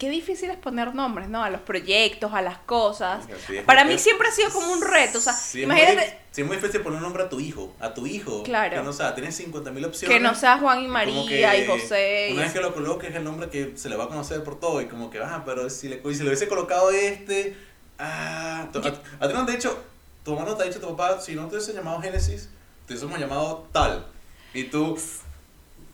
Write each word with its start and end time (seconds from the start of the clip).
qué 0.00 0.10
difícil 0.10 0.50
es 0.50 0.56
poner 0.56 0.94
nombres, 0.94 1.28
¿no? 1.28 1.44
A 1.44 1.50
los 1.50 1.60
proyectos, 1.60 2.32
a 2.34 2.42
las 2.42 2.58
cosas. 2.58 3.24
Sí, 3.46 3.58
es 3.58 3.62
Para 3.64 3.84
mí 3.84 3.96
siempre 3.98 4.26
ha 4.26 4.32
sido 4.32 4.50
como 4.50 4.72
un 4.72 4.80
reto, 4.82 5.18
o 5.18 5.20
sea, 5.20 5.34
Sí, 5.34 5.62
es 5.62 5.68
muy- 5.68 5.76
imagínate 5.78 6.18
sí, 6.32 6.40
es 6.40 6.46
muy 6.46 6.56
difícil 6.56 6.80
poner 6.80 6.96
un 6.96 7.02
nombre 7.04 7.22
a 7.22 7.28
tu 7.28 7.38
hijo. 7.38 7.74
A 7.78 7.92
tu 7.94 8.06
hijo. 8.06 8.42
Claro. 8.42 8.76
Que 8.76 8.82
no, 8.82 8.92
sea, 8.92 9.14
tienes 9.14 9.38
50.000 9.38 9.84
opciones. 9.84 10.16
que 10.16 10.20
no 10.22 10.34
sea 10.34 10.58
Juan 10.58 10.82
y 10.82 10.88
María 10.88 11.54
y 11.56 11.66
José. 11.66 12.30
Una 12.32 12.42
vez 12.42 12.52
que 12.52 12.60
lo 12.60 12.72
coloques, 12.74 13.14
el 13.14 13.22
nombre 13.22 13.48
que 13.50 13.74
se 13.76 13.88
le 13.88 13.96
va 13.96 14.04
a 14.04 14.08
conocer 14.08 14.42
por 14.42 14.58
todo. 14.58 14.80
Y 14.80 14.86
como 14.86 15.10
que, 15.10 15.18
ah, 15.20 15.42
pero 15.44 15.68
si 15.70 15.88
le, 15.88 16.00
y 16.04 16.14
si 16.14 16.22
le 16.22 16.30
hubiese 16.30 16.48
colocado 16.48 16.90
este. 16.90 17.56
Ah, 17.98 18.66
a, 18.74 19.24
a 19.24 19.28
ti 19.28 19.34
no 19.34 19.44
te 19.44 19.52
ha 19.52 19.54
dicho. 19.54 19.78
Tu 20.24 20.34
mamá 20.34 20.46
no 20.48 20.56
te 20.56 20.62
ha 20.62 20.66
dicho, 20.66 20.80
tu 20.80 20.96
papá, 20.96 21.20
si 21.20 21.34
no 21.34 21.46
te 21.48 21.56
hubiese 21.56 21.72
llamado 21.74 22.00
Génesis, 22.00 22.48
te 22.86 22.94
hubiésemos 22.94 23.18
llamado 23.18 23.66
tal. 23.72 24.06
Y 24.54 24.64
tú. 24.64 24.98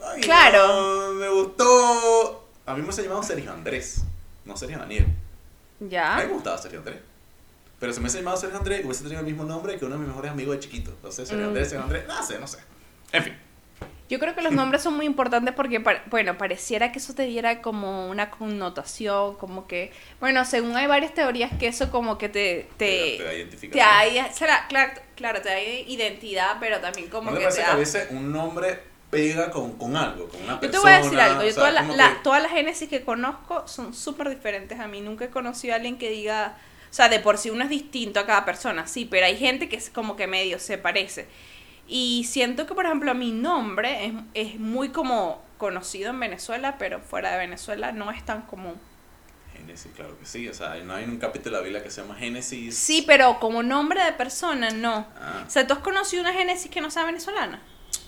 Ay, 0.04 0.20
Claro. 0.20 0.66
no, 0.68 1.12
me 1.14 1.28
gustó. 1.28 2.45
A 2.66 2.72
mí 2.72 2.78
me 2.78 2.84
hubiese 2.84 3.02
llamado 3.02 3.22
Sergio 3.22 3.52
Andrés. 3.52 4.02
No 4.44 4.56
Sergio 4.56 4.78
Daniel. 4.78 5.04
A 5.04 5.84
mí 5.84 5.90
Ya. 5.90 6.16
me 6.16 6.26
gustaba 6.26 6.58
Sergio 6.58 6.80
Andrés. 6.80 6.98
Pero 7.78 7.92
si 7.92 7.98
me 8.00 8.04
hubiese 8.04 8.18
llamado 8.18 8.36
Sergio 8.36 8.58
Andrés, 8.58 8.84
hubiese 8.84 9.02
tenido 9.02 9.20
el 9.20 9.26
mismo 9.26 9.44
nombre 9.44 9.78
que 9.78 9.84
uno 9.84 9.94
de 9.94 10.00
mis 10.00 10.08
mejores 10.08 10.30
amigos 10.30 10.56
de 10.56 10.60
chiquito. 10.60 10.90
Entonces, 10.90 11.28
Sergio 11.28 11.44
Mm. 11.46 11.48
Andrés, 11.48 11.68
Sergio 11.68 11.84
Andrés, 11.84 12.04
no 12.08 12.22
sé, 12.22 12.38
no 12.38 12.46
sé. 12.46 12.58
En 13.12 13.22
fin. 13.24 13.36
Yo 14.08 14.20
creo 14.20 14.36
que 14.36 14.40
los 14.40 14.52
nombres 14.52 14.82
son 14.82 14.94
muy 14.94 15.04
importantes 15.04 15.52
porque, 15.52 15.82
bueno, 16.06 16.38
pareciera 16.38 16.92
que 16.92 17.00
eso 17.00 17.12
te 17.14 17.24
diera 17.24 17.60
como 17.60 18.08
una 18.08 18.30
connotación, 18.30 19.34
como 19.34 19.66
que, 19.66 19.92
bueno, 20.20 20.44
según 20.44 20.76
hay 20.76 20.86
varias 20.86 21.12
teorías 21.12 21.50
que 21.58 21.66
eso 21.66 21.90
como 21.90 22.16
que 22.16 22.28
te... 22.28 22.68
Te, 22.76 23.16
te, 23.18 23.24
da 23.24 23.30
te 23.30 23.36
identificación. 23.38 24.14
da, 24.24 24.32
será- 24.32 24.66
claro, 24.68 24.92
claro, 25.16 25.42
te 25.42 25.48
da 25.48 25.60
identidad, 25.60 26.56
pero 26.60 26.78
también 26.78 27.08
como 27.10 27.32
¿No 27.32 27.36
te 27.36 27.42
que 27.42 27.48
te 27.50 27.56
parece 27.56 27.60
que 27.62 27.66
da... 27.66 27.72
a 27.72 27.76
veces 27.76 28.06
un 28.12 28.30
nombre 28.32 28.78
pega 29.10 29.50
con, 29.50 29.76
con 29.78 29.96
algo, 29.96 30.28
con 30.28 30.42
una 30.42 30.54
Yo 30.54 30.60
persona? 30.60 30.70
te 30.70 30.78
voy 30.78 30.90
a 30.90 30.96
decir 30.98 31.20
algo, 31.20 31.42
yo 31.42 31.48
o 31.48 31.52
sea, 31.52 31.70
la, 31.70 32.14
que- 32.14 32.20
todas 32.22 32.42
las 32.42 32.52
génesis 32.52 32.88
que 32.88 33.04
conozco 33.04 33.66
son 33.68 33.94
súper 33.94 34.28
diferentes 34.30 34.78
a 34.80 34.88
mí. 34.88 35.00
Nunca 35.00 35.26
he 35.26 35.30
conocido 35.30 35.74
a 35.74 35.76
alguien 35.76 35.98
que 35.98 36.10
diga, 36.10 36.56
o 36.90 36.94
sea, 36.94 37.08
de 37.08 37.20
por 37.20 37.38
sí 37.38 37.50
uno 37.50 37.64
es 37.64 37.70
distinto 37.70 38.20
a 38.20 38.26
cada 38.26 38.44
persona, 38.44 38.86
sí, 38.86 39.04
pero 39.04 39.26
hay 39.26 39.36
gente 39.36 39.68
que 39.68 39.76
es 39.76 39.90
como 39.90 40.16
que 40.16 40.26
medio 40.26 40.58
se 40.58 40.78
parece. 40.78 41.28
Y 41.88 42.24
siento 42.28 42.66
que, 42.66 42.74
por 42.74 42.84
ejemplo, 42.86 43.14
mi 43.14 43.30
nombre 43.32 44.06
es, 44.06 44.12
es 44.34 44.58
muy 44.60 44.88
como 44.90 45.42
conocido 45.58 46.10
en 46.10 46.20
Venezuela, 46.20 46.76
pero 46.78 47.00
fuera 47.00 47.30
de 47.32 47.38
Venezuela 47.38 47.92
no 47.92 48.10
es 48.10 48.24
tan 48.24 48.42
común. 48.42 48.74
Génesis, 49.52 49.90
claro 49.94 50.18
que 50.18 50.26
sí. 50.26 50.48
O 50.48 50.54
sea, 50.54 50.74
no 50.76 50.94
hay 50.94 51.04
un 51.04 51.18
capítulo 51.18 51.56
de 51.56 51.60
la 51.62 51.64
Biblia 51.64 51.82
que 51.82 51.90
se 51.90 52.02
llama 52.02 52.16
Génesis. 52.16 52.76
Sí, 52.76 53.04
pero 53.06 53.38
como 53.40 53.62
nombre 53.62 54.04
de 54.04 54.12
persona, 54.12 54.70
no. 54.70 55.06
Ah, 55.18 55.44
O 55.46 55.50
sea, 55.50 55.66
¿tú 55.66 55.74
has 55.74 55.80
conocido 55.80 56.22
una 56.22 56.32
génesis 56.32 56.70
que 56.70 56.80
no 56.80 56.90
sea 56.90 57.04
venezolana? 57.04 57.62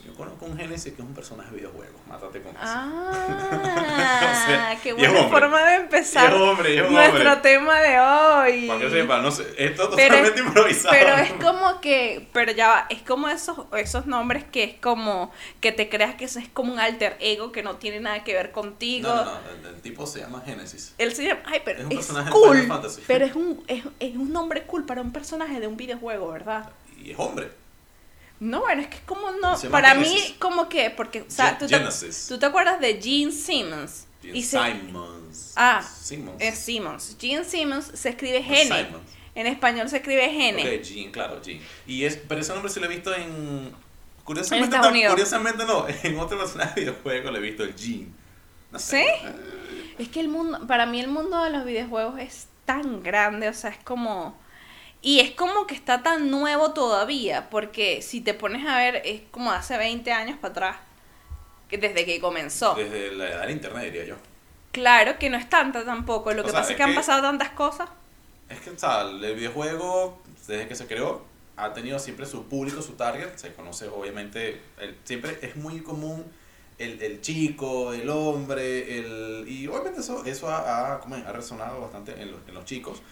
Yo 0.04 0.14
conozco 0.14 0.46
un 0.46 0.56
Génesis 0.56 0.92
que 0.94 1.02
es 1.02 1.08
un 1.08 1.14
personaje 1.14 1.50
de 1.50 1.56
videojuegos. 1.58 2.00
Mátate 2.06 2.40
con 2.42 2.50
eso. 2.52 2.60
Ah, 2.64 4.74
qué 4.82 4.90
es 4.90 4.96
buena 4.96 5.20
hombre. 5.20 5.40
forma 5.40 5.62
de 5.64 5.74
empezar 5.76 6.32
es 6.32 6.40
hombre, 6.40 6.74
es 6.78 6.90
nuestro 6.90 7.32
hombre. 7.32 7.36
tema 7.42 7.80
de 7.80 8.00
hoy. 8.00 8.66
Para 8.68 8.80
que 8.80 8.90
sepa, 8.90 9.18
no 9.20 9.30
sé, 9.30 9.46
esto 9.58 9.90
Pero 9.94 10.14
es- 10.14 10.22
totalmente 10.32 10.40
improvisado. 10.40 10.94
Pero 10.98 11.14
es 11.16 11.32
como 11.34 11.80
que, 11.80 12.28
pero 12.32 12.52
ya 12.52 12.68
va, 12.68 12.86
es 12.88 13.02
como 13.02 13.28
esos, 13.28 13.58
esos 13.76 14.06
nombres 14.06 14.44
que 14.44 14.64
es 14.64 14.74
como 14.80 15.30
que 15.60 15.72
te 15.72 15.88
creas 15.88 16.14
que 16.14 16.24
eso 16.24 16.38
es 16.38 16.48
como 16.48 16.72
un 16.72 16.80
alter 16.80 17.16
ego 17.20 17.52
que 17.52 17.62
no 17.62 17.76
tiene 17.76 18.00
nada 18.00 18.24
que 18.24 18.34
ver 18.34 18.52
contigo. 18.52 19.08
No, 19.08 19.24
no, 19.24 19.32
no, 19.32 19.68
el, 19.68 19.74
el 19.74 19.80
tipo 19.82 20.06
se 20.06 20.20
llama 20.20 20.42
Génesis. 20.44 20.94
Él 20.98 21.14
se 21.14 21.26
llama, 21.26 21.40
ay, 21.46 21.60
pero 21.64 21.78
Es 21.80 21.84
es, 21.84 21.90
un 21.90 21.96
personaje 21.96 22.26
de 22.26 22.32
cool. 22.32 22.66
Fantasy. 22.66 23.02
Pero 23.06 23.24
es 23.26 23.34
un, 23.34 23.64
es, 23.66 23.84
es 24.00 24.16
un 24.16 24.32
nombre 24.32 24.62
cool 24.62 24.84
para 24.86 25.02
un 25.02 25.12
personaje 25.12 25.60
de 25.60 25.66
un 25.66 25.76
videojuego, 25.76 26.30
¿verdad? 26.32 26.70
Y 27.02 27.10
es 27.12 27.18
hombre. 27.18 27.50
No, 28.40 28.60
bueno, 28.60 28.82
es 28.82 28.88
que 28.88 28.98
como 29.04 29.30
no, 29.32 29.56
Se 29.56 29.68
para 29.68 29.90
Genesis. 29.90 30.30
mí 30.30 30.36
como 30.38 30.68
que, 30.68 30.90
porque, 30.90 31.22
o 31.22 31.30
sea, 31.30 31.56
Gen- 31.56 31.58
tú 31.58 31.66
te, 31.66 31.78
tú 32.28 32.38
te 32.38 32.46
acuerdas 32.46 32.80
de 32.80 33.00
Gene 33.02 33.32
Simmons. 33.32 34.06
Gene 34.22 34.38
Y 34.38 34.42
se- 34.42 34.58
Simons. 34.58 35.52
Ah, 35.56 35.82
Simons. 35.82 36.36
Es 36.40 36.58
Simmons. 36.58 37.16
Gene 37.20 37.44
Simmons 37.44 37.90
se 37.94 38.10
escribe 38.10 38.42
Gene. 38.42 38.88
En 39.34 39.46
español 39.46 39.88
se 39.88 39.96
escribe 39.98 40.28
Gene. 40.30 40.62
Ok, 40.78 40.82
Jean, 40.82 41.10
claro, 41.12 41.40
Jean. 41.42 41.60
Y 41.86 42.04
es, 42.04 42.16
pero 42.16 42.40
ese 42.40 42.52
nombre 42.52 42.70
sí 42.72 42.80
lo 42.80 42.86
he 42.86 42.88
visto 42.88 43.14
en. 43.14 43.72
Curiosamente, 44.24 44.76
En 44.76 44.84
Unidos. 44.84 45.12
curiosamente 45.12 45.64
no, 45.64 45.86
en 46.02 46.18
otro 46.18 46.38
personaje 46.38 46.74
de 46.80 46.80
videojuego 46.90 47.30
le 47.30 47.38
he 47.38 47.42
visto 47.42 47.64
el 47.64 47.74
Jean. 47.74 48.12
No 48.70 48.78
sé. 48.78 49.04
¿Sí? 49.04 49.28
Es 49.98 50.08
que 50.08 50.20
el 50.20 50.28
mundo, 50.28 50.66
para 50.66 50.86
mí 50.86 51.00
el 51.00 51.08
mundo 51.08 51.42
de 51.42 51.50
los 51.50 51.64
videojuegos 51.64 52.20
es 52.20 52.46
tan 52.66 53.02
grande, 53.02 53.48
o 53.48 53.54
sea, 53.54 53.70
es 53.70 53.78
como... 53.82 54.38
Y 55.00 55.20
es 55.20 55.30
como 55.32 55.66
que 55.66 55.74
está 55.74 56.02
tan 56.02 56.30
nuevo 56.30 56.72
todavía, 56.72 57.48
porque 57.50 58.02
si 58.02 58.20
te 58.20 58.34
pones 58.34 58.66
a 58.66 58.76
ver, 58.78 59.02
es 59.04 59.22
como 59.30 59.52
hace 59.52 59.76
20 59.78 60.10
años 60.12 60.36
para 60.38 60.52
atrás, 60.52 60.76
que 61.68 61.78
desde 61.78 62.04
que 62.04 62.20
comenzó. 62.20 62.74
Desde 62.74 63.12
la 63.12 63.28
edad 63.28 63.40
del 63.42 63.50
internet, 63.52 63.84
diría 63.84 64.04
yo. 64.06 64.16
Claro 64.72 65.18
que 65.18 65.30
no 65.30 65.36
es 65.38 65.48
tanta 65.48 65.84
tampoco, 65.84 66.32
lo 66.32 66.42
O 66.42 66.44
que 66.44 66.50
sea, 66.50 66.60
pasa 66.60 66.72
es 66.72 66.76
que 66.76 66.82
han 66.82 66.90
que- 66.90 66.96
pasado 66.96 67.22
tantas 67.22 67.50
cosas. 67.50 67.88
Es 68.48 68.60
que, 68.60 68.70
o 68.70 68.78
sea, 68.78 69.02
el 69.02 69.34
videojuego, 69.34 70.20
desde 70.46 70.66
que 70.68 70.74
se 70.74 70.86
creó, 70.86 71.22
ha 71.56 71.72
tenido 71.74 71.98
siempre 71.98 72.24
su 72.26 72.44
público, 72.44 72.80
su 72.82 72.92
target. 72.94 73.36
Se 73.36 73.52
conoce, 73.54 73.88
obviamente, 73.88 74.60
el, 74.80 74.96
siempre 75.04 75.38
es 75.42 75.56
muy 75.56 75.80
común 75.82 76.24
el, 76.78 77.02
el 77.02 77.20
chico, 77.20 77.92
el 77.92 78.08
hombre, 78.08 78.98
el, 78.98 79.44
y 79.48 79.66
obviamente 79.66 80.00
eso, 80.00 80.24
eso 80.24 80.48
ha, 80.48 80.94
ha 80.94 81.32
resonado 81.32 81.80
bastante 81.82 82.12
en 82.20 82.30
los, 82.32 82.40
en 82.48 82.54
los 82.54 82.64
chicos. 82.64 83.02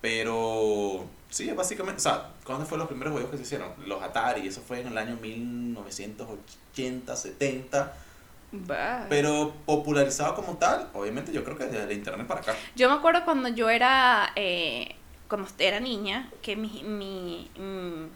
Pero, 0.00 1.06
sí, 1.28 1.50
básicamente, 1.50 1.98
o 1.98 2.02
sea, 2.02 2.30
¿cuándo 2.44 2.64
fueron 2.64 2.80
los 2.80 2.88
primeros 2.88 3.12
juegos 3.12 3.30
que 3.30 3.36
se 3.36 3.42
hicieron? 3.42 3.72
Los 3.86 4.02
Atari, 4.02 4.48
eso 4.48 4.62
fue 4.62 4.80
en 4.80 4.88
el 4.88 4.98
año 4.98 5.16
1980, 5.20 7.16
70. 7.16 7.92
Bah. 8.52 9.06
Pero 9.08 9.54
popularizado 9.66 10.34
como 10.34 10.56
tal, 10.56 10.88
obviamente 10.94 11.32
yo 11.32 11.44
creo 11.44 11.56
que 11.56 11.66
desde 11.66 11.84
el 11.84 11.92
internet 11.92 12.26
para 12.26 12.40
acá. 12.40 12.56
Yo 12.74 12.88
me 12.88 12.96
acuerdo 12.96 13.24
cuando 13.24 13.48
yo 13.48 13.68
era, 13.68 14.32
eh, 14.34 14.96
cuando 15.28 15.48
era 15.58 15.78
niña, 15.78 16.30
que 16.42 16.56
mi, 16.56 16.82
mi, 16.82 17.50
mm, 17.56 18.06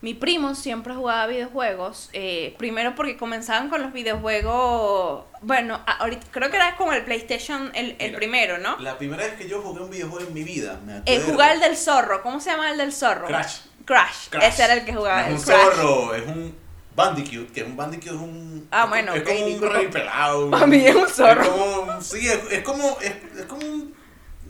mi 0.00 0.14
primo 0.14 0.54
siempre 0.54 0.94
jugaba 0.94 1.26
videojuegos. 1.26 2.08
eh, 2.12 2.54
primero 2.58 2.94
porque 2.94 3.16
comenzaban 3.16 3.68
con 3.68 3.82
los 3.82 3.92
videojuegos, 3.92 5.24
bueno, 5.42 5.80
ahorita 5.86 6.26
creo 6.30 6.50
que 6.50 6.56
era 6.56 6.76
como 6.76 6.92
el 6.92 7.04
PlayStation 7.04 7.70
el, 7.74 7.96
el 7.98 8.08
Mira, 8.08 8.18
primero, 8.18 8.58
¿no? 8.58 8.76
La 8.78 8.96
primera 8.98 9.24
vez 9.24 9.34
que 9.34 9.48
yo 9.48 9.60
jugué 9.62 9.82
un 9.82 9.90
videojuego 9.90 10.26
en 10.28 10.34
mi 10.34 10.44
vida, 10.44 10.78
me 10.86 10.92
El 10.96 11.00
acuerdo. 11.02 11.24
jugar 11.32 11.52
el 11.54 11.60
del 11.60 11.76
zorro, 11.76 12.22
¿cómo 12.22 12.40
se 12.40 12.50
llama 12.50 12.70
el 12.70 12.78
del 12.78 12.92
zorro? 12.92 13.26
Crash. 13.26 13.58
Crash, 13.84 14.28
Crash. 14.30 14.44
ese 14.44 14.64
era 14.64 14.74
el 14.74 14.84
que 14.84 14.94
jugaba. 14.94 15.22
No 15.22 15.28
el 15.28 15.34
es 15.34 15.40
un 15.40 15.46
Crash. 15.46 15.60
zorro, 15.76 16.14
es 16.14 16.26
un 16.26 16.54
Bandicoot, 16.94 17.52
que 17.52 17.62
un 17.64 17.76
Bandicoot 17.76 18.14
es 18.14 18.20
un... 18.20 18.68
Ah, 18.70 18.82
es 18.84 18.88
bueno, 18.90 19.14
Es 19.14 19.22
como 19.22 19.46
un 19.46 19.60
rey 19.72 19.88
pelado. 19.88 20.50
Para 20.50 20.66
mí 20.66 20.84
es 20.86 20.94
un 20.94 21.08
zorro. 21.08 21.42
Es 21.42 21.48
como, 21.48 22.00
sí, 22.02 22.28
es, 22.28 22.38
es 22.52 22.62
como, 22.62 22.98
es, 23.00 23.12
es 23.38 23.44
como 23.46 23.64
un, 23.66 23.94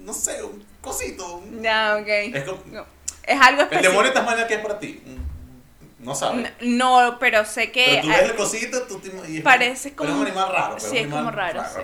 no 0.05 0.13
sé, 0.13 0.43
un 0.43 0.65
cosito. 0.81 1.43
Ya, 1.61 1.97
ok. 2.01 2.07
Es 2.09 2.45
como, 2.45 2.63
No, 2.67 2.87
Es 3.23 3.41
algo 3.41 3.61
el 3.63 3.65
específico. 3.67 3.91
demonio 3.91 4.11
de 4.11 4.15
Tasmania 4.15 4.47
que 4.47 4.55
es 4.55 4.61
para 4.61 4.79
ti. 4.79 5.03
No 5.99 6.15
sabes. 6.15 6.53
No, 6.61 7.17
pero 7.19 7.45
sé 7.45 7.73
que... 7.73 7.85
Pero 7.87 8.03
tú 8.03 8.09
ves 8.09 8.31
el 8.31 8.37
cosito, 8.37 8.83
tú 8.83 8.99
te 9.01 9.11
Parece 9.43 9.91
pero 9.91 9.97
como- 9.97 10.11
es 10.11 10.17
un 10.17 10.27
animal 10.27 10.53
raro. 10.53 10.75
pero 10.79 10.91
sí, 10.91 10.97
un 10.99 11.03
es 11.03 11.07
como 11.09 11.17
animal 11.29 11.35
raro, 11.35 11.63
sí. 11.65 11.81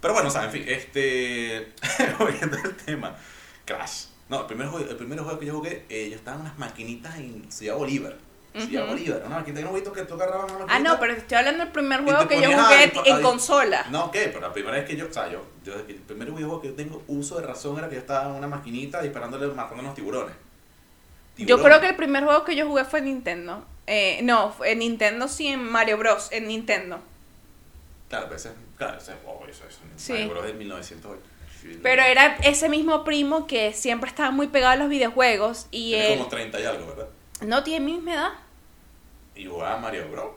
Pero 0.00 0.12
bueno, 0.14 0.28
o 0.28 0.32
sea, 0.32 0.44
en 0.44 0.50
fin, 0.50 0.64
este. 0.66 1.72
Volviendo 2.18 2.58
al 2.62 2.76
tema. 2.76 3.16
Crash. 3.64 4.04
No, 4.28 4.40
el 4.40 4.46
primer 4.46 4.66
juego, 4.68 4.86
el 4.90 4.96
primer 4.96 5.18
juego 5.20 5.38
que 5.38 5.46
yo 5.46 5.54
jugué, 5.54 5.86
eh, 5.88 6.08
yo 6.10 6.16
estaba 6.16 6.36
en 6.36 6.42
unas 6.42 6.58
maquinitas 6.58 7.16
en 7.16 7.50
Ciudad 7.50 7.76
Bolívar. 7.76 8.16
Ciudad 8.54 8.84
Ujú. 8.84 8.92
Bolívar, 8.92 9.22
una 9.26 9.36
maquinita, 9.38 9.62
un 9.62 9.70
jueguito 9.70 9.92
que 9.92 10.02
tú 10.02 10.14
agarrabas 10.14 10.52
una 10.52 10.66
Ah, 10.68 10.78
no, 10.78 11.00
pero 11.00 11.14
te 11.14 11.20
estoy 11.20 11.38
hablando 11.38 11.64
del 11.64 11.72
primer 11.72 12.02
juego 12.04 12.28
que 12.28 12.40
yo 12.40 12.52
jugué 12.52 12.74
ahí, 12.74 12.92
en 13.06 13.16
ahí. 13.16 13.22
consola. 13.22 13.86
No, 13.90 14.10
¿qué? 14.12 14.26
Pero 14.28 14.40
la 14.42 14.52
primera 14.52 14.76
vez 14.76 14.84
que 14.86 14.94
yo, 14.96 15.06
o 15.08 15.12
sea, 15.12 15.28
yo, 15.30 15.42
yo 15.64 15.72
el 15.74 15.82
primer 15.96 16.30
videojuego 16.30 16.60
que 16.60 16.68
yo 16.68 16.74
tengo 16.74 17.02
uso 17.08 17.40
de 17.40 17.46
razón 17.46 17.78
era 17.78 17.88
que 17.88 17.94
yo 17.96 18.00
estaba 18.02 18.28
en 18.28 18.34
una 18.36 18.46
maquinita 18.46 19.00
disparándole, 19.02 19.46
matando 19.54 19.82
unos 19.82 19.94
tiburones. 19.94 20.36
Yo 21.36 21.62
creo 21.62 21.80
que 21.80 21.88
el 21.88 21.96
primer 21.96 22.24
juego 22.24 22.44
que 22.44 22.54
yo 22.56 22.66
jugué 22.66 22.84
fue 22.84 23.00
en 23.00 23.06
Nintendo. 23.06 23.64
Eh, 23.86 24.20
no, 24.22 24.54
en 24.64 24.78
Nintendo 24.78 25.28
sí, 25.28 25.48
en 25.48 25.62
Mario 25.64 25.98
Bros. 25.98 26.28
En 26.32 26.46
Nintendo. 26.48 27.00
Claro, 28.08 28.26
pero 28.26 28.36
ese, 28.36 28.52
claro, 28.76 28.98
ese, 28.98 29.12
oh, 29.26 29.44
eso, 29.48 29.64
eso, 29.68 29.78
Sí. 29.96 30.12
Mario 30.12 30.28
Bros. 30.30 30.44
del 30.46 30.54
1908. 30.56 31.20
Pero 31.82 32.02
era 32.02 32.36
ese 32.42 32.68
mismo 32.68 33.04
primo 33.04 33.46
que 33.46 33.72
siempre 33.72 34.10
estaba 34.10 34.30
muy 34.30 34.48
pegado 34.48 34.72
a 34.74 34.76
los 34.76 34.88
videojuegos 34.90 35.66
y 35.70 35.90
Tiene 35.92 36.12
él 36.12 36.18
como 36.18 36.28
30 36.28 36.60
y 36.60 36.64
algo, 36.66 36.86
¿verdad? 36.86 37.08
no 37.40 37.62
tiene 37.64 37.84
mi 37.84 37.92
misma 37.94 38.12
edad. 38.14 38.32
Y 39.34 39.46
jugaba 39.46 39.78
Mario 39.78 40.08
Bros. 40.10 40.30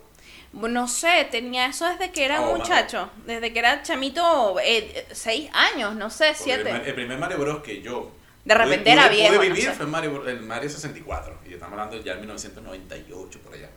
No 0.52 0.88
sé, 0.88 1.28
tenía 1.30 1.66
eso 1.66 1.86
desde 1.86 2.10
que 2.10 2.24
era 2.24 2.40
Oh, 2.40 2.56
muchacho, 2.56 3.10
desde 3.26 3.52
que 3.52 3.58
era 3.58 3.82
chamito, 3.82 4.56
eh, 4.64 5.06
seis 5.12 5.50
años, 5.52 5.94
no 5.94 6.08
sé, 6.08 6.32
Porque 6.36 6.52
El, 6.54 6.62
siete. 6.64 6.82
el 6.88 6.94
primer 6.94 7.18
Mario 7.18 7.38
Bros. 7.38 7.62
que 7.62 7.82
yo 7.82 8.10
De 8.44 8.54
repente 8.54 8.84
pude- 8.84 8.92
era 8.92 9.02
pude 9.08 9.16
viejo, 9.16 9.34
no 9.34 9.40
vivir 9.40 9.64
sé. 9.64 9.72
fue 9.72 9.86
Mario, 9.86 10.12
Bros- 10.22 10.28
el 10.28 10.40
Mario 10.40 10.70
64. 10.70 11.38
Y 11.48 11.54
estamos 11.54 11.72
hablando 11.78 12.02
ya 12.02 12.12
en 12.14 12.20
1998 12.20 13.38
por 13.40 13.54
allá. 13.54 13.68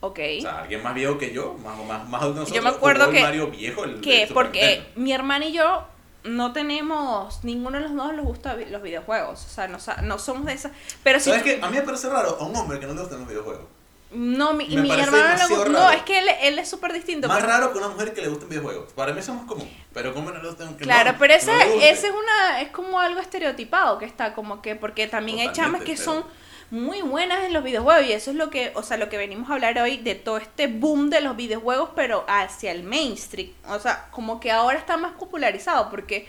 Ok. 0.00 0.18
O 0.38 0.42
sea, 0.42 0.60
alguien 0.62 0.82
más 0.82 0.94
viejo 0.94 1.16
que 1.16 1.32
yo, 1.32 1.54
más, 1.54 1.78
más, 1.86 2.08
más 2.08 2.22
adulto 2.22 2.44
que 2.44 2.50
Yo 2.50 2.56
nosotros, 2.56 2.64
me 2.64 2.70
acuerdo 2.70 3.04
el 3.06 3.10
que- 3.12 3.22
Mario 3.22 3.46
viejo, 3.50 3.84
el 3.84 4.00
que 4.00 4.22
el 4.24 4.28
porque 4.34 4.84
mi 4.96 5.12
hermana 5.12 5.46
y 5.46 5.52
yo 5.52 5.84
no 6.24 6.52
tenemos, 6.52 7.42
ninguno 7.44 7.78
de 7.78 7.84
los 7.84 7.94
dos 7.94 8.12
nos 8.14 8.24
gusta 8.24 8.54
los 8.56 8.82
videojuegos, 8.82 9.44
o 9.44 9.48
sea, 9.48 9.66
no, 9.68 9.78
no 10.02 10.18
somos 10.18 10.46
de 10.46 10.52
esas, 10.52 10.72
pero 11.02 11.18
¿Sabes 11.20 11.42
qué? 11.42 11.58
A 11.62 11.68
mí 11.68 11.76
me 11.76 11.82
parece 11.82 12.08
raro 12.08 12.36
a 12.38 12.44
un 12.44 12.54
hombre 12.54 12.78
que 12.78 12.86
no 12.86 12.94
le 12.94 13.00
gustan 13.00 13.20
los 13.20 13.28
videojuegos. 13.28 13.66
No, 14.14 14.52
mi, 14.52 14.66
mi 14.66 14.90
hermano 14.90 15.48
gusta. 15.48 15.68
No, 15.68 15.90
es 15.90 16.02
que 16.02 16.18
él, 16.18 16.26
él 16.42 16.58
es 16.58 16.68
súper 16.68 16.92
distinto. 16.92 17.28
Más 17.28 17.38
pero- 17.38 17.48
raro 17.48 17.72
que 17.72 17.78
una 17.78 17.88
mujer 17.88 18.12
que 18.12 18.20
le 18.20 18.28
gusten 18.28 18.48
videojuegos. 18.48 18.92
Para 18.92 19.12
mí 19.12 19.20
eso 19.20 19.32
es 19.32 19.38
más 19.38 19.46
común. 19.46 19.68
Pero 19.92 20.12
como 20.14 20.30
no 20.30 20.42
le 20.42 20.48
gustan 20.48 20.76
que 20.76 20.84
Claro, 20.84 21.12
no, 21.12 21.18
pero 21.18 21.34
ese, 21.34 21.52
ese 21.90 22.08
es 22.08 22.12
una 22.12 22.60
es 22.60 22.68
como 22.70 23.00
algo 23.00 23.20
estereotipado 23.20 23.98
que 23.98 24.04
está 24.04 24.34
como 24.34 24.62
que 24.62 24.76
porque 24.76 25.06
también 25.06 25.40
hay 25.40 25.52
chamas 25.52 25.82
que 25.82 25.92
pero- 25.92 26.04
son 26.04 26.24
muy 26.70 27.02
buenas 27.02 27.44
en 27.44 27.52
los 27.52 27.62
videojuegos 27.62 28.06
y 28.06 28.12
eso 28.12 28.30
es 28.30 28.36
lo 28.36 28.48
que, 28.48 28.72
o 28.74 28.82
sea, 28.82 28.96
lo 28.96 29.10
que 29.10 29.18
venimos 29.18 29.50
a 29.50 29.54
hablar 29.54 29.78
hoy 29.78 29.98
de 29.98 30.14
todo 30.14 30.38
este 30.38 30.68
boom 30.68 31.10
de 31.10 31.20
los 31.20 31.36
videojuegos 31.36 31.90
pero 31.94 32.24
hacia 32.28 32.72
el 32.72 32.82
mainstream, 32.82 33.50
o 33.68 33.78
sea, 33.78 34.08
como 34.10 34.40
que 34.40 34.50
ahora 34.50 34.78
está 34.78 34.96
más 34.96 35.12
popularizado 35.12 35.90
porque 35.90 36.26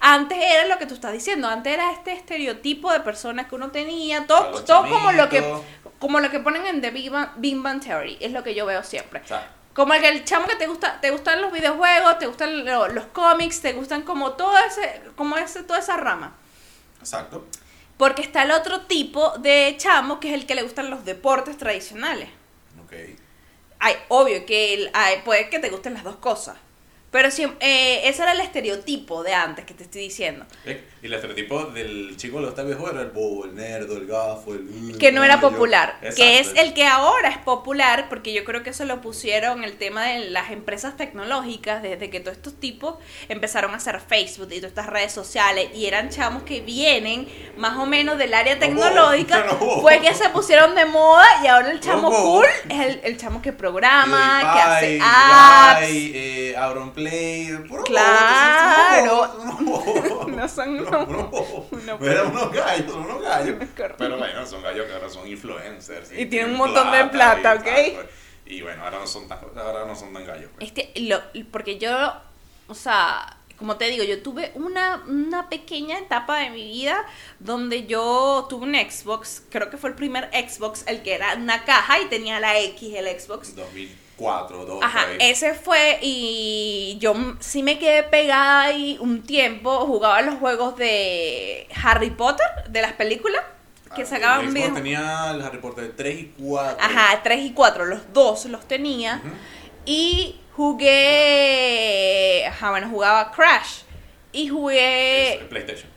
antes 0.00 0.38
era 0.38 0.66
lo 0.66 0.78
que 0.78 0.86
tú 0.86 0.94
estás 0.94 1.12
diciendo, 1.12 1.46
antes 1.46 1.72
era 1.72 1.92
este 1.92 2.12
estereotipo 2.12 2.92
de 2.92 2.98
personas 2.98 3.46
que 3.46 3.54
uno 3.54 3.70
tenía, 3.70 4.26
todo, 4.26 4.62
todo 4.64 4.88
como 4.88 5.12
lo 5.12 5.28
que. 5.28 5.44
Como 5.98 6.20
lo 6.20 6.30
que 6.30 6.40
ponen 6.40 6.66
en 6.66 6.80
The 6.80 6.90
Big 6.90 7.10
Bang, 7.10 7.30
Big 7.36 7.60
Bang 7.60 7.80
Theory, 7.82 8.18
es 8.20 8.32
lo 8.32 8.42
que 8.42 8.54
yo 8.54 8.66
veo 8.66 8.82
siempre. 8.84 9.22
Como 9.74 9.92
el, 9.92 10.24
chamo 10.24 10.46
que 10.46 10.56
te 10.56 10.66
gusta, 10.66 11.00
te 11.00 11.10
gustan 11.10 11.42
los 11.42 11.52
videojuegos, 11.52 12.18
te 12.18 12.26
gustan 12.26 12.64
lo- 12.64 12.88
los 12.88 13.06
cómics, 13.06 13.60
te 13.60 13.72
gustan 13.74 14.02
como 14.02 14.32
todo 14.32 14.56
ese, 14.66 15.02
como 15.16 15.36
ese, 15.36 15.62
toda 15.64 15.78
esa 15.80 15.96
rama. 15.96 16.34
exacto. 17.00 17.46
Porque 17.98 18.20
está 18.22 18.42
el 18.42 18.50
otro 18.50 18.82
tipo 18.82 19.36
de 19.38 19.74
chamo 19.78 20.20
que 20.20 20.28
es 20.28 20.34
el 20.34 20.46
que 20.46 20.54
le 20.54 20.62
gustan 20.62 20.90
los 20.90 21.04
deportes 21.06 21.56
tradicionales. 21.56 22.28
Ok. 22.84 22.92
Ay, 23.78 23.94
obvio 24.08 24.44
que 24.46 24.74
el- 24.74 24.90
ay, 24.94 25.22
puede 25.24 25.48
que 25.50 25.58
te 25.58 25.70
gusten 25.70 25.94
las 25.94 26.04
dos 26.04 26.16
cosas. 26.16 26.56
Pero 27.16 27.30
si, 27.30 27.44
eh, 27.60 28.02
ese 28.04 28.24
era 28.24 28.32
el 28.32 28.40
estereotipo 28.40 29.22
de 29.24 29.32
antes 29.32 29.64
que 29.64 29.72
te 29.72 29.84
estoy 29.84 30.02
diciendo. 30.02 30.44
Eh, 30.66 30.84
Y 31.00 31.06
el 31.06 31.14
estereotipo 31.14 31.64
del 31.64 32.14
chico 32.18 32.42
gusta 32.42 32.60
el 32.60 32.66
videojuego 32.66 32.92
era 32.94 33.02
el 33.06 33.10
bobo, 33.10 33.46
el 33.46 33.54
nerd, 33.54 33.90
el 33.90 34.06
gafo, 34.06 34.52
el... 34.52 34.98
que 34.98 35.12
no 35.12 35.24
era 35.24 35.40
popular, 35.40 35.98
que 36.14 36.40
es 36.40 36.48
Exacto. 36.48 36.60
el 36.60 36.74
que 36.74 36.86
ahora 36.86 37.30
es 37.30 37.38
popular, 37.38 38.10
porque 38.10 38.34
yo 38.34 38.44
creo 38.44 38.62
que 38.62 38.68
eso 38.70 38.84
lo 38.84 39.00
pusieron 39.00 39.64
el 39.64 39.78
tema 39.78 40.04
de 40.04 40.28
las 40.28 40.50
empresas 40.50 40.98
tecnológicas, 40.98 41.82
desde 41.82 42.10
que 42.10 42.20
todos 42.20 42.36
estos 42.36 42.60
tipos 42.60 42.96
empezaron 43.30 43.70
a 43.72 43.76
hacer 43.76 43.98
Facebook 44.00 44.48
y 44.50 44.56
todas 44.56 44.72
estas 44.72 44.86
redes 44.86 45.12
sociales, 45.12 45.70
y 45.74 45.86
eran 45.86 46.10
chamos 46.10 46.42
que 46.42 46.60
vienen 46.60 47.28
más 47.56 47.78
o 47.78 47.86
menos 47.86 48.18
del 48.18 48.34
área 48.34 48.56
Los 48.56 48.60
tecnológica, 48.60 49.46
los 49.60 49.80
fue 49.80 50.00
que 50.02 50.12
se 50.12 50.28
pusieron 50.30 50.74
de 50.74 50.84
moda 50.84 51.24
y 51.42 51.46
ahora 51.46 51.70
el 51.70 51.80
chamo 51.80 52.10
cool 52.10 52.46
es 52.68 52.80
el, 52.80 53.00
el 53.04 53.16
chamo 53.16 53.40
que 53.40 53.54
programa, 53.54 54.40
que 54.40 54.60
hace 54.60 55.00
apps. 55.02 55.88
Ibai, 55.88 56.12
eh, 56.14 56.56
Claro. 57.84 59.32
bobo, 59.60 60.26
No 60.36 60.48
son 60.48 60.76
no, 60.76 60.82
unos- 61.04 61.66
unos 61.70 62.00
Eran 62.02 62.32
gallos, 62.52 62.92
son 62.92 63.02
unos 63.04 63.22
gallos. 63.22 63.56
Pero 63.98 64.18
bueno, 64.18 64.46
son 64.46 64.62
gallos 64.62 64.86
que 64.86 64.92
ahora 64.92 65.08
son 65.08 65.26
influencers. 65.28 66.12
Y 66.12 66.26
tienen 66.26 66.50
un 66.52 66.56
montón 66.58 66.90
de 66.92 67.04
plata, 67.06 67.54
¿ok? 67.54 67.66
exacto. 67.66 68.10
Y 68.46 68.62
bueno, 68.62 68.84
ahora 68.84 68.98
no 69.00 69.06
son 69.06 69.26
tan, 69.26 69.38
ahora 69.56 69.84
no 69.86 69.96
son 69.96 70.12
tan 70.12 70.24
gallos. 70.26 70.50
pues. 70.56 70.68
Este, 70.68 70.92
lo, 71.00 71.20
porque 71.50 71.78
yo, 71.78 72.12
o 72.68 72.74
sea, 72.74 73.36
como 73.56 73.76
te 73.76 73.86
digo, 73.86 74.04
yo 74.04 74.22
tuve 74.22 74.52
una, 74.54 75.02
una 75.08 75.48
pequeña 75.48 75.98
etapa 75.98 76.38
de 76.40 76.50
mi 76.50 76.62
vida 76.62 77.04
donde 77.40 77.86
yo 77.86 78.46
tuve 78.48 78.64
un 78.66 78.74
Xbox, 78.74 79.42
creo 79.50 79.68
que 79.70 79.78
fue 79.78 79.90
el 79.90 79.96
primer 79.96 80.28
Xbox, 80.32 80.84
el 80.86 81.02
que 81.02 81.14
era 81.14 81.34
una 81.34 81.64
caja 81.64 81.98
y 82.00 82.04
tenía 82.06 82.38
la 82.38 82.56
X, 82.60 82.94
el 82.94 83.06
Xbox. 83.20 83.54
2004, 84.18 84.56
2002, 84.66 84.82
Ajá, 84.84 85.06
ese 85.18 85.54
fue 85.54 85.98
y 86.00 86.96
yo 87.00 87.14
sí 87.40 87.62
me 87.62 87.78
quedé 87.78 88.02
pegada 88.02 88.62
ahí 88.62 88.96
un 89.00 89.22
tiempo, 89.22 89.80
jugaba 89.86 90.22
los 90.22 90.36
juegos 90.36 90.76
de 90.76 91.68
Harry 91.84 92.10
Potter, 92.10 92.46
de 92.68 92.80
las 92.82 92.92
películas, 92.94 93.42
que 93.94 94.02
Ah, 94.02 94.06
sacaban 94.06 94.40
el 94.40 94.46
un 94.48 94.52
Xbox 94.52 94.64
video. 94.68 94.74
tenía 94.74 95.30
el 95.32 95.42
Harry 95.42 95.58
Potter 95.58 95.92
3 95.96 96.18
y 96.18 96.32
4. 96.38 96.76
Ajá, 96.82 97.20
3 97.22 97.44
y 97.44 97.52
4, 97.52 97.84
los 97.84 98.12
dos 98.12 98.46
los 98.46 98.66
tenía. 98.66 99.20
Ujú. 99.24 99.34
Y 99.84 100.40
jugué. 101.56 102.46
Ajá, 102.48 102.70
bueno, 102.70 102.88
jugaba 102.90 103.30
Crash. 103.32 103.80
Y 104.32 104.46
Es 104.46 104.52
jugué 104.52 105.32
el 105.34 105.46
PlayStation. 105.48 105.90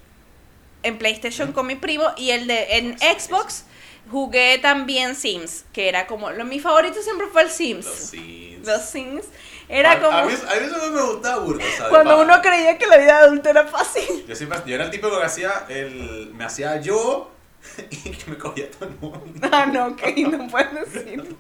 en 0.84 0.98
PlayStation 0.98 1.52
con 1.54 1.66
mi 1.68 1.76
primo. 1.76 2.06
Y 2.16 2.30
el 2.32 2.48
de 2.48 2.78
en 2.78 2.98
Xbox 3.00 3.66
jugué 4.10 4.58
también 4.60 5.16
Sims. 5.16 5.66
Que 5.74 5.90
era 5.90 6.08
como. 6.08 6.32
Lo, 6.32 6.46
mi 6.46 6.60
favorito 6.60 7.02
siempre 7.02 7.28
fue 7.28 7.44
el 7.44 7.50
Sims. 7.50 7.86
Los 7.86 7.96
Sims. 7.96 8.68
Los 8.68 8.82
Sims. 8.82 9.26
Era 9.68 9.94
a, 9.94 10.00
como. 10.00 10.18
A 10.18 10.26
mí, 10.26 10.34
a 10.34 10.60
mí 10.60 10.66
eso 10.66 10.78
no 10.78 10.90
me 10.92 11.14
gustaba 11.14 11.44
burda, 11.44 11.64
¿sabes? 11.78 11.90
cuando 11.90 12.22
uno 12.22 12.42
creía 12.42 12.78
que 12.78 12.88
la 12.88 12.98
vida 12.98 13.20
adulta 13.20 13.50
era 13.52 13.68
fácil. 13.68 14.26
Yo 14.28 14.36
siempre, 14.36 14.60
yo 14.66 14.76
era 14.76 14.86
el 14.86 14.92
típico 14.92 15.18
que 15.20 15.26
hacía 15.26 15.66
el, 15.70 16.32
me 16.34 16.44
hacía 16.44 16.82
yo 16.82 17.32
y 17.90 18.10
que 18.12 18.32
me 18.32 18.38
cogía 18.38 18.70
todo 18.72 18.90
el 18.90 18.96
mundo. 18.96 19.48
Ah, 19.52 19.66
no, 19.66 19.96
que 19.96 20.24
no 20.24 20.48
puedes 20.48 20.94
decir. 20.94 21.24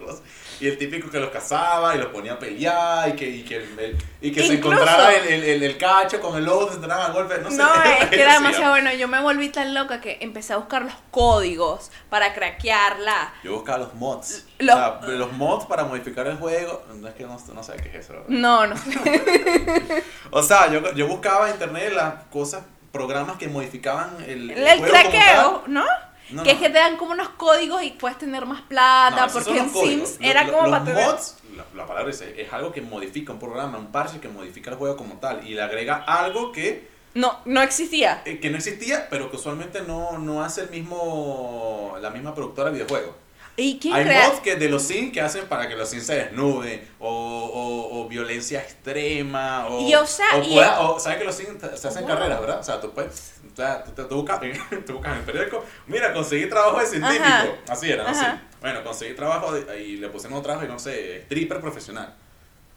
Y 0.59 0.67
el 0.67 0.77
típico 0.77 1.09
que 1.09 1.19
los 1.19 1.29
cazaba 1.29 1.95
y 1.95 1.99
los 1.99 2.07
ponía 2.07 2.33
a 2.33 2.39
pelear 2.39 3.07
y 3.09 3.13
que, 3.13 3.29
y 3.29 3.43
que, 3.43 3.55
el- 3.57 3.79
el- 3.79 3.97
y 4.21 4.31
que 4.31 4.43
se 4.45 4.53
encontrara 4.55 5.13
el, 5.13 5.27
el, 5.27 5.43
el, 5.43 5.63
el 5.63 5.77
cacho 5.77 6.19
con 6.19 6.35
el 6.37 6.43
lobo, 6.45 6.67
se 6.67 6.75
entraban 6.75 7.11
a 7.11 7.13
golpe, 7.13 7.37
no 7.41 7.49
sé. 7.49 7.57
No, 7.57 7.73
es 7.83 8.05
que 8.09 8.21
era 8.21 8.33
demasiado 8.33 8.71
bueno. 8.71 8.91
Yo 8.93 9.07
me 9.07 9.21
volví 9.21 9.49
tan 9.49 9.73
loca 9.73 10.01
que 10.01 10.17
empecé 10.21 10.53
a 10.53 10.57
buscar 10.57 10.81
los 10.83 10.93
códigos 11.11 11.91
para 12.09 12.33
craquearla. 12.33 13.33
Yo 13.43 13.53
buscaba 13.53 13.77
los 13.79 13.93
mods. 13.93 14.45
Los- 14.59 14.75
O 14.75 14.99
sea, 15.01 15.09
los 15.09 15.31
mods 15.33 15.65
para 15.65 15.85
modificar 15.85 16.27
el 16.27 16.35
juego. 16.37 16.83
No 16.95 17.07
es 17.07 17.13
que 17.15 17.23
no, 17.23 17.37
no 17.53 17.63
sé 17.63 17.73
qué 17.81 17.89
es 17.97 18.05
eso. 18.05 18.15
No, 18.27 18.67
no. 18.67 18.75
O 20.31 20.43
sea, 20.43 20.71
yo, 20.71 20.93
yo 20.93 21.07
buscaba 21.07 21.47
en 21.47 21.53
internet 21.53 21.91
las 21.95 22.13
cosas, 22.31 22.63
programas 22.91 23.37
que 23.37 23.47
modificaban 23.47 24.17
el, 24.27 24.51
El, 24.51 24.79
juego 24.79 24.93
como 24.95 25.09
craqueo. 25.09 25.63
¿no? 25.67 25.85
No, 26.29 26.43
que 26.43 26.49
no. 26.49 26.55
es 26.55 26.61
que 26.61 26.69
te 26.69 26.77
dan 26.79 26.97
como 26.97 27.11
unos 27.13 27.29
códigos 27.29 27.81
y 27.83 27.91
puedes 27.91 28.17
tener 28.17 28.45
más 28.45 28.61
plata, 28.61 29.25
No, 29.27 29.33
porque 29.33 29.57
en 29.57 29.69
códigos. 29.69 30.09
Sims 30.09 30.17
era 30.21 30.45
como 30.45 30.61
los 30.67 30.71
para 30.71 30.85
tener... 30.85 31.05
mods, 31.05 31.37
la, 31.55 31.65
la 31.75 31.85
palabra 31.87 32.07
dice, 32.11 32.39
es 32.41 32.53
algo 32.53 32.71
que 32.71 32.81
modifica 32.81 33.33
un 33.33 33.39
programa, 33.39 33.77
un 33.77 33.91
parche 33.91 34.19
que 34.19 34.27
modifica 34.29 34.69
el 34.71 34.77
juego 34.77 34.95
como 34.95 35.15
tal 35.15 35.45
y 35.47 35.55
le 35.55 35.61
agrega 35.61 35.95
algo 36.07 36.51
que, 36.51 36.87
No, 37.15 37.39
no 37.45 37.61
existía. 37.61 38.21
eh, 38.25 38.39
que 38.39 38.49
no 38.51 38.57
existía, 38.57 39.07
pero 39.09 39.29
que 39.31 39.37
usualmente 39.37 39.81
no, 39.81 40.19
no 40.19 40.43
hace 40.43 40.61
el 40.61 40.69
mismo 40.69 41.95
la 42.01 42.09
misma 42.11 42.33
productora 42.35 42.69
de 42.69 42.75
videojuegos. 42.75 43.15
¿Y 43.59 43.77
quién 43.79 43.93
Hay 43.93 44.05
crea? 44.05 44.27
mods 44.29 44.39
que 44.39 44.55
de 44.55 44.69
los 44.69 44.83
Sims 44.83 45.11
que 45.11 45.21
hacen 45.21 45.45
para 45.47 45.67
que 45.67 45.75
los 45.75 45.89
Sims 45.89 46.05
se 46.05 46.15
desnuden 46.15 46.87
o, 46.99 47.09
o, 47.09 47.99
o 48.01 48.07
violencia 48.07 48.59
extrema 48.61 49.67
o, 49.67 49.81
Y, 49.87 49.93
o 49.95 50.05
sea, 50.05 50.25
y- 50.43 50.53
pueda- 50.53 50.79
o- 50.81 50.99
sabes 50.99 51.17
que 51.19 51.25
los 51.25 51.35
Sims 51.35 51.57
se 51.75 51.87
hacen 51.87 52.03
Wow. 52.03 52.11
carreras, 52.15 52.39
¿verdad? 52.39 52.59
O 52.59 52.63
sea, 52.63 52.79
tú 52.81 52.91
puedes 52.91 53.33
o 53.51 53.55
sea, 53.55 53.83
tú, 53.83 54.07
tú 54.07 54.15
buscas, 54.15 54.39
tú 54.85 54.93
buscas 54.93 55.11
en 55.13 55.19
el 55.19 55.25
periódico, 55.25 55.65
mira, 55.87 56.13
conseguí 56.13 56.47
trabajo 56.47 56.79
de 56.79 56.85
científico, 56.85 57.23
Ajá. 57.25 57.47
así 57.67 57.91
era, 57.91 58.03
¿no? 58.03 58.09
Ajá. 58.09 58.41
Sí. 58.49 58.57
Bueno, 58.61 58.83
conseguí 58.83 59.13
trabajo 59.15 59.51
de- 59.53 59.83
y 59.83 59.97
le 59.97 60.07
pusieron 60.09 60.41
trabajo 60.41 60.65
y 60.65 60.69
no 60.69 60.79
sé, 60.79 61.17
stripper 61.23 61.59
profesional. 61.59 62.13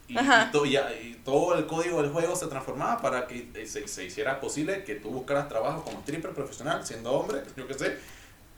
Y, 0.09 0.17
Ajá. 0.17 0.47
y 0.49 0.51
to- 0.51 0.65
y 0.65 0.75
a- 0.75 0.91
y 0.91 1.21
todo 1.23 1.55
el 1.57 1.65
código 1.65 2.01
del 2.01 2.11
juego 2.11 2.35
se 2.35 2.47
transformaba 2.47 3.01
para 3.01 3.25
que 3.27 3.47
eh, 3.55 3.65
se, 3.65 3.87
se 3.87 4.03
hiciera 4.03 4.41
posible 4.41 4.83
que 4.83 4.95
tú 4.95 5.09
buscaras 5.11 5.47
trabajo 5.47 5.83
como 5.85 5.99
stripper 6.01 6.31
profesional, 6.31 6.85
siendo 6.85 7.11
hombre, 7.13 7.41
yo 7.55 7.65
qué 7.67 7.73
sé, 7.75 7.97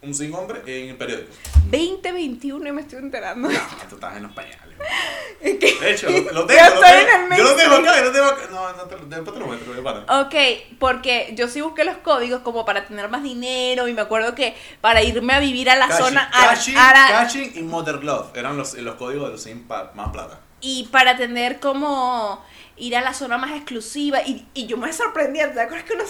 un 0.06 0.14
sin 0.14 0.34
hombre 0.34 0.62
en 0.66 0.90
el 0.90 0.96
periódico. 0.96 1.32
2021 1.72 2.68
y 2.68 2.72
me 2.72 2.82
estoy 2.82 3.00
enterando. 3.00 3.50
No, 3.50 3.60
tú 3.90 3.96
estás 3.96 4.18
en 4.18 4.24
los 4.24 4.32
pañales. 4.34 4.60
De 5.42 5.92
hecho, 5.92 6.10
lo, 6.10 6.32
lo 6.32 6.46
tengo. 6.46 6.60
Ya 6.60 6.70
lo 6.70 6.76
estoy 6.76 7.00
en 7.00 7.06
tengo. 7.06 7.34
el 7.34 7.38
yo 7.38 7.44
lo 7.44 7.56
tengo 7.56 7.76
acá, 7.76 7.98
yo 8.00 8.06
lo 8.06 8.12
tengo 8.12 8.26
acá. 8.26 8.42
No, 8.52 8.74
no 8.74 8.84
te, 8.84 8.96
después 8.96 9.34
te 9.34 9.40
lo 9.40 9.48
muestro. 9.48 10.22
Ok, 10.22 10.36
porque 10.80 11.34
yo 11.36 11.48
sí 11.48 11.62
busqué 11.62 11.84
los 11.84 11.98
códigos 11.98 12.42
como 12.42 12.66
para 12.66 12.86
tener 12.86 13.10
más 13.10 13.24
dinero 13.24 13.88
y 13.88 13.94
me 13.94 14.02
acuerdo 14.02 14.36
que 14.36 14.56
para 14.82 15.02
irme 15.04 15.34
a 15.34 15.40
vivir 15.40 15.70
a 15.70 15.76
la 15.76 15.90
zona 15.96 16.30
caching, 16.32 16.76
ara- 16.76 17.28
y 17.56 17.62
Mother 17.62 18.00
Glove 18.00 18.28
eran 18.36 18.58
los, 18.58 18.74
los 18.76 18.96
códigos 18.96 19.28
de 19.46 19.52
los 19.54 19.62
pa- 19.68 19.92
más 19.96 20.10
plata. 20.10 20.40
y 20.62 20.88
para 20.92 21.16
tener 21.18 21.60
como 21.60 22.44
ir 22.78 22.96
a 22.98 23.02
la 23.02 23.14
zona 23.14 23.38
más 23.38 23.52
exclusiva 23.52 24.22
y, 24.22 24.46
y 24.54 24.66
yo 24.68 24.76
me 24.78 24.92
sorprendía, 24.92 25.54
¿te 25.54 25.62
acuerdas 25.62 25.86
que 25.86 25.94
uno 25.94 26.04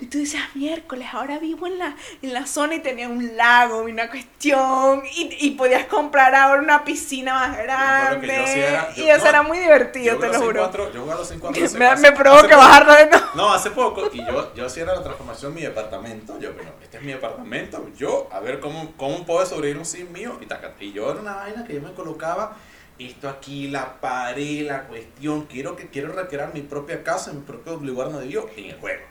y 0.00 0.06
tú 0.06 0.18
decías, 0.18 0.44
miércoles, 0.54 1.08
ahora 1.12 1.38
vivo 1.40 1.66
en 1.66 1.78
la, 1.78 1.96
en 2.22 2.32
la 2.32 2.46
zona 2.46 2.76
y 2.76 2.80
tenía 2.80 3.08
un 3.08 3.36
lago 3.36 3.88
y 3.88 3.92
una 3.92 4.08
cuestión 4.08 5.02
y, 5.16 5.36
y 5.46 5.50
podías 5.52 5.86
comprar 5.86 6.34
ahora 6.36 6.62
una 6.62 6.84
piscina 6.84 7.34
más 7.34 7.56
grande 7.58 8.28
yo 8.28 8.46
sí 8.46 8.60
era- 8.60 8.94
yo- 8.94 9.02
y 9.04 9.10
eso 9.10 9.24
no, 9.24 9.28
era 9.30 9.42
muy 9.42 9.58
divertido, 9.58 10.18
te 10.18 10.28
lo 10.28 10.40
juro. 10.40 10.60
4, 10.60 10.92
yo 10.92 11.00
jugué 11.00 11.12
a 11.12 11.16
los 11.16 11.32
4 11.32 11.64
hace, 11.64 11.78
Me, 11.78 11.86
hace- 11.86 12.02
me 12.10 12.16
provoca 12.16 12.56
bajarlo 12.56 12.94
de 12.94 13.06
no. 13.06 13.18
No, 13.34 13.52
hace 13.52 13.70
poco, 13.72 14.08
y 14.12 14.18
yo, 14.24 14.54
yo 14.54 14.66
hacía 14.66 14.84
la 14.84 15.02
transformación 15.02 15.50
en 15.52 15.56
mi 15.56 15.62
departamento. 15.62 16.38
Yo, 16.38 16.52
bueno, 16.54 16.70
este 16.82 16.98
es 16.98 17.02
mi 17.02 17.12
departamento. 17.12 17.88
Yo, 17.96 18.28
a 18.32 18.40
ver 18.40 18.60
cómo, 18.60 18.92
cómo 18.96 19.26
puedo 19.26 19.44
sobrevivir 19.44 19.78
un 19.78 19.84
sim 19.84 20.10
mío. 20.12 20.38
Y, 20.40 20.46
taca. 20.46 20.74
y 20.80 20.92
yo 20.92 21.10
era 21.10 21.20
una 21.20 21.34
vaina 21.36 21.64
que 21.64 21.74
yo 21.74 21.82
me 21.82 21.92
colocaba 21.92 22.56
esto 22.98 23.28
aquí, 23.28 23.68
la 23.68 24.00
pared, 24.00 24.66
la 24.68 24.84
cuestión. 24.86 25.46
Quiero 25.46 25.76
que 25.76 25.88
quiero 25.90 26.12
recrear 26.12 26.52
mi 26.54 26.62
propia 26.62 27.02
casa, 27.04 27.32
mi 27.32 27.42
propio 27.42 27.76
lugar 27.76 28.10
donde 28.12 28.26
vivo 28.26 28.48
en 28.56 28.66
el 28.66 28.78
juego. 28.78 29.02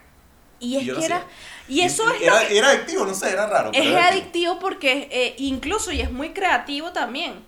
Y 0.60 0.76
es 0.76 0.90
que 0.90 1.04
era, 1.04 1.24
y 1.68 1.82
eso 1.82 2.02
es 2.10 2.20
lo 2.20 2.26
era, 2.26 2.48
que- 2.48 2.58
era 2.58 2.68
adictivo, 2.70 3.04
no 3.06 3.14
sé, 3.14 3.30
era 3.30 3.46
raro. 3.46 3.70
Es 3.72 3.86
era 3.86 4.08
adictivo 4.08 4.58
porque 4.58 5.08
eh, 5.12 5.34
incluso 5.38 5.92
y 5.92 6.00
es 6.00 6.10
muy 6.10 6.30
creativo 6.30 6.92
también. 6.92 7.46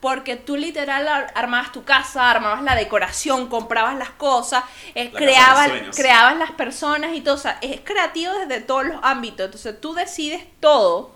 Porque 0.00 0.36
tú 0.36 0.56
literal 0.56 1.08
ar- 1.08 1.32
armabas 1.34 1.72
tu 1.72 1.82
casa, 1.84 2.30
armabas 2.30 2.62
la 2.62 2.74
decoración, 2.76 3.48
comprabas 3.48 3.96
las 3.96 4.10
cosas, 4.10 4.62
eh, 4.94 5.10
La 5.10 5.18
creabas, 5.18 5.70
creabas 5.96 6.36
las 6.36 6.52
personas 6.52 7.14
y 7.14 7.22
todo. 7.22 7.34
O 7.36 7.38
sea, 7.38 7.58
es 7.62 7.80
creativo 7.80 8.34
desde 8.34 8.60
todos 8.60 8.84
los 8.84 8.98
ámbitos. 9.02 9.46
Entonces 9.46 9.80
tú 9.80 9.94
decides 9.94 10.44
todo. 10.60 11.13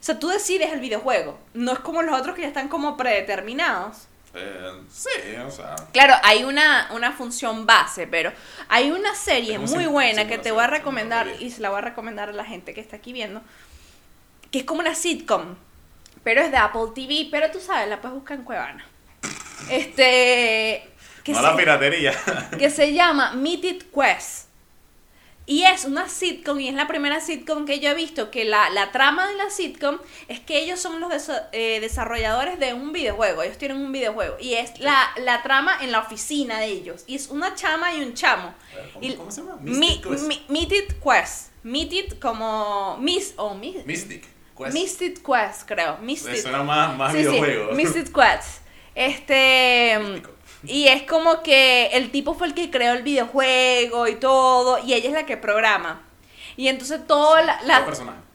O 0.00 0.02
sea, 0.02 0.18
tú 0.18 0.28
decides 0.28 0.72
el 0.72 0.80
videojuego. 0.80 1.38
No 1.54 1.72
es 1.72 1.78
como 1.80 2.02
los 2.02 2.18
otros 2.18 2.34
que 2.36 2.42
ya 2.42 2.48
están 2.48 2.68
como 2.68 2.96
predeterminados. 2.96 4.06
Eh, 4.34 4.72
sí, 4.92 5.08
o 5.44 5.50
sea. 5.50 5.74
Claro, 5.92 6.14
hay 6.22 6.44
una, 6.44 6.88
una 6.92 7.12
función 7.12 7.66
base, 7.66 8.06
pero 8.06 8.32
hay 8.68 8.90
una 8.90 9.14
serie 9.14 9.58
muy 9.58 9.86
buena 9.86 10.28
que 10.28 10.38
te 10.38 10.52
voy 10.52 10.62
a 10.62 10.66
recomendar 10.68 11.26
y 11.40 11.50
se 11.50 11.60
la 11.60 11.70
voy 11.70 11.78
a 11.78 11.82
recomendar 11.82 12.28
a 12.28 12.32
la 12.32 12.44
gente 12.44 12.74
que 12.74 12.80
está 12.80 12.96
aquí 12.96 13.12
viendo, 13.12 13.40
que 14.50 14.58
es 14.60 14.64
como 14.64 14.80
una 14.80 14.94
sitcom, 14.94 15.56
pero 16.22 16.42
es 16.42 16.50
de 16.50 16.58
Apple 16.58 16.88
TV, 16.94 17.28
pero 17.30 17.50
tú 17.50 17.58
sabes, 17.58 17.88
la 17.88 18.00
puedes 18.00 18.14
buscar 18.16 18.38
en 18.38 18.44
Cuevana. 18.44 18.86
Este... 19.70 20.88
Que 21.24 21.32
no 21.32 21.38
se- 21.38 21.44
la 21.44 21.56
piratería. 21.56 22.12
que 22.58 22.70
se 22.70 22.92
llama 22.92 23.32
Meet 23.32 23.64
It 23.64 23.84
Quest. 23.94 24.47
Y 25.50 25.62
es 25.64 25.86
una 25.86 26.10
sitcom, 26.10 26.60
y 26.60 26.68
es 26.68 26.74
la 26.74 26.86
primera 26.86 27.20
sitcom 27.22 27.64
que 27.64 27.80
yo 27.80 27.88
he 27.88 27.94
visto, 27.94 28.30
que 28.30 28.44
la, 28.44 28.68
la 28.68 28.92
trama 28.92 29.26
de 29.28 29.34
la 29.34 29.48
sitcom 29.48 29.98
es 30.28 30.40
que 30.40 30.58
ellos 30.62 30.78
son 30.78 31.00
los 31.00 31.10
eh, 31.52 31.78
desarrolladores 31.80 32.58
de 32.60 32.74
un 32.74 32.92
videojuego, 32.92 33.42
ellos 33.42 33.56
tienen 33.56 33.78
un 33.78 33.90
videojuego, 33.90 34.36
y 34.38 34.52
es 34.54 34.78
la, 34.78 35.08
la 35.16 35.42
trama 35.42 35.78
en 35.80 35.90
la 35.90 36.00
oficina 36.00 36.60
de 36.60 36.66
ellos, 36.66 37.04
y 37.06 37.14
es 37.16 37.28
una 37.28 37.54
chama 37.54 37.94
y 37.94 38.02
un 38.02 38.12
chamo. 38.12 38.52
¿Cómo, 38.92 39.06
Y- 39.06 39.14
cómo 39.14 39.30
se 39.30 39.40
llama? 39.40 39.56
Mi- 39.62 39.70
Mystic 39.72 40.06
Quest. 40.06 40.22
mi- 40.28 40.44
Meet 40.48 40.72
It 40.72 40.92
Quest. 41.02 41.48
Meet 41.62 41.92
It 41.94 42.18
como 42.20 42.98
Miss 43.00 43.32
o 43.38 43.54
Miss, 43.54 43.86
Mystic 43.86 44.26
Quest. 44.54 44.74
Meet 44.74 45.00
It 45.02 45.18
Quest, 45.26 45.62
creo. 45.66 45.96
Meet 46.02 46.22
Me 46.24 46.36
suena 46.36 46.62
más, 46.62 46.94
más 46.94 47.10
Sí, 47.12 47.20
sí, 47.24 47.24
videojuego. 47.30 47.72
Mystic 47.72 48.12
Quest. 48.12 48.60
Este. 48.94 49.98
Místico. 50.02 50.30
Y 50.64 50.88
es 50.88 51.02
como 51.04 51.42
que 51.42 51.86
el 51.92 52.10
tipo 52.10 52.34
fue 52.34 52.48
el 52.48 52.54
que 52.54 52.70
creó 52.70 52.92
el 52.94 53.02
videojuego 53.02 54.08
y 54.08 54.16
todo, 54.16 54.78
y 54.84 54.94
ella 54.94 55.08
es 55.08 55.14
la 55.14 55.26
que 55.26 55.36
programa. 55.36 56.02
Y 56.56 56.68
entonces 56.68 57.06
todo 57.06 57.36
la. 57.36 57.60
la- 57.62 57.86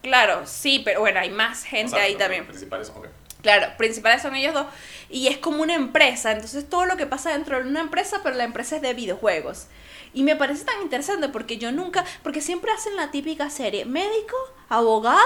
claro, 0.02 0.44
sí, 0.46 0.82
pero 0.86 1.02
bueno, 1.02 1.20
hay 1.20 1.30
más 1.30 1.64
gente 1.66 1.94
O 1.94 1.96
sea, 1.96 2.06
ahí 2.06 2.14
los 2.14 2.20
también. 2.22 2.48
Principales 2.48 2.88
son. 2.88 3.04
Claro, 3.42 3.68
principales 3.78 4.22
son 4.22 4.36
ellos 4.38 4.54
dos. 4.54 4.66
Y 5.10 5.28
es 5.28 5.38
como 5.38 5.62
una 5.62 5.76
empresa. 5.76 6.32
Entonces 6.32 6.70
todo 6.70 6.86
lo 6.86 6.96
que 6.96 7.06
pasa 7.06 7.32
dentro 7.32 7.62
de 7.62 7.68
una 7.70 7.82
empresa, 7.82 8.22
pero 8.24 8.38
la 8.38 8.46
empresa 8.46 8.78
es 8.78 8.82
de 8.82 8.94
videojuegos. 8.94 9.68
Y 10.14 10.24
me 10.24 10.38
parece 10.38 10.64
tan 10.64 10.82
interesante 10.82 11.28
porque 11.28 11.58
yo 11.58 11.74
nunca. 11.74 12.06
Porque 12.24 12.40
siempre 12.40 12.72
hacen 12.72 12.96
la 12.96 13.12
típica 13.12 13.50
serie: 13.50 13.84
médico, 13.84 14.38
abogado 14.70 15.20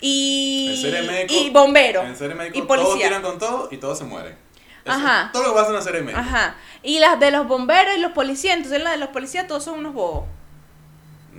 y. 0.00 0.80
Médico. 1.06 1.34
y 1.34 1.50
bombero. 1.50 2.02
En 2.02 2.16
serie 2.16 2.34
médico, 2.34 2.56
y 2.58 2.62
todos 2.62 2.78
policía. 2.86 3.08
tiran 3.08 3.22
con 3.22 3.38
todo 3.38 3.68
y 3.70 3.76
todos 3.76 3.98
se 3.98 4.04
mueren. 4.04 4.36
Eso 4.84 4.94
Ajá. 4.96 5.30
Todo 5.32 5.42
lo 5.44 5.48
que 5.50 5.54
pasa 5.54 5.68
en 5.68 5.74
una 5.74 5.82
serie 5.84 6.00
médica. 6.02 6.20
Ajá. 6.20 6.54
Y 6.82 6.98
las 6.98 7.20
de 7.20 7.30
los 7.30 7.46
bomberos 7.46 7.94
y 7.96 8.00
los 8.00 8.12
policías. 8.12 8.56
Entonces 8.56 8.82
las 8.82 8.92
de 8.94 8.98
los 8.98 9.08
policías 9.10 9.46
todos 9.46 9.64
son 9.64 9.78
unos 9.78 9.94
bobos. 9.94 10.24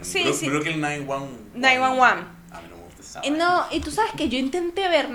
Sí, 0.01 0.23
Bru- 0.23 0.33
sí. 0.33 0.49
Brooklyn 0.49 0.81
911. 0.81 1.33
911. 1.55 2.27
A 2.51 2.61
mí 2.61 2.67
no 2.69 2.77
me 2.77 2.83
gusta 2.83 3.01
esa 3.01 3.19
Y 3.23 3.29
vaina. 3.31 3.45
no, 3.45 3.65
y 3.71 3.79
tú 3.79 3.91
sabes 3.91 4.11
que 4.17 4.27
yo 4.29 4.37
intenté 4.37 4.87
ver 4.89 5.07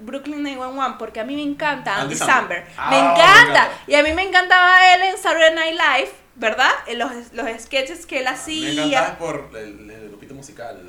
Brooklyn 0.00 0.42
911 0.42 0.96
porque 0.98 1.20
a 1.20 1.24
mí 1.24 1.34
me 1.36 1.42
encanta 1.42 2.00
Andy, 2.00 2.14
Samberg. 2.16 2.64
Me 2.64 2.70
Ah, 2.76 2.90
me 2.90 2.98
encanta. 2.98 3.68
Y 3.86 3.94
a 3.94 4.02
mí 4.02 4.12
me 4.12 4.22
encantaba 4.22 4.94
él 4.94 5.02
en 5.02 5.18
Saturday 5.18 5.54
Night 5.54 5.72
Live, 5.74 6.10
¿verdad? 6.36 6.70
En 6.86 6.98
los, 6.98 7.10
los 7.32 7.46
sketches 7.62 8.06
que 8.06 8.18
él 8.18 8.24
Me 8.24 8.30
hacía. 8.30 8.70
encantaba 8.86 9.18
por 9.18 9.50
el, 9.56 9.90
el 9.90 10.08
grupito 10.08 10.34
musical. 10.34 10.80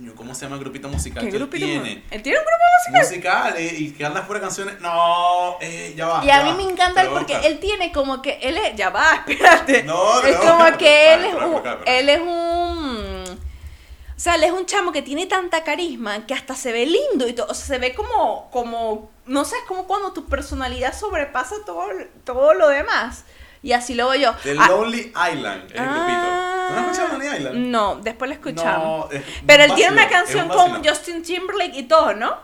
Coño, 0.00 0.14
¿cómo 0.14 0.34
se 0.34 0.46
llama 0.46 0.56
el 0.56 0.60
grupito 0.62 0.88
musical 0.88 1.22
¿Qué 1.22 1.28
que 1.28 1.36
él 1.36 1.42
grupito? 1.42 1.66
tiene? 1.66 2.02
Él 2.10 2.22
tiene 2.22 2.38
un 2.38 2.44
grupo 2.46 2.64
musical. 2.78 3.02
Musical 3.06 3.54
eh, 3.58 3.74
y 3.80 3.90
que 3.90 4.06
anda 4.06 4.22
fuera 4.22 4.40
canciones. 4.40 4.80
No, 4.80 5.58
eh, 5.60 5.92
ya 5.94 6.06
va. 6.06 6.24
Y 6.24 6.30
a 6.30 6.42
mí 6.42 6.50
va. 6.50 6.56
me 6.56 6.62
encanta 6.62 7.02
él 7.02 7.10
porque 7.10 7.36
él 7.44 7.58
tiene 7.60 7.92
como 7.92 8.22
que 8.22 8.38
él 8.40 8.56
es, 8.56 8.74
ya 8.76 8.88
va, 8.88 9.16
espérate. 9.28 9.82
No, 9.82 10.22
es 10.22 10.36
no. 10.36 10.40
como 10.40 10.78
que 10.78 11.12
él 11.14 11.24
es 11.26 11.34
un, 11.34 11.62
él 11.84 12.08
es 12.08 12.20
un 12.22 13.38
o 14.16 14.22
sea, 14.22 14.36
él 14.36 14.44
es 14.44 14.52
un 14.52 14.64
chamo 14.64 14.90
que 14.90 15.02
tiene 15.02 15.26
tanta 15.26 15.64
carisma 15.64 16.26
que 16.26 16.32
hasta 16.32 16.54
se 16.54 16.72
ve 16.72 16.86
lindo 16.86 17.28
y 17.28 17.34
todo, 17.34 17.48
o 17.50 17.54
sea, 17.54 17.66
se 17.66 17.78
ve 17.78 17.94
como 17.94 18.48
como 18.50 19.10
no 19.26 19.44
sé, 19.44 19.56
es 19.56 19.64
como 19.68 19.86
cuando 19.86 20.14
tu 20.14 20.24
personalidad 20.30 20.94
sobrepasa 20.98 21.56
todo 21.66 21.84
todo 22.24 22.54
lo 22.54 22.68
demás. 22.68 23.24
Y 23.62 23.72
así 23.72 23.92
lo 23.92 24.08
veo 24.08 24.18
yo. 24.18 24.34
The 24.42 24.56
Ah, 24.58 24.68
Lonely 24.68 25.12
Island 25.32 25.70
es 25.70 25.78
el 25.78 25.84
grupito. 25.86 26.59
¿Tú 26.70 26.80
no 26.80 26.80
has 26.80 26.90
escuchado 26.98 27.18
Lonely 27.18 27.36
Island? 27.36 27.56
No, 27.68 27.94
después 27.96 28.28
lo 28.28 28.34
escuchamos. 28.34 29.10
No, 29.10 29.12
es 29.12 29.22
Pero 29.46 29.64
él 29.64 29.74
tiene 29.74 29.92
una 29.92 30.08
canción 30.08 30.48
con. 30.48 30.84
Justin 30.84 31.22
Timberlake 31.22 31.76
y 31.76 31.82
todo, 31.84 32.14
¿no? 32.14 32.38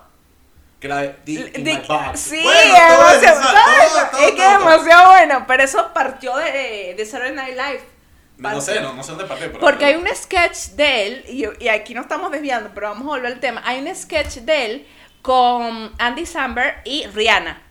Que 0.81 0.89
la 0.89 0.99
de 0.99 1.17
Dick 1.25 1.57
in 1.59 1.65
De- 1.65 1.73
my 1.75 1.83
box. 1.89 2.21
sí, 2.21 2.41
Bueno, 2.43 2.61
es 2.61 2.97
todo 2.97 3.07
demasiado, 3.21 3.41
eso, 3.41 3.41
todo 3.41 3.65
todo, 3.65 3.83
eso, 3.87 4.09
todo, 4.11 4.21
es 4.21 4.31
que 4.33 4.45
es 4.45 4.59
demasiado 4.59 5.11
bueno, 5.11 5.45
pero 5.49 5.63
eso 5.63 5.91
partió 5.95 6.37
de, 6.37 6.95
de 6.97 7.07
Saturday 7.07 7.35
Night 7.35 7.55
Live. 7.57 7.81
No 8.39 8.61
sé, 8.61 8.81
no, 8.83 8.93
no 8.93 9.03
sé 9.03 9.13
dónde 9.13 9.25
pero- 9.25 9.59
Porque 9.59 9.87
hay 9.87 9.95
un 9.95 10.07
sketch 10.15 10.73
de 10.77 11.07
él, 11.07 11.25
y, 11.29 11.65
y 11.65 11.69
aquí 11.69 11.95
no 11.95 12.03
estamos 12.03 12.31
desviando, 12.31 12.71
pero 12.75 12.89
vamos 12.91 13.05
a 13.05 13.09
volver 13.09 13.33
al 13.33 13.41
tema. 13.41 13.63
Hay 13.65 13.81
un 13.81 13.95
sketch 13.97 14.37
de 14.41 14.67
él 14.67 14.87
con 15.23 15.93
Andy 15.99 16.27
Samberg 16.27 16.83
y 16.85 17.07
Rihanna. 17.07 17.63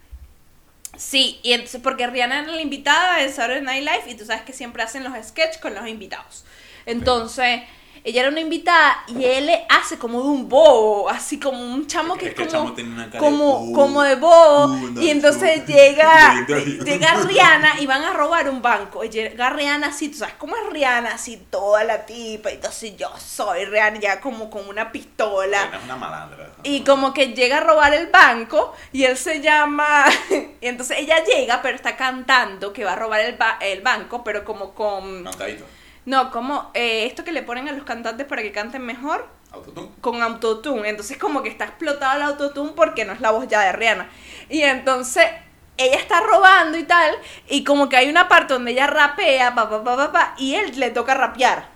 Sí, 0.98 1.40
y 1.44 1.54
entonces, 1.54 1.82
porque 1.82 2.08
Rihanna 2.08 2.44
era 2.44 2.52
la 2.52 2.62
invitada 2.62 3.18
de 3.18 3.30
Saturday 3.30 3.62
Night 3.62 3.84
Live, 3.84 4.12
y 4.12 4.16
tú 4.16 4.26
sabes 4.26 4.44
que 4.44 4.54
siempre 4.54 4.84
hacen 4.84 5.04
los 5.04 5.14
sketches 5.26 5.58
con 5.58 5.74
los 5.76 5.88
invitados. 5.88 6.46
Entonces, 6.86 7.62
ella 8.06 8.22
era 8.22 8.30
una 8.30 8.40
invitada 8.40 9.04
y 9.08 9.26
él 9.26 9.48
le 9.48 9.66
hace 9.68 9.98
como 9.98 10.22
de 10.22 10.30
un 10.30 10.48
bobo, 10.48 11.10
así 11.10 11.40
como 11.40 11.60
un 11.60 11.88
chamo 11.88 12.14
Es 12.14 12.20
que 12.20 12.34
que 12.36 12.44
es 12.44 12.48
el 12.48 12.48
como, 12.54 12.64
chamo 12.66 12.74
tiene 12.76 12.94
una 12.94 13.08
cara 13.10 13.20
como, 13.20 13.60
bobo. 13.60 13.74
como 13.74 14.02
de 14.04 14.16
bobo. 14.16 14.66
Uh, 14.66 14.92
no, 14.92 15.02
y 15.02 15.10
entonces 15.10 15.58
no. 15.68 15.74
llega, 15.74 16.46
llega 16.48 17.14
Rihanna 17.16 17.80
y 17.82 17.88
van 17.88 18.04
a 18.04 18.14
robar 18.14 18.48
un 18.50 18.62
banco. 18.62 19.04
Y 19.04 19.10
llega 19.10 19.50
Rihanna 19.50 19.88
así, 19.88 20.10
tú 20.10 20.20
sabes 20.20 20.36
cómo 20.38 20.56
es 20.56 20.70
Rihanna, 20.72 21.14
así 21.16 21.38
toda 21.50 21.84
la 21.84 22.06
tipa. 22.06 22.52
Y 22.52 22.56
entonces 22.56 22.96
yo 22.96 23.10
soy 23.18 23.66
Rihanna 23.66 24.00
ya 24.00 24.22
como 24.22 24.50
con 24.52 24.68
una 24.70 24.92
pistola. 24.92 25.72
Es 25.76 25.84
una 25.84 25.96
malandra. 25.96 26.52
Y 26.64 26.82
como 26.84 27.14
que 27.14 27.34
llega 27.34 27.58
a 27.58 27.62
robar 27.62 27.94
el 27.96 28.08
banco 28.08 28.74
y 28.92 29.04
él 29.04 29.18
se 29.18 29.42
llama... 29.42 30.06
y 30.62 30.68
entonces 30.68 31.00
ella 31.00 31.24
llega, 31.24 31.62
pero 31.62 31.76
está 31.76 31.96
cantando 31.96 32.72
que 32.72 32.84
va 32.86 32.94
a 32.94 32.96
robar 32.98 33.22
el, 33.22 33.36
ba- 33.36 33.58
el 33.62 33.82
banco, 33.82 34.24
pero 34.24 34.46
como 34.46 34.74
con... 34.76 35.24
Cantadito. 35.24 35.66
No, 36.06 36.32
como 36.32 36.72
eh, 36.74 37.06
esto 37.06 37.24
que 37.24 37.32
le 37.32 37.42
ponen 37.42 37.68
a 37.68 37.72
los 37.72 37.84
cantantes 37.84 38.28
para 38.28 38.42
que 38.42 38.52
canten 38.52 38.86
mejor 38.86 39.28
Autotune. 39.52 39.90
con 40.02 40.22
autotune. 40.22 40.90
Entonces 40.90 41.18
como 41.18 41.42
que 41.42 41.50
está 41.50 41.66
explotado 41.66 42.18
el 42.18 42.24
autotune 42.24 42.74
porque 42.76 43.06
no 43.06 43.14
es 43.14 43.22
la 43.22 43.32
voz 43.32 43.48
ya 43.48 43.62
de 43.62 43.72
Rihanna. 43.72 44.10
Y 44.50 44.62
entonces 44.62 45.26
ella 45.78 45.98
está 45.98 46.22
robando 46.22 46.78
y 46.78 46.84
tal. 46.84 47.16
Y 47.50 47.64
como 47.64 47.90
que 47.90 47.98
hay 47.98 48.10
una 48.10 48.28
parte 48.28 48.54
donde 48.54 48.72
ella 48.72 48.88
rapea, 48.88 49.56
pa, 49.56 49.70
pa, 49.70 49.84
pa, 49.84 49.96
pa, 49.98 50.12
pa, 50.12 50.36
y 50.38 50.56
él 50.56 50.80
le 50.80 50.92
toca 50.92 51.14
rapear. 51.14 51.75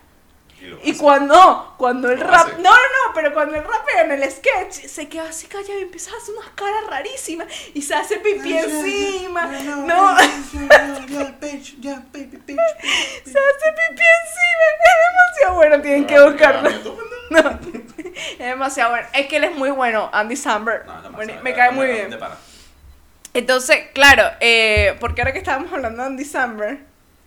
Y, 0.83 0.93
cuando, 0.97 1.73
cuando 1.77 2.09
él 2.09 2.19
Lo 2.19 2.27
rap... 2.27 2.47
No, 2.57 2.63
no, 2.63 2.71
no, 2.71 3.13
pero 3.13 3.33
cuando 3.33 3.55
él 3.55 3.63
rapea 3.63 4.03
en 4.03 4.11
el 4.11 4.29
sketch, 4.31 4.87
se 4.87 5.07
queda 5.07 5.29
así 5.29 5.47
callado 5.47 5.79
y 5.79 5.83
empieza 5.83 6.13
a 6.13 6.17
hacer 6.17 6.35
unas 6.35 6.49
caras 6.51 6.85
rarísimas. 6.89 7.47
Y 7.73 7.81
se 7.81 7.95
hace 7.95 8.17
pipí 8.17 8.57
encima. 8.57 9.45
No, 9.45 10.17
se 10.17 10.25
hace 10.25 11.01
pipí 11.01 12.53
encima. 12.53 12.69
Es 14.83 14.97
demasiado 15.11 15.55
bueno, 15.55 15.81
tienen 15.81 16.05
que 16.05 16.19
buscarlo. 16.19 16.69
No, 17.29 17.59
es 18.15 18.39
demasiado 18.39 18.89
bueno. 18.89 19.07
Es 19.13 19.27
que 19.27 19.37
él 19.37 19.43
es 19.43 19.55
muy 19.55 19.69
bueno, 19.69 20.09
Andy 20.11 20.35
Samberg. 20.35 20.87
No, 20.87 20.99
no, 21.03 21.11
Bueno, 21.11 21.35
no, 21.35 21.43
me 21.43 21.51
no, 21.51 21.55
cae 21.55 21.69
no, 21.69 21.75
muy 21.75 21.85
no, 21.85 21.93
bien. 21.93 22.19
Entonces, 23.35 23.77
claro, 23.93 24.23
eh, 24.39 24.97
porque 24.99 25.21
ahora 25.21 25.31
que 25.31 25.37
estábamos 25.37 25.71
hablando 25.71 26.01
de 26.01 26.07
Andy 26.07 26.25
Samberg, 26.25 26.79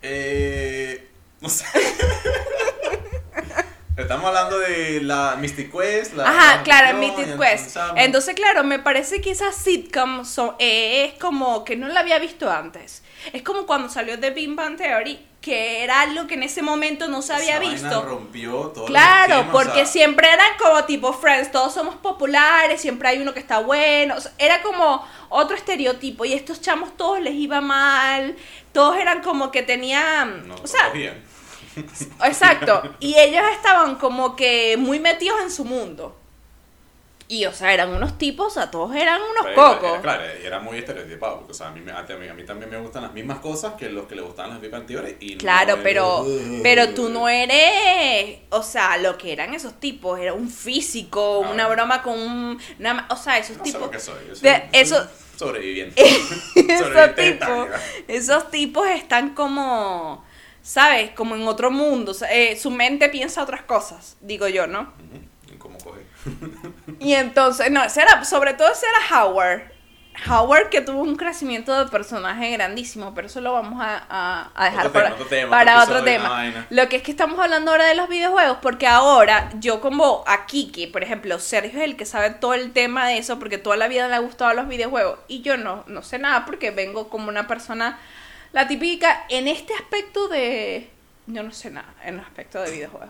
Eh, 0.03 1.09
no 1.41 1.49
sé. 1.49 1.65
Estamos 3.97 4.25
hablando 4.25 4.59
de 4.59 5.01
la 5.03 5.37
Mystic 5.39 5.71
Quest. 5.71 6.15
La 6.15 6.27
Ajá, 6.27 6.57
la 6.57 6.63
claro, 6.63 6.99
y 7.03 7.39
Quest. 7.39 7.77
Entonces, 7.97 8.35
claro, 8.35 8.65
me 8.65 8.79
parece 8.79 9.21
que 9.21 9.31
esa 9.31 9.53
sitcom 9.53 10.25
son- 10.25 10.57
eh, 10.59 11.05
es 11.13 11.19
como 11.21 11.63
que 11.65 11.77
no 11.77 11.89
la 11.89 12.01
había 12.01 12.19
visto 12.19 12.51
antes. 12.51 13.03
Es 13.35 13.43
como 13.43 13.67
cuando 13.67 13.91
salió 13.91 14.19
The 14.19 14.31
Big 14.31 14.55
Bang 14.55 14.79
Theory, 14.79 15.27
que 15.43 15.85
era 15.85 16.01
algo 16.03 16.27
que 16.27 16.35
en 16.35 16.43
ese 16.45 16.63
momento 16.63 17.07
no 17.09 17.21
se 17.21 17.35
había 17.35 17.57
Esa 17.57 17.59
vaina 17.59 17.73
visto. 17.75 18.03
rompió 18.03 18.53
todo 18.69 18.87
Claro, 18.87 19.49
porque 19.53 19.85
siempre 19.85 20.27
eran 20.33 20.57
como 20.59 20.85
tipo 20.85 21.13
Friends, 21.13 21.53
todos 21.53 21.75
somos 21.75 21.97
populares, 21.97 22.81
siempre 22.81 23.09
hay 23.11 23.21
uno 23.21 23.35
que 23.35 23.41
está 23.41 23.59
bueno. 23.59 24.15
o 24.17 24.21
sea, 24.23 24.33
era 24.39 24.63
como 24.63 25.07
otro 25.29 25.55
estereotipo 25.55 26.25
y 26.25 26.33
estos 26.33 26.63
chamos 26.63 26.97
todos 26.97 27.21
les 27.21 27.35
iba 27.35 27.61
mal, 27.61 28.37
todos 28.73 28.97
eran 28.97 29.21
como 29.21 29.51
que 29.51 29.63
tenían, 29.63 30.49
No, 30.49 30.55
o 30.55 30.67
sea, 30.67 30.89
cogían. 30.89 31.21
Exacto. 32.25 32.83
Y 33.01 33.15
ellos 33.19 33.45
estaban 33.57 33.97
como 33.97 34.37
que 34.37 34.77
muy 34.77 35.01
metidos 35.01 35.41
en 35.43 35.51
su 35.51 35.65
mundo. 35.65 36.17
Y, 37.29 37.47
o 37.47 37.53
sea, 37.53 37.73
eran 37.73 37.89
unos 37.95 38.19
tipos, 38.19 38.49
o 38.49 38.51
sea, 38.51 38.71
todos 38.71 38.95
eran 38.95 39.19
unos 39.23 39.45
Pero 39.45 39.55
cocos. 39.55 39.91
Era, 39.93 40.03
claro, 40.03 40.23
era 40.25 40.61
muy 40.61 40.77
estereotipado, 40.77 41.37
porque 41.39 41.53
o 41.53 41.55
sea, 41.55 41.69
a, 41.69 41.71
mí, 41.71 41.81
me- 41.81 41.91
a, 41.93 42.03
mí, 42.03 42.29
a 42.29 42.35
mí 42.35 42.45
también 42.45 42.69
me 42.71 42.77
gustan 42.77 43.05
las 43.05 43.13
mismas 43.15 43.39
cosas 43.39 43.73
que 43.79 43.89
los 43.89 44.07
que 44.07 44.17
le 44.17 44.21
gustaban 44.21 44.61
las 44.61 44.71
Bang 44.71 44.85
Theory. 44.85 45.17
Y 45.21 45.33
no 45.35 45.39
Claro, 45.39 45.75
es- 45.77 45.81
pero, 45.83 46.27
pero 46.63 46.91
tú 46.91 47.09
no 47.09 47.31
eres, 47.31 48.41
o 48.51 48.63
sea, 48.63 48.99
lo 48.99 49.17
que 49.17 49.33
eran 49.33 49.55
esos 49.55 49.81
tipos, 49.81 50.21
era 50.21 50.35
un 50.35 50.51
físico, 50.51 51.39
una 51.39 51.69
broma 51.69 52.03
con 52.03 52.19
un, 52.19 52.59
una- 52.79 53.07
o 53.09 53.17
sea, 53.17 53.39
esos 53.39 53.57
No 53.57 53.65
sé 53.65 53.71
tipos, 53.73 53.87
lo 53.87 53.91
que 53.91 54.01
soy. 54.01 54.17
Yo 54.29 54.35
soy, 54.35 54.51
de- 54.51 54.69
eso- 54.73 55.09
sobreviviente. 55.39 56.03
esos 56.55 57.15
tipos, 57.15 57.69
esos 58.09 58.51
tipos 58.51 58.87
están 58.89 59.31
como, 59.35 60.23
¿sabes? 60.63 61.11
Como 61.11 61.35
en 61.37 61.47
otro 61.49 61.71
mundo, 61.71 62.15
eh, 62.31 62.57
su 62.57 62.71
mente 62.71 63.09
piensa 63.09 63.43
otras 63.43 63.63
cosas, 63.63 64.17
digo 64.21 64.49
yo, 64.49 64.67
¿no? 64.67 64.81
Ujú, 64.83 65.53
¿y 65.55 65.57
¿Cómo 65.59 65.79
coge? 65.79 66.01
Y 67.01 67.15
entonces, 67.15 67.71
no, 67.71 67.83
ese 67.85 68.03
era, 68.03 68.25
sobre 68.25 68.55
todo 68.55 68.71
ese 68.73 68.87
era 68.87 69.23
Howard. 69.25 69.63
Howard 70.29 70.69
que 70.69 70.83
tuvo 70.83 71.01
un 71.01 71.17
crecimiento 71.17 71.77
de 71.85 71.91
personaje 71.91 72.51
grandísimo, 72.51 73.15
pero 73.15 73.29
eso 73.29 73.41
lo 73.41 73.55
vamos 73.55 73.81
a, 73.83 74.05
a- 74.11 74.51
a 74.55 74.65
dejar 74.67 74.87
Otro 74.89 75.01
tema, 75.03 75.07
para 75.07 75.15
otro 75.17 75.29
tema, 75.29 75.51
para 75.51 75.83
otro 75.83 76.05
tema. 76.05 76.65
Lo 76.69 76.89
que 76.91 76.97
es 76.97 77.03
que 77.03 77.11
estamos 77.11 77.41
hablando 77.41 77.71
ahora 77.71 77.87
de 77.87 77.95
los 77.95 78.11
videojuegos, 78.11 78.59
porque 78.61 78.87
ahora 78.87 79.51
yo 79.59 79.81
como 79.81 80.23
aquí, 80.27 80.71
que 80.71 80.87
por 80.87 81.03
ejemplo 81.03 81.39
Sergio 81.39 81.79
es 81.81 81.85
el 81.87 81.97
que 81.97 82.05
sabe 82.05 82.29
todo 82.31 82.53
el 82.53 82.73
tema 82.73 83.09
de 83.09 83.17
eso, 83.19 83.39
porque 83.39 83.57
toda 83.57 83.77
la 83.79 83.89
vida 83.89 84.07
le 84.07 84.15
ha 84.15 84.19
gustado 84.19 84.53
los 84.53 84.69
videojuegos, 84.69 85.19
y 85.29 85.41
yo 85.41 85.57
no, 85.57 85.83
no 85.87 86.03
sé 86.03 86.19
nada 86.19 86.45
porque 86.45 86.71
vengo 86.73 87.09
como 87.09 87.31
una 87.31 87.47
persona, 87.49 87.99
la 88.53 88.67
típica, 88.69 89.25
en 89.29 89.49
este 89.49 89.75
aspecto 89.75 90.29
de... 90.29 90.89
Yo 91.27 91.43
no 91.43 91.53
sé 91.53 91.71
nada 91.71 91.95
en 92.05 92.15
el 92.15 92.21
aspecto 92.21 92.61
de 92.63 92.71
videojuegos. 92.71 93.09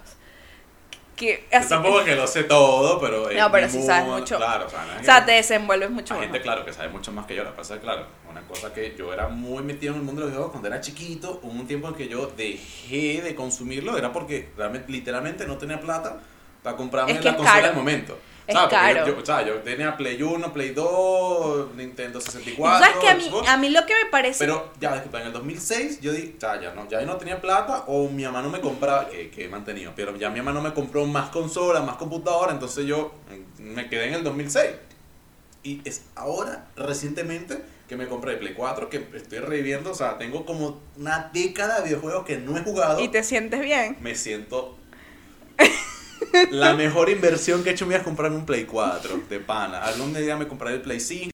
Que, 1.16 1.46
así- 1.52 1.68
tampoco 1.68 2.00
es 2.00 2.06
que 2.06 2.14
lo 2.16 2.26
sé 2.26 2.44
todo, 2.44 2.99
pero. 3.00 3.30
en 3.30 3.37
No, 3.37 3.50
pero 3.52 3.68
sí 3.68 3.82
sabes 3.82 4.04
mundo- 4.04 4.18
mucho. 4.20 4.37
Claro, 4.38 4.66
o 4.66 4.70
sea, 4.70 4.99
o 5.00 5.04
sea, 5.04 5.25
te 5.26 5.32
desenvuelves 5.32 5.90
mucho 5.90 6.14
Hay 6.14 6.20
mejor. 6.20 6.32
gente, 6.34 6.42
claro, 6.42 6.64
que 6.64 6.72
sabe 6.72 6.88
mucho 6.88 7.12
más 7.12 7.26
que 7.26 7.34
yo. 7.37 7.44
La 7.44 7.54
pasa 7.54 7.78
claro, 7.80 8.06
una 8.30 8.40
cosa 8.42 8.72
que 8.72 8.94
yo 8.96 9.12
era 9.12 9.28
muy 9.28 9.62
metido 9.62 9.92
en 9.92 10.00
el 10.00 10.04
mundo 10.04 10.20
de 10.22 10.26
los 10.26 10.30
videojuegos 10.32 10.52
cuando 10.52 10.68
era 10.68 10.80
chiquito. 10.80 11.38
Hubo 11.42 11.52
un 11.52 11.66
tiempo 11.66 11.88
en 11.88 11.94
que 11.94 12.08
yo 12.08 12.26
dejé 12.28 13.20
de 13.22 13.34
consumirlo, 13.34 13.96
era 13.99 14.12
porque 14.12 14.50
realmente, 14.56 14.90
literalmente 14.90 15.46
no 15.46 15.58
tenía 15.58 15.80
plata 15.80 16.18
para 16.62 16.76
comprarme 16.76 17.12
Es 17.12 17.18
que 17.18 17.25
la 17.26 17.37
consola 17.37 17.54
caro. 17.56 17.66
del 17.68 17.76
momento. 17.76 18.18
Es 18.46 18.54
¿Sabes? 18.54 18.70
Caro. 18.70 19.06
Yo, 19.06 19.14
yo- 19.14 19.22
o 19.22 19.25
sea, 19.26 19.46
yo 19.46 19.54
tenía 19.61 19.96
Play 19.96 20.20
1, 20.20 20.52
Play 20.52 20.70
2, 20.70 21.75
Nintendo 21.76 22.18
Y 22.18 22.22
tú 22.22 22.30
64. 22.32 22.84
sabes 22.84 22.96
que 23.00 23.08
a 23.08 23.14
mí, 23.14 23.25
Xbox, 23.25 23.49
a 23.49 23.56
mí 23.56 23.70
lo 23.70 23.87
que 23.87 23.94
me 23.94 24.11
parece... 24.11 24.38
pero 24.44 24.72
ya, 24.80 24.94
disculpa, 24.94 25.20
en 25.20 25.28
el 25.28 25.32
2006 25.32 26.00
yo 26.00 26.12
dije, 26.12 26.34
ya, 26.40 26.61
ya 26.61 26.75
no, 26.75 26.88
ya 26.88 27.00
yo 27.00 27.06
no 27.06 27.16
tenía 27.18 27.40
plata 27.40 27.84
o 27.87 28.08
mi 28.08 28.25
mamá 28.25 28.42
no 28.42 28.49
me 28.50 28.61
compraba, 28.61 29.08
que, 29.08 29.30
que 29.30 29.44
he 29.44 29.49
mantenido, 29.49 29.92
pero 29.94 30.16
ya 30.16 30.28
mi 30.30 30.38
mamá 30.40 30.52
no 30.52 30.61
me 30.61 30.75
compró 30.75 31.06
más 31.06 31.30
consolas, 31.30 31.84
más 31.84 31.96
computadora, 31.96 32.52
entonces 32.52 32.84
yo 32.84 33.12
mm, 33.58 33.62
me 33.62 33.88
quedé 33.88 34.08
en 34.08 34.14
el 34.14 34.25
2006. 34.25 34.70
Y 35.64 35.80
es 35.84 36.02
ahora, 36.16 36.66
recientemente, 36.75 37.62
que 37.88 37.96
me 37.96 38.08
compré 38.08 38.37
Play 38.38 38.54
4, 38.54 38.88
que 38.90 39.06
estoy 39.14 39.38
reviviendo, 39.38 39.92
o 39.92 39.94
sea, 39.94 40.18
tengo 40.18 40.44
como 40.44 40.80
una 40.96 41.30
década 41.32 41.76
de 41.78 41.84
videojuegos 41.84 42.25
que 42.26 42.38
no 42.38 42.56
he 42.58 42.62
jugado. 42.62 42.99
y 43.00 43.06
te 43.06 43.22
sientes 43.22 43.61
bien. 43.61 43.96
Me 44.00 44.16
siento... 44.16 44.76
la 46.50 46.75
mejor 46.75 47.09
inversión 47.11 47.62
que 47.62 47.71
he 47.71 47.73
hecho 47.73 47.87
vida 47.87 47.99
es 47.99 48.02
comprarme 48.05 48.37
un 48.37 48.47
Play 48.47 48.64
4 48.64 49.23
de 49.29 49.41
pana. 49.41 49.83
Algún 49.85 50.12
día 50.14 50.37
me 50.37 50.47
compraré 50.49 50.76
el 50.76 50.83
Play 50.83 51.00
5. 51.00 51.31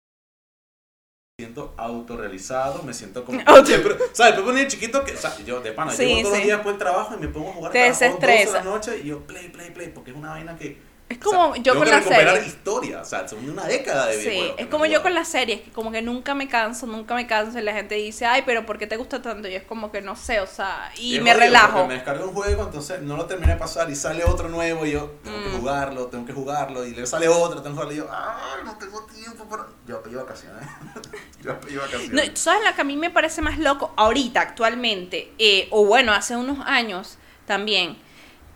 Me 1.38 1.44
siento 1.44 1.72
autorrealizado, 1.76 2.82
me 2.82 2.92
siento 2.92 3.24
como... 3.24 3.40
Auto- 3.46 3.70
Pero, 3.70 3.96
¿Sabes? 4.12 4.34
Después 4.34 4.44
ponía 4.44 4.66
chiquito 4.66 5.04
que... 5.04 5.12
O 5.12 5.16
sea, 5.16 5.36
yo 5.46 5.60
de 5.60 5.72
pana, 5.72 5.92
Sí, 5.92 6.04
llego 6.06 6.22
todos 6.22 6.34
sí. 6.34 6.38
los 6.38 6.44
días 6.46 6.56
después 6.58 6.74
del 6.74 6.78
trabajo 6.78 7.14
y 7.14 7.18
me 7.20 7.28
pongo 7.28 7.50
a 7.50 7.52
jugar 7.52 7.72
Te 7.72 7.88
12 7.88 8.08
de 8.08 8.44
la 8.52 8.62
noche 8.62 8.98
y 9.02 9.06
yo 9.06 9.20
play, 9.26 9.48
play, 9.48 9.70
play, 9.70 9.88
porque 9.94 10.10
es 10.10 10.16
una 10.16 10.30
vaina 10.30 10.56
que... 10.56 10.87
Es 11.10 11.16
o 11.18 11.20
como 11.22 11.54
sea, 11.54 11.62
yo 11.62 11.72
tengo 11.72 11.76
con 11.78 11.84
que 11.86 11.90
las 11.90 12.04
recuperar 12.04 12.34
series. 12.36 12.46
historia, 12.54 13.00
o 13.00 13.04
sea, 13.06 13.26
son 13.26 13.48
una 13.48 13.64
década 13.64 14.06
de 14.08 14.12
Sí, 14.20 14.28
videojuegos. 14.28 14.56
es 14.58 14.64
no 14.66 14.70
como 14.70 14.84
yo 14.86 15.02
con 15.02 15.14
las 15.14 15.26
series, 15.28 15.62
que 15.62 15.70
como 15.70 15.90
que 15.90 16.02
nunca 16.02 16.34
me 16.34 16.48
canso, 16.48 16.86
nunca 16.86 17.14
me 17.14 17.26
canso 17.26 17.58
y 17.58 17.62
la 17.62 17.72
gente 17.72 17.94
dice, 17.94 18.26
ay, 18.26 18.42
pero 18.44 18.66
¿por 18.66 18.76
qué 18.76 18.86
te 18.86 18.96
gusta 18.98 19.22
tanto? 19.22 19.48
Y 19.48 19.54
es 19.54 19.62
como 19.62 19.90
que 19.90 20.02
no 20.02 20.16
sé, 20.16 20.40
o 20.40 20.46
sea, 20.46 20.92
y, 20.98 21.18
me 21.20 21.32
relajo. 21.32 21.86
Me 21.86 21.94
descargo 21.94 22.26
un 22.26 22.34
juego, 22.34 22.64
entonces 22.64 23.00
no 23.00 23.16
lo 23.16 23.24
terminé 23.24 23.54
de 23.54 23.58
pasar 23.58 23.88
y 23.90 23.96
sale 23.96 24.22
otro 24.24 24.50
nuevo 24.50 24.84
y 24.84 24.90
yo 24.92 25.14
tengo 25.24 25.42
que 25.44 25.48
Mm. 25.48 25.60
jugarlo, 25.60 26.06
tengo 26.08 26.26
que 26.26 26.32
jugarlo 26.34 26.84
y 26.84 26.94
le 26.94 27.06
sale 27.06 27.26
otro, 27.26 27.62
tengo 27.62 27.76
que 27.76 27.82
jugarlo 27.84 27.92
y 27.94 27.96
yo, 27.96 28.08
ay, 28.12 28.64
no 28.66 28.76
tengo 28.76 29.02
tiempo 29.06 29.44
para... 29.48 29.64
Yo 29.86 30.02
pedí 30.02 30.14
vacaciones. 30.14 30.62
yo 31.42 31.58
pedí 31.60 31.74
No, 31.76 31.80
vacaciones. 31.80 32.34
¿tú 32.34 32.40
¿Sabes 32.42 32.68
lo 32.68 32.74
que 32.74 32.80
a 32.82 32.84
mí 32.84 32.96
me 32.98 33.08
parece 33.08 33.40
más 33.40 33.58
loco 33.58 33.94
ahorita, 33.96 34.42
actualmente? 34.42 35.32
eh, 35.38 35.68
o 35.70 35.86
bueno, 35.86 36.12
hace 36.12 36.36
unos 36.36 36.58
años 36.66 37.16
también, 37.46 37.96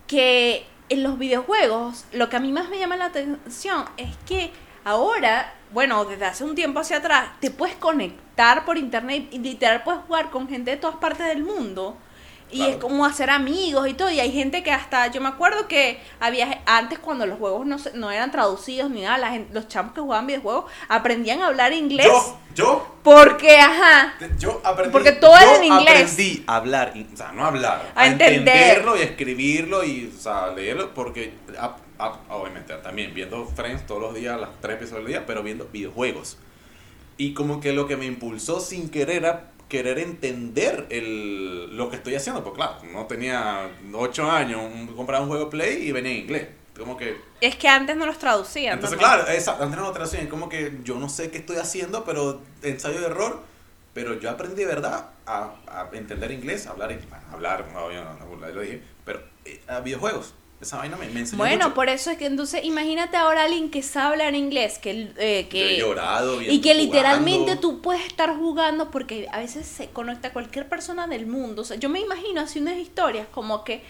que 0.07 0.67
en 0.93 1.03
los 1.03 1.19
videojuegos 1.19 2.05
lo 2.13 2.29
que 2.29 2.37
a 2.37 2.41
mí 2.41 2.53
más 2.53 2.69
me 2.69 2.79
llama 2.79 2.97
la 2.97 3.07
atención 3.07 3.85
es 3.97 4.11
que 4.27 4.51
ahora, 4.85 5.53
bueno, 5.73 6.05
desde 6.05 6.25
hace 6.27 6.45
un 6.45 6.55
tiempo 6.55 6.81
hacia 6.81 6.99
atrás, 6.99 7.29
te 7.41 7.51
puedes 7.51 7.77
conectar 7.77 8.65
por 8.65 8.77
internet 8.79 9.29
y 9.31 9.39
literal 9.39 9.83
puedes 9.85 10.01
jugar 10.07 10.31
con 10.31 10.49
gente 10.49 10.73
de 10.73 10.77
todas 10.77 10.97
partes 10.97 11.27
del 11.27 11.45
mundo. 11.45 11.97
Y 12.51 12.57
Claro. 12.59 12.73
es 12.73 12.77
como 12.79 13.07
hacer 13.07 13.31
amigos 13.31 13.89
y 13.89 13.95
todo. 13.95 14.11
Y 14.11 14.21
hay 14.21 14.31
gente 14.31 14.63
que 14.63 14.71
hasta, 14.71 15.07
yo 15.07 15.23
me 15.23 15.29
acuerdo 15.29 15.69
que 15.69 15.99
había, 16.21 16.61
antes 16.67 16.99
cuando 16.99 17.25
los 17.25 17.39
juegos 17.39 17.65
no, 17.65 17.79
se- 17.79 17.95
no 17.97 18.11
eran 18.11 18.31
traducidos 18.31 18.91
ni 18.91 19.01
nada, 19.01 19.17
la 19.17 19.31
gente- 19.31 19.55
los 19.55 19.69
chamos 19.69 19.95
que 19.95 20.03
jugaban 20.03 20.27
videojuegos 20.27 20.71
aprendían 20.89 21.41
a 21.41 21.47
hablar 21.47 21.73
inglés. 21.73 22.07
Yo, 22.07 22.39
yo, 22.55 22.97
Porque, 23.03 23.57
ajá, 23.59 24.15
yo 24.39 24.61
aprendí... 24.65 24.93
Porque 24.93 25.13
todo 25.13 25.35
yo 25.41 25.57
en 25.57 25.65
inglés. 25.65 26.13
aprendí 26.13 26.45
a 26.47 26.57
hablar, 26.57 26.93
o 27.13 27.17
sea, 27.17 27.33
no 27.33 27.45
a 27.45 27.49
hablar, 27.49 27.93
A 27.95 28.03
a, 28.03 28.07
entender. 28.07 28.39
entenderlo 28.39 28.97
y 28.97 29.01
a 29.01 29.05
escribirlo 29.05 29.85
y, 29.85 30.13
o 30.17 30.21
sea, 30.21 30.49
leerlo, 30.53 30.95
porque, 30.95 31.33
a- 31.59 31.77
a- 31.99 32.19
obviamente, 32.31 32.75
también 32.77 33.13
viendo 33.15 33.45
Friends 33.47 33.87
todos 33.87 34.01
los 34.03 34.15
días, 34.15 34.41
las 34.41 34.51
tres 34.61 34.77
episodios 34.77 35.05
del 35.05 35.13
día, 35.15 35.27
pero 35.27 35.43
viendo 35.43 35.69
videojuegos. 35.73 36.39
Y 37.17 37.35
como 37.35 37.61
que 37.61 37.73
lo 37.73 37.87
que 37.87 37.97
me 37.97 38.07
impulsó 38.07 38.61
sin 38.61 38.89
querer 38.89 39.17
era 39.17 39.49
querer 39.69 39.99
entender 39.99 40.87
el, 40.91 41.77
lo 41.77 41.89
que 41.91 41.97
estoy 41.97 42.15
haciendo. 42.15 42.43
Porque 42.45 42.59
claro, 42.59 42.77
no 42.93 43.07
tenía 43.07 43.71
8 43.93 44.31
años, 44.31 44.61
compraba 44.97 45.23
un 45.25 45.31
juego 45.31 45.49
Play 45.51 45.89
y 45.89 45.93
venía 45.93 46.13
en 46.13 46.19
inglés. 46.19 46.49
Como 46.79 46.97
que... 46.97 47.21
es 47.41 47.57
que 47.57 47.69
antes 47.69 47.97
no 47.97 48.07
los 48.07 48.19
traducían. 48.19 48.75
Entonces, 48.75 48.99
claro, 48.99 49.27
esa, 49.29 49.53
antes 49.53 49.79
no 49.79 49.83
lo 49.83 49.93
traducían, 49.93 50.27
como 50.29 50.49
que 50.49 50.79
yo 50.85 50.97
no 50.97 51.09
sé 51.09 51.31
qué 51.31 51.39
estoy 51.39 51.57
haciendo, 51.57 52.05
pero 52.05 52.41
ensayo 52.63 53.01
de 53.01 53.07
error. 53.07 53.43
Pero 53.95 54.19
yo 54.19 54.31
aprendí 54.31 54.65
verdad 54.65 55.11
a, 55.27 55.53
a 55.67 55.91
entender 55.93 56.31
inglés, 56.31 56.67
a 56.67 56.71
hablar, 56.71 56.91
a 57.11 57.33
hablar, 57.35 57.67
no, 57.75 57.93
yo 57.93 58.03
no, 58.03 58.15
no, 58.15 58.37
lo 58.49 58.61
dije, 58.63 58.83
pero 59.05 59.21
eh, 59.45 59.61
a 59.69 59.81
videojuegos. 59.81 60.35
Esa 60.63 60.79
vaina 60.79 60.97
me, 60.97 61.11
me 61.11 61.21
enseñó 61.21 61.37
Bueno, 61.39 61.67
mucho. 61.67 61.75
por 61.75 61.89
eso 61.91 62.11
es 62.11 62.17
que 62.19 62.27
entonces 62.27 62.65
imagínate 62.65 63.17
ahora 63.19 63.43
alguien 63.45 63.71
que 63.71 63.83
sabe 63.83 64.13
hablar 64.13 64.35
inglés, 64.35 64.79
que, 64.79 65.13
eh, 65.19 65.49
Yo 65.55 65.67
he 65.67 65.77
que 65.77 65.77
llorado 65.77 66.41
y 66.41 66.61
que 66.63 66.75
literalmente 66.75 67.57
jugando. 67.57 67.61
tú 67.61 67.83
puedes 67.83 68.07
estar 68.07 68.35
jugando 68.37 68.91
porque 68.91 69.27
a 69.33 69.41
veces 69.41 69.67
se 69.67 69.91
conecta 69.91 70.29
a 70.29 70.33
cualquier 70.33 70.69
persona 70.69 71.07
del 71.07 71.27
mundo. 71.27 71.63
O 71.63 71.65
sea, 71.65 71.77
yo 71.77 71.89
me 71.91 72.01
imagino 72.01 72.41
así 72.41 72.61
unas 72.61 72.77
historias 72.79 73.27
como 73.31 73.65
que 73.65 73.83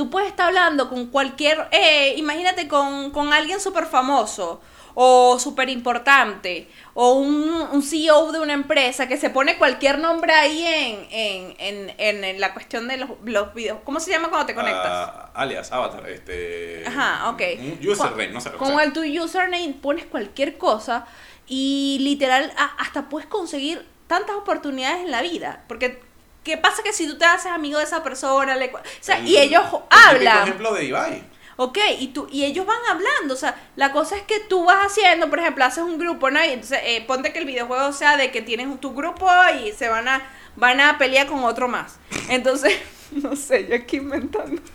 tú 0.00 0.08
puedes 0.08 0.30
estar 0.30 0.46
hablando 0.46 0.88
con 0.88 1.08
cualquier, 1.08 1.68
eh, 1.72 2.14
imagínate 2.16 2.66
con, 2.68 3.10
con 3.10 3.34
alguien 3.34 3.60
súper 3.60 3.84
famoso 3.84 4.62
o 4.94 5.38
súper 5.38 5.68
importante 5.68 6.70
o 6.94 7.12
un, 7.12 7.50
un 7.70 7.82
CEO 7.82 8.32
de 8.32 8.40
una 8.40 8.54
empresa 8.54 9.06
que 9.06 9.18
se 9.18 9.28
pone 9.28 9.58
cualquier 9.58 9.98
nombre 9.98 10.32
ahí 10.32 10.64
en, 10.66 11.06
en, 11.10 11.94
en, 11.98 12.24
en 12.24 12.40
la 12.40 12.54
cuestión 12.54 12.88
de 12.88 12.96
los, 12.96 13.10
los 13.26 13.52
videos. 13.52 13.80
¿Cómo 13.84 14.00
se 14.00 14.10
llama 14.10 14.30
cuando 14.30 14.46
te 14.46 14.54
conectas? 14.54 14.86
Ah, 14.90 15.30
alias, 15.34 15.70
avatar, 15.70 16.08
este... 16.08 16.82
Ajá, 16.86 17.28
ok. 17.28 17.42
Un 17.58 17.86
username, 17.86 18.28
no 18.28 18.40
sé. 18.40 18.52
Con 18.52 18.80
el 18.80 18.94
tu 18.94 19.02
username 19.02 19.74
pones 19.82 20.06
cualquier 20.06 20.56
cosa 20.56 21.04
y 21.46 21.98
literal 22.00 22.50
hasta 22.78 23.10
puedes 23.10 23.28
conseguir 23.28 23.86
tantas 24.06 24.34
oportunidades 24.34 25.02
en 25.04 25.10
la 25.10 25.20
vida. 25.20 25.64
Porque, 25.68 26.00
¿qué 26.44 26.56
pasa 26.56 26.82
que 26.82 26.92
si 26.92 27.06
tú 27.06 27.18
te 27.18 27.24
haces 27.24 27.50
amigo 27.52 27.78
de 27.78 27.84
esa 27.84 28.02
persona? 28.02 28.56
Le, 28.56 28.66
o 28.74 28.80
sea, 29.00 29.18
el- 29.18 29.28
y 29.28 29.36
ellos 29.38 29.62
el 29.72 29.78
hablan. 29.90 30.42
ejemplo 30.44 30.74
de 30.74 30.84
Ibai. 30.84 31.24
Ok, 31.56 31.76
y, 31.98 32.08
tú, 32.08 32.26
y 32.32 32.44
ellos 32.46 32.64
van 32.64 32.78
hablando, 32.88 33.34
o 33.34 33.36
sea, 33.36 33.54
la 33.76 33.92
cosa 33.92 34.16
es 34.16 34.22
que 34.22 34.40
tú 34.40 34.64
vas 34.64 34.86
haciendo, 34.86 35.28
por 35.28 35.40
ejemplo, 35.40 35.62
haces 35.64 35.84
un 35.84 35.98
grupo, 35.98 36.30
¿no? 36.30 36.42
Y 36.42 36.48
entonces, 36.48 36.78
eh, 36.84 37.04
ponte 37.06 37.34
que 37.34 37.38
el 37.38 37.44
videojuego 37.44 37.92
sea 37.92 38.16
de 38.16 38.30
que 38.30 38.40
tienes 38.40 38.80
tu 38.80 38.94
grupo 38.94 39.28
y 39.62 39.72
se 39.72 39.90
van 39.90 40.08
a, 40.08 40.22
van 40.56 40.80
a 40.80 40.96
pelear 40.96 41.26
con 41.26 41.44
otro 41.44 41.68
más. 41.68 41.96
Entonces, 42.30 42.72
no 43.10 43.36
sé, 43.36 43.66
yo 43.68 43.74
aquí 43.76 43.98
inventando. 43.98 44.62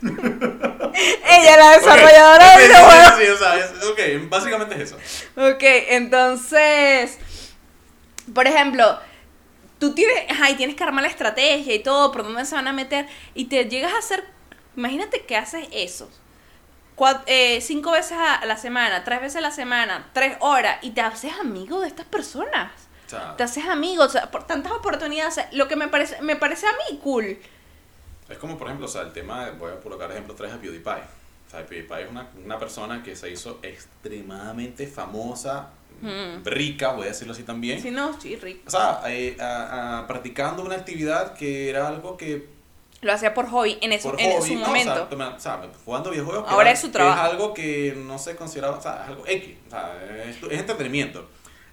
Ella 1.28 1.50
es 1.52 1.56
la 1.58 1.70
desarrolladora 1.72 2.46
Ok, 2.46 2.52
del 2.52 2.60
sí, 2.60 2.66
sí, 2.66 2.68
videojuego. 2.68 3.16
sí, 3.18 3.24
sí, 3.24 3.30
o 3.32 3.36
sea, 3.38 3.56
es- 3.56 3.84
ok, 3.84 4.28
básicamente 4.30 4.74
es 4.76 4.80
eso. 4.82 4.96
Ok, 5.36 5.62
entonces, 5.88 7.18
por 8.34 8.46
ejemplo, 8.46 8.98
tú 9.78 9.94
tienes, 9.94 10.30
ajá, 10.30 10.50
y 10.50 10.54
tienes 10.56 10.76
que 10.76 10.84
armar 10.84 11.02
la 11.02 11.10
estrategia 11.10 11.74
y 11.74 11.78
todo, 11.82 12.12
por 12.12 12.22
dónde 12.24 12.44
se 12.44 12.54
van 12.54 12.68
a 12.68 12.72
meter, 12.72 13.06
y 13.34 13.46
te 13.46 13.64
llegas 13.68 13.92
a 13.94 13.98
hacer, 13.98 14.24
imagínate 14.76 15.24
que 15.26 15.36
haces 15.36 15.68
eso, 15.72 16.10
cua- 16.96 17.22
eh, 17.26 17.60
cinco 17.60 17.92
veces 17.92 18.16
a 18.18 18.44
la 18.46 18.56
semana, 18.56 19.04
tres 19.04 19.20
veces 19.20 19.36
a 19.36 19.40
la 19.42 19.50
semana, 19.50 20.08
tres 20.12 20.36
horas, 20.40 20.78
y 20.82 20.90
te 20.90 21.00
haces 21.00 21.32
amigo 21.40 21.80
de 21.80 21.88
estas 21.88 22.06
personas. 22.06 22.72
Te 23.36 23.44
haces 23.44 23.64
amigo, 23.66 24.02
o 24.02 24.08
sea, 24.08 24.30
por 24.32 24.44
tantas 24.48 24.72
oportunidades, 24.72 25.32
o 25.32 25.34
sea, 25.36 25.48
lo 25.52 25.68
que 25.68 25.76
me 25.76 25.86
parece, 25.88 26.20
me 26.22 26.34
parece 26.34 26.66
a 26.66 26.72
mí 26.72 26.98
cool. 27.04 27.38
Es 28.28 28.38
como, 28.38 28.58
por 28.58 28.66
ejemplo, 28.66 28.86
o 28.86 28.88
sea, 28.88 29.02
el 29.02 29.12
tema, 29.12 29.50
voy 29.52 29.70
a 29.70 29.80
colocar 29.80 30.10
ejemplo 30.10 30.34
3 30.34 30.52
a 30.52 30.56
PewDiePie. 30.58 30.90
O 31.46 31.50
sea, 31.50 31.64
PewDiePie 31.64 32.02
es 32.02 32.10
una, 32.10 32.26
una 32.44 32.58
persona 32.58 33.04
que 33.04 33.14
se 33.14 33.30
hizo 33.30 33.60
extremadamente 33.62 34.88
famosa, 34.88 35.68
Mm. 36.02 36.44
rica, 36.44 36.92
voy 36.92 37.04
a 37.04 37.08
decirlo 37.08 37.32
así 37.32 37.42
también. 37.42 37.80
Si 37.80 37.90
no, 37.90 38.18
sí, 38.20 38.36
rico. 38.36 38.62
O 38.66 38.70
sea, 38.70 39.00
eh, 39.06 39.36
a- 39.40 40.00
a- 40.00 40.06
practicando 40.06 40.62
una 40.62 40.74
actividad 40.76 41.34
que 41.34 41.70
era 41.70 41.88
algo 41.88 42.16
que 42.16 42.48
Lo 43.02 43.12
hacía 43.12 43.34
por 43.34 43.46
hobby 43.48 43.78
en, 43.80 43.92
eso, 43.92 44.10
por 44.10 44.20
en 44.20 44.32
hobby, 44.38 44.48
su 44.48 44.54
¿no? 44.58 44.66
Momento. 44.66 45.08
o 45.10 45.40
sea, 45.40 45.62
jugando 45.84 46.10
videojuegos. 46.10 46.44
Ahora 46.48 46.70
es 46.70 46.80
su 46.80 46.90
trabajo. 46.90 47.24
Es 47.26 47.30
algo 47.32 47.54
que 47.54 47.94
no 48.06 48.18
se 48.18 48.36
consideraba, 48.36 48.78
o 48.78 48.82
sea, 48.82 49.02
es 49.04 49.08
algo 49.08 49.24
X, 49.26 49.54
o 49.66 49.70
sea, 49.70 50.24
es, 50.28 50.36
es 50.42 50.58
entretenimiento. 50.60 51.28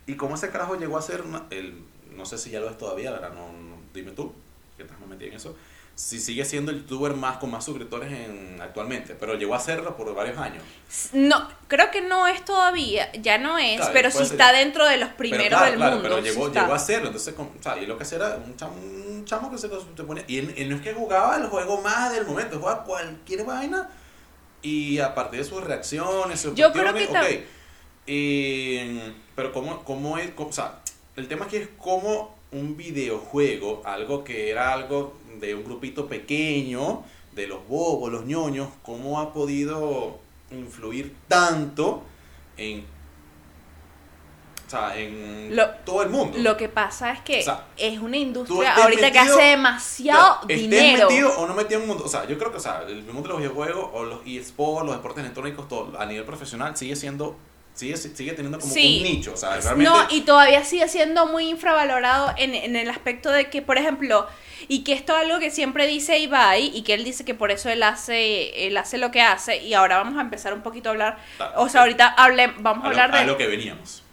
Y 0.06 0.16
como 0.16 0.36
ese 0.36 0.50
carajo 0.50 0.76
llegó 0.76 0.98
a 0.98 1.02
ser, 1.02 1.22
una- 1.22 1.46
el, 1.50 1.82
no 2.12 2.26
sé 2.26 2.38
si 2.38 2.50
ya 2.52 2.60
lo 2.60 2.70
es 2.70 2.78
todavía, 2.78 3.10
ahora 3.12 3.30
no, 3.30 3.52
no- 3.54 3.78
dime 3.94 4.12
tú. 4.12 4.34
que 4.76 4.84
estás 4.84 5.00
más 5.00 5.08
metida 5.08 5.30
en 5.30 5.36
eso, 5.36 5.56
si 5.96 6.20
sigue 6.20 6.44
siendo 6.44 6.72
el 6.72 6.80
youtuber 6.80 7.14
más 7.14 7.38
con 7.38 7.52
más 7.52 7.64
suscriptores 7.66 8.12
en, 8.12 8.60
actualmente, 8.60 9.16
pero 9.20 9.36
llegó 9.36 9.54
a 9.54 9.60
serlo 9.60 9.96
por 9.96 10.14
varios 10.16 10.38
años. 10.40 10.64
No, 11.14 11.48
creo 11.68 11.92
que 11.92 12.02
no 12.02 12.26
es 12.28 12.44
todavía, 12.44 13.12
ya 13.22 13.38
no 13.38 13.60
es, 13.60 13.78
Claro, 13.78 13.92
pero 13.94 14.10
sí 14.12 14.24
está 14.24 14.52
dentro 14.52 14.86
de 14.88 14.98
los 14.98 15.10
primeros 15.10 15.46
pero, 15.46 15.58
claro, 15.58 15.66
del 15.72 15.76
claro, 15.78 15.96
mundo. 15.98 16.10
Pero 16.10 16.22
llegó, 16.24 16.52
llegó 16.52 16.74
a 16.74 16.80
serlo, 16.80 17.08
entonces, 17.08 17.34
con- 17.36 17.46
o 17.60 17.62
sea, 17.64 17.78
y 17.78 17.86
lo 17.86 17.96
que 17.98 18.04
hacía 18.04 18.18
era 18.18 18.38
un 18.44 18.56
chamo, 18.58 18.74
un 18.76 19.24
chamo 19.26 19.52
que 19.52 19.58
se, 19.60 19.70
se 19.70 20.04
ponía, 20.04 20.24
y 20.28 20.40
él, 20.40 20.54
él 20.58 20.70
no 20.70 20.78
es 20.78 20.82
que 20.82 20.94
jugaba 20.94 21.38
el 21.38 21.46
juego 21.48 21.80
más 21.82 22.12
del 22.12 22.26
momento, 22.26 22.58
jugaba 22.60 22.84
cualquier 22.84 23.46
vaina, 23.46 23.88
y 24.64 24.98
a 24.98 25.14
partir 25.14 25.42
de 25.42 25.46
sus 25.46 25.64
reacciones, 25.64 26.42
sus 26.42 26.56
Yo 26.56 26.72
creo 26.72 26.94
que 26.94 27.06
ok, 27.06 27.16
y- 28.08 29.14
pero 29.36 29.52
cómo, 29.52 29.84
cómo 29.84 30.18
es, 30.18 30.32
cómo- 30.32 30.50
o 30.50 30.54
sea, 30.54 30.80
el 31.16 31.28
tema 31.28 31.46
aquí 31.46 31.58
es 31.58 31.70
cómo 31.78 32.36
un 32.52 32.76
videojuego, 32.78 33.82
algo 33.86 34.24
que 34.24 34.50
era 34.52 34.74
algo 34.74 35.18
de 35.48 35.56
un 35.56 35.64
grupito 35.64 36.08
pequeño, 36.08 37.04
de 37.34 37.48
los 37.48 37.68
bobos, 37.68 38.12
los 38.12 38.26
ñoños, 38.26 38.70
cómo 38.84 39.20
ha 39.20 39.34
podido 39.34 40.20
influir 40.52 41.16
tanto 41.28 42.04
en, 42.58 42.86
o 44.68 44.70
sea, 44.70 44.98
en 44.98 45.56
Lo- 45.56 45.70
todo 45.86 46.04
el 46.04 46.10
mundo. 46.10 46.38
Lo 46.40 46.56
que 46.58 46.70
pasa 46.70 47.12
es 47.12 47.20
que 47.22 47.40
O 47.42 47.44
sea, 47.44 47.66
es 47.78 48.00
una 48.00 48.18
industria 48.18 48.74
ahorita 48.76 49.12
que 49.12 49.20
hace 49.20 49.42
demasiado 49.42 50.42
estés 50.42 50.62
dinero. 50.62 51.08
metido 51.10 51.30
o 51.40 51.48
no 51.48 51.54
metido 51.54 51.78
en 51.78 51.82
un 51.84 51.88
mundo, 51.90 52.06
o 52.06 52.10
sea, 52.10 52.26
yo 52.28 52.38
creo 52.38 52.52
que, 52.52 52.58
o 52.58 52.62
sea, 52.62 52.84
el 52.88 53.04
mundo 53.04 53.24
de 53.24 53.30
los 53.30 53.38
videojuegos 53.40 53.90
o 53.94 54.04
los 54.04 54.20
eSports, 54.26 54.86
los 54.86 54.96
deportes 54.96 55.22
electrónicos, 55.24 55.68
todo 55.68 56.00
a 56.00 56.06
nivel 56.06 56.24
profesional 56.26 56.76
sigue 56.78 56.96
siendo, 56.96 57.36
sigue, 57.74 57.98
sigue 57.98 58.34
teniendo 58.34 58.60
como 58.60 58.72
Sí. 58.74 58.98
un 58.98 59.04
nicho, 59.12 59.34
o 59.34 59.38
sea, 59.38 59.58
realmente... 59.58 59.84
No, 59.90 60.08
y 60.10 60.22
todavía 60.22 60.64
sigue 60.64 60.88
siendo 60.88 61.26
muy 61.28 61.50
infravalorado 61.50 62.34
en, 62.38 62.54
en 62.56 62.76
el 62.76 62.90
aspecto 62.90 63.30
de 63.32 63.50
que, 63.50 63.62
por 63.62 63.78
ejemplo, 63.78 64.28
y 64.68 64.84
que 64.84 64.94
esto 64.94 65.14
es 65.18 65.24
algo 65.26 65.40
que 65.40 65.52
siempre 65.52 65.88
dice 65.88 66.20
Ibai, 66.20 66.72
y 66.74 66.84
que 66.84 66.94
él 66.94 67.04
dice 67.04 67.26
que 67.26 67.34
por 67.34 67.52
eso 67.52 67.70
él 67.70 67.84
hace, 67.84 68.68
él 68.68 68.78
hace 68.78 68.98
lo 68.98 69.12
que 69.12 69.22
hace, 69.22 69.58
y 69.64 69.74
ahora 69.74 69.98
vamos 69.98 70.18
a 70.18 70.22
empezar 70.22 70.54
un 70.54 70.62
poquito 70.62 70.90
a 70.90 70.92
hablar, 70.94 71.18
Ah, 71.40 71.54
o 71.58 71.68
sea, 71.68 71.82
ahorita 71.82 72.08
hable, 72.08 72.54
vamos 72.60 72.86
a, 72.86 72.88
a, 72.90 72.94
lo, 72.94 73.02
hablar 73.02 73.16
a 73.16 73.20
de 73.22 73.26
lo 73.28 73.38
que 73.38 73.48
veníamos. 73.48 74.04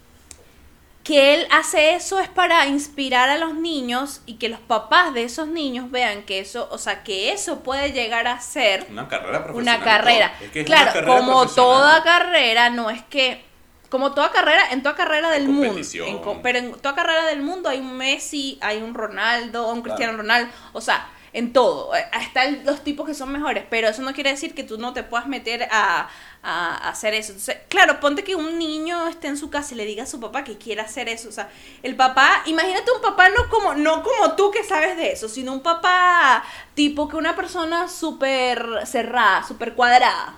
que 1.03 1.33
él 1.35 1.47
hace 1.51 1.95
eso 1.95 2.19
es 2.19 2.29
para 2.29 2.67
inspirar 2.67 3.29
a 3.29 3.37
los 3.37 3.55
niños 3.55 4.21
y 4.25 4.35
que 4.35 4.49
los 4.49 4.59
papás 4.59 5.13
de 5.13 5.23
esos 5.23 5.47
niños 5.47 5.89
vean 5.89 6.23
que 6.23 6.39
eso, 6.39 6.67
o 6.71 6.77
sea, 6.77 7.03
que 7.03 7.31
eso 7.31 7.61
puede 7.63 7.91
llegar 7.91 8.27
a 8.27 8.39
ser 8.41 8.85
Una 8.89 9.07
carrera 9.07 9.43
profesional. 9.43 9.77
una 9.77 9.85
carrera. 9.85 10.33
todo. 10.37 10.45
Es 10.45 10.51
que 10.51 10.59
es 10.61 10.65
claro, 10.65 10.83
una 10.83 10.93
carrera 10.93 11.17
como 11.17 11.47
toda 11.47 12.03
carrera, 12.03 12.69
no 12.69 12.89
es 12.89 13.01
que. 13.03 13.49
Como 13.91 14.13
toda 14.13 14.31
carrera, 14.31 14.71
en 14.71 14.81
toda 14.81 14.95
carrera 14.95 15.29
del 15.31 15.49
mundo. 15.49 15.77
en 15.77 16.41
pero 16.41 16.59
en 16.59 16.71
toda 16.71 16.95
carrera 16.95 17.25
del 17.25 17.41
mundo 17.41 17.67
hay 17.67 17.79
un 17.79 17.97
Messi, 17.97 18.57
hay 18.61 18.81
un 18.81 18.93
Ronaldo, 18.93 19.69
un 19.69 19.81
Cristiano 19.81 20.15
Ronaldo. 20.17 20.49
O 20.71 20.79
sea, 20.79 21.09
en 21.33 21.51
todo. 21.51 21.93
Eh, 21.93 22.05
Están 22.21 22.63
los 22.65 22.85
tipos 22.85 23.05
que 23.05 23.13
son 23.13 23.33
mejores. 23.33 23.65
Pero 23.69 23.89
eso 23.89 24.01
no 24.01 24.13
quiere 24.13 24.29
decir 24.29 24.55
que 24.55 24.63
tú 24.63 24.77
no 24.77 24.93
te 24.93 25.03
puedas 25.03 25.27
meter 25.27 25.67
a 25.69 26.07
hacer 26.41 27.13
eso. 27.13 27.33
Entonces, 27.33 27.57
claro, 27.67 27.99
ponte 27.99 28.23
que 28.23 28.35
un 28.35 28.57
niño 28.57 29.09
esté 29.09 29.27
en 29.27 29.35
su 29.35 29.49
casa 29.49 29.73
y 29.73 29.77
le 29.77 29.85
diga 29.85 30.03
a 30.03 30.07
su 30.07 30.21
papá 30.21 30.45
que 30.45 30.57
quiere 30.57 30.79
hacer 30.79 31.09
eso. 31.09 31.27
O 31.27 31.33
sea, 31.33 31.49
el 31.83 31.97
papá, 31.97 32.43
imagínate 32.45 32.89
un 32.93 33.01
papá 33.01 33.27
no 33.27 33.49
como, 33.49 33.73
no 33.73 34.03
como 34.03 34.37
tú 34.37 34.51
que 34.51 34.63
sabes 34.63 34.95
de 34.95 35.11
eso, 35.11 35.27
sino 35.27 35.51
un 35.51 35.61
papá 35.61 36.45
tipo 36.75 37.09
que 37.09 37.17
una 37.17 37.35
persona 37.35 37.89
súper 37.89 38.65
cerrada, 38.85 39.43
súper 39.43 39.73
cuadrada 39.73 40.35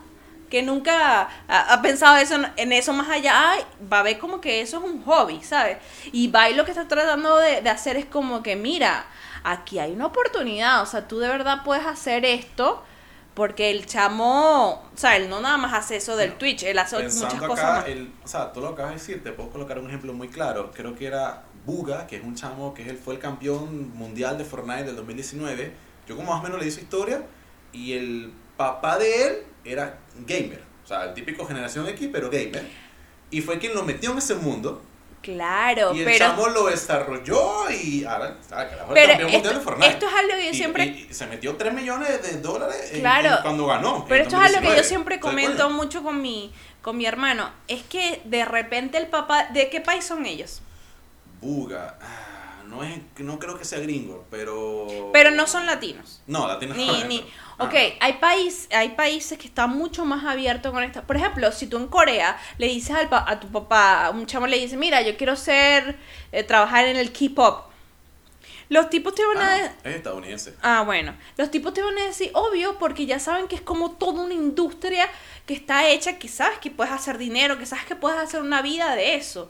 que 0.53 0.61
nunca 0.61 1.29
ha, 1.47 1.73
ha 1.73 1.81
pensado 1.81 2.15
eso, 2.17 2.35
en 2.57 2.71
eso 2.73 2.93
más 2.93 3.09
allá, 3.09 3.53
ay, 3.53 3.61
va 3.91 4.01
a 4.01 4.03
ver 4.03 4.19
como 4.19 4.39
que 4.39 4.61
eso 4.61 4.77
es 4.77 4.83
un 4.83 5.03
hobby, 5.03 5.41
¿sabes? 5.41 5.79
Y 6.11 6.27
va 6.27 6.47
y 6.47 6.53
lo 6.53 6.63
que 6.63 6.69
está 6.69 6.87
tratando 6.87 7.37
de, 7.37 7.61
de 7.61 7.69
hacer 7.71 7.97
es 7.97 8.05
como 8.05 8.43
que, 8.43 8.55
mira, 8.55 9.07
aquí 9.43 9.79
hay 9.79 9.93
una 9.93 10.05
oportunidad, 10.05 10.83
o 10.83 10.85
sea, 10.85 11.07
tú 11.07 11.17
de 11.17 11.27
verdad 11.27 11.63
puedes 11.65 11.87
hacer 11.87 12.23
esto, 12.23 12.83
porque 13.33 13.71
el 13.71 13.87
chamo, 13.87 14.73
o 14.73 14.91
sea, 14.93 15.17
él 15.17 15.27
no 15.27 15.41
nada 15.41 15.57
más 15.57 15.73
hace 15.73 15.95
eso 15.95 16.15
del 16.15 16.29
No, 16.29 16.37
Twitch, 16.37 16.61
él 16.61 16.77
hace 16.77 17.01
muchas 17.01 17.41
cosas 17.41 17.83
más. 17.83 17.85
o 18.23 18.27
sea, 18.27 18.53
tú 18.53 18.61
lo 18.61 18.67
acabas 18.67 18.91
de 18.91 18.99
decir, 18.99 19.23
te 19.23 19.31
puedo 19.31 19.49
colocar 19.49 19.79
un 19.79 19.87
ejemplo 19.87 20.13
muy 20.13 20.27
claro. 20.27 20.69
Creo 20.71 20.93
que 20.93 21.07
era 21.07 21.45
Buga, 21.65 22.05
que 22.05 22.17
es 22.17 22.23
un 22.23 22.35
chamo 22.35 22.75
que 22.75 22.83
es 22.83 22.89
el, 22.89 22.97
fue 22.97 23.15
el 23.15 23.19
campeón 23.19 23.91
mundial 23.97 24.37
de 24.37 24.45
Fortnite 24.45 24.83
del 24.83 24.97
2019. 24.97 25.73
Yo 26.07 26.15
como 26.15 26.29
más 26.31 26.41
o 26.41 26.43
menos 26.43 26.63
le 26.63 26.69
su 26.69 26.79
historia 26.79 27.23
y 27.71 27.93
el 27.93 28.31
papá 28.55 28.99
de 28.99 29.27
él 29.27 29.52
era 29.65 29.97
gamer. 30.25 30.63
O 30.83 30.87
sea, 30.87 31.05
el 31.05 31.13
típico 31.13 31.45
generación 31.45 31.87
X, 31.87 32.09
pero 32.11 32.29
gamer. 32.29 32.67
Y 33.31 33.41
fue 33.41 33.57
quien 33.59 33.73
lo 33.73 33.83
metió 33.83 34.11
en 34.11 34.17
ese 34.17 34.35
mundo. 34.35 34.81
Claro, 35.21 35.93
Y 35.95 35.99
el 35.99 36.05
pero... 36.05 36.17
chamo 36.17 36.47
lo 36.49 36.65
desarrolló 36.65 37.69
y 37.71 38.03
ahora, 38.03 38.37
ah, 38.51 38.65
Pero 38.93 39.07
campeón 39.07 39.31
mundial 39.31 39.35
esto, 39.35 39.53
de 39.53 39.59
Fortnite. 39.61 39.91
esto 39.93 40.07
es 40.07 40.13
algo 40.13 40.31
que 40.33 40.43
yo 40.43 40.51
Y- 40.51 40.53
siempre... 40.53 40.85
y- 40.85 41.07
y 41.09 41.13
se 41.13 41.25
metió 41.27 41.55
3 41.55 41.73
millones 41.73 42.21
de 42.21 42.41
dólares 42.41 42.89
en- 42.91 42.99
Claro. 42.99 43.29
en 43.37 43.41
cuando 43.41 43.65
ganó. 43.65 44.05
Pero 44.09 44.15
en 44.23 44.27
esto 44.27 44.35
es 44.35 44.47
algo 44.47 44.59
que 44.59 44.75
yo 44.75 44.75
2019. 44.75 44.83
siempre 44.83 45.19
comento 45.21 45.69
mucho 45.69 46.03
con 46.03 46.21
mi, 46.21 46.51
con 46.81 46.97
mi 46.97 47.05
hermano. 47.05 47.49
Es 47.69 47.83
que 47.83 48.21
de 48.25 48.43
repente 48.43 48.97
el 48.97 49.07
papá... 49.07 49.47
¿De 49.53 49.69
qué 49.69 49.79
país 49.79 50.03
son 50.03 50.25
ellos? 50.25 50.61
Buga. 51.41 51.97
ah, 52.01 52.63
no, 52.67 52.83
es, 52.83 52.99
no 53.19 53.39
creo 53.39 53.57
que 53.57 53.65
sea 53.65 53.79
gringo, 53.79 54.25
pero. 54.31 55.09
Pero 55.13 55.31
no 55.31 55.45
son 55.47 55.65
latinos. 55.65 56.21
No, 56.27 56.47
latino 56.47 56.73
Ni, 56.73 56.87
no. 56.87 57.05
ni. 57.05 57.25
Ok, 57.59 57.73
hay, 57.99 58.13
país, 58.13 58.67
hay 58.71 58.89
países 58.89 59.37
que 59.37 59.47
están 59.47 59.69
mucho 59.69 60.05
más 60.05 60.25
abiertos 60.25 60.71
con 60.73 60.83
esto. 60.83 61.03
Por 61.03 61.17
ejemplo, 61.17 61.51
si 61.51 61.67
tú 61.67 61.77
en 61.77 61.87
Corea 61.87 62.37
le 62.57 62.67
dices 62.67 62.95
al 62.95 63.09
pa- 63.09 63.25
a 63.27 63.39
tu 63.39 63.47
papá, 63.49 64.09
un 64.13 64.25
chamo 64.25 64.47
le 64.47 64.57
dice, 64.59 64.75
mira, 64.77 65.01
yo 65.01 65.15
quiero 65.17 65.35
ser, 65.35 65.97
eh, 66.31 66.43
trabajar 66.43 66.85
en 66.85 66.97
el 66.97 67.11
K-pop. 67.13 67.65
Los 68.69 68.89
tipos 68.89 69.13
te 69.13 69.23
van 69.25 69.37
a... 69.37 69.53
ah, 69.53 69.55
de- 69.83 69.89
es 69.91 69.95
estadounidense. 69.97 70.53
Ah, 70.61 70.83
bueno. 70.83 71.13
Los 71.37 71.51
tipos 71.51 71.73
te 71.73 71.81
van 71.83 71.97
a 71.97 72.05
decir, 72.05 72.31
obvio, 72.33 72.79
porque 72.79 73.05
ya 73.05 73.19
saben 73.19 73.47
que 73.47 73.55
es 73.55 73.61
como 73.61 73.91
toda 73.91 74.23
una 74.23 74.33
industria 74.33 75.07
que 75.45 75.53
está 75.53 75.87
hecha, 75.89 76.17
que 76.17 76.27
sabes 76.29 76.57
que 76.59 76.71
puedes 76.71 76.91
hacer 76.93 77.17
dinero, 77.17 77.59
que 77.59 77.65
sabes 77.65 77.85
que 77.85 77.95
puedes 77.95 78.17
hacer 78.19 78.41
una 78.41 78.61
vida 78.61 78.95
de 78.95 79.15
eso. 79.15 79.49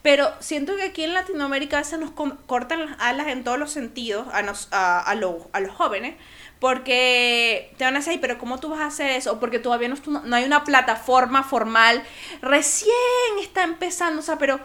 Pero 0.00 0.32
siento 0.40 0.74
que 0.76 0.84
aquí 0.84 1.04
en 1.04 1.12
Latinoamérica 1.12 1.76
a 1.76 1.80
veces 1.80 1.98
nos 1.98 2.10
cortan 2.12 2.86
las 2.86 2.96
alas 3.00 3.28
en 3.28 3.44
todos 3.44 3.58
los 3.58 3.70
sentidos 3.70 4.26
a, 4.32 4.42
nos, 4.42 4.68
a, 4.72 5.00
a, 5.00 5.14
lo- 5.16 5.48
a 5.52 5.60
los 5.60 5.70
jóvenes, 5.74 6.14
porque 6.62 7.72
te 7.76 7.82
van 7.82 7.96
a 7.96 7.98
decir, 7.98 8.12
"Ay, 8.12 8.18
pero 8.18 8.38
¿cómo 8.38 8.60
tú 8.60 8.68
vas 8.68 8.78
a 8.82 8.86
hacer 8.86 9.10
eso? 9.10 9.40
Porque 9.40 9.58
todavía 9.58 9.88
no, 9.88 10.36
hay 10.36 10.44
una 10.44 10.62
plataforma 10.62 11.42
formal, 11.42 12.04
recién 12.40 12.94
está 13.40 13.64
empezando, 13.64 14.20
o 14.20 14.22
sea, 14.22 14.38
pero... 14.38 14.60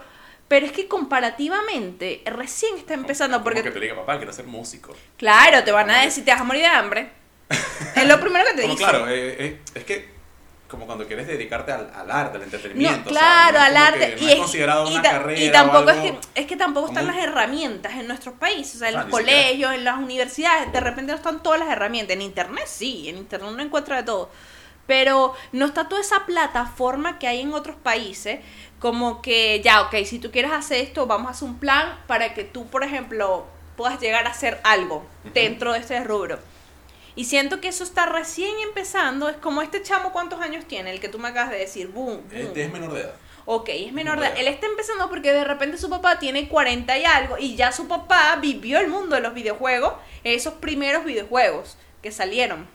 Pero 0.46 0.64
es 0.64 0.72
que 0.72 0.86
comparativamente, 0.88 2.22
recién 2.24 2.78
está 2.78 2.94
empezando, 2.94 3.38
Como 3.38 3.44
porque 3.44 3.62
que 3.64 3.70
te 3.70 3.80
diga, 3.80 3.96
papá, 3.96 4.16
quiero 4.16 4.32
ser 4.32 4.46
músico. 4.46 4.96
Claro, 5.18 5.62
te 5.62 5.72
van 5.72 5.90
a 5.90 6.02
decir, 6.02 6.24
te 6.24 6.30
vas 6.30 6.40
a 6.40 6.44
morir 6.44 6.62
de 6.62 6.68
hambre. 6.68 7.10
Es 7.96 8.08
lo 8.08 8.18
primero 8.18 8.46
que 8.46 8.54
te 8.54 8.62
dicen. 8.62 8.76
claro, 8.78 9.08
eh, 9.08 9.36
eh, 9.38 9.60
es 9.74 9.84
que. 9.84 10.17
Como 10.68 10.84
cuando 10.84 11.06
quieres 11.06 11.26
dedicarte 11.26 11.72
al, 11.72 11.90
al 11.94 12.10
arte, 12.10 12.36
al 12.36 12.42
entretenimiento. 12.42 13.10
No, 13.10 13.16
o 13.16 13.18
sea, 13.18 13.22
claro, 13.22 13.58
no 13.58 13.64
al 13.64 13.76
arte. 13.76 14.16
no 14.16 14.22
y, 14.22 14.26
es 14.26 14.32
es- 14.34 14.38
considerado 14.38 14.90
y 14.90 14.92
una 14.92 15.02
carrera. 15.02 15.40
y 15.40 15.50
tampoco 15.50 15.90
es 15.90 15.96
que, 15.98 16.18
es 16.34 16.46
que 16.46 16.56
tampoco 16.56 16.88
están 16.88 17.06
las 17.06 17.16
herramientas 17.16 17.94
en 17.94 18.06
nuestros 18.06 18.34
países, 18.34 18.76
o 18.76 18.78
sea, 18.80 18.90
en 18.90 18.96
Ah, 18.96 19.04
los 19.04 19.16
siquiera. 19.18 19.40
colegios, 19.42 19.72
en 19.74 19.84
las 19.84 19.96
universidades, 19.98 20.70
de 20.70 20.80
repente 20.80 21.12
no 21.12 21.16
están 21.16 21.42
todas 21.42 21.58
las 21.60 21.70
herramientas. 21.70 22.14
En 22.16 22.22
internet 22.22 22.64
sí, 22.66 23.08
en 23.08 23.16
internet 23.16 23.50
uno 23.50 23.62
encuentra 23.62 23.96
de 23.96 24.02
todo. 24.02 24.30
Pero 24.86 25.34
no 25.52 25.66
está 25.66 25.88
toda 25.88 26.00
esa 26.02 26.24
plataforma 26.26 27.18
que 27.18 27.28
hay 27.28 27.40
en 27.40 27.52
otros 27.54 27.76
países, 27.76 28.40
como 28.78 29.20
que 29.22 29.60
ya, 29.62 29.82
ok, 29.82 29.94
si 30.04 30.18
tú 30.18 30.30
quieres 30.30 30.52
hacer 30.52 30.80
esto, 30.82 31.06
vamos 31.06 31.28
a 31.28 31.30
hacer 31.32 31.48
un 31.48 31.58
plan 31.58 31.94
para 32.06 32.34
que 32.34 32.44
tú, 32.44 32.66
por 32.68 32.84
ejemplo, 32.84 33.46
puedas 33.76 34.00
llegar 34.00 34.26
a 34.26 34.30
hacer 34.30 34.60
algo 34.64 35.06
dentro 35.34 35.72
de 35.72 35.78
este 35.80 36.02
rubro. 36.04 36.38
Y 37.18 37.24
siento 37.24 37.60
que 37.60 37.66
eso 37.66 37.82
está 37.82 38.06
recién 38.06 38.54
empezando. 38.60 39.28
Es 39.28 39.36
como 39.38 39.60
este 39.60 39.82
chamo, 39.82 40.12
¿cuántos 40.12 40.40
años 40.40 40.64
tiene? 40.66 40.92
El 40.92 41.00
que 41.00 41.08
tú 41.08 41.18
me 41.18 41.26
acabas 41.26 41.50
de 41.50 41.58
decir. 41.58 41.88
Boom, 41.88 42.22
boom. 42.30 42.32
Este 42.32 42.62
es 42.62 42.72
menor 42.72 42.92
de 42.92 43.00
edad. 43.00 43.14
Ok, 43.44 43.70
es 43.70 43.92
menor 43.92 44.20
de 44.20 44.26
edad. 44.26 44.38
Él 44.38 44.46
está 44.46 44.68
empezando 44.68 45.08
porque 45.08 45.32
de 45.32 45.42
repente 45.42 45.78
su 45.78 45.90
papá 45.90 46.20
tiene 46.20 46.48
40 46.48 46.96
y 46.96 47.04
algo. 47.04 47.36
Y 47.36 47.56
ya 47.56 47.72
su 47.72 47.88
papá 47.88 48.38
vivió 48.40 48.78
el 48.78 48.86
mundo 48.86 49.16
de 49.16 49.22
los 49.22 49.34
videojuegos. 49.34 49.94
Esos 50.22 50.54
primeros 50.54 51.04
videojuegos 51.04 51.76
que 52.02 52.12
salieron. 52.12 52.68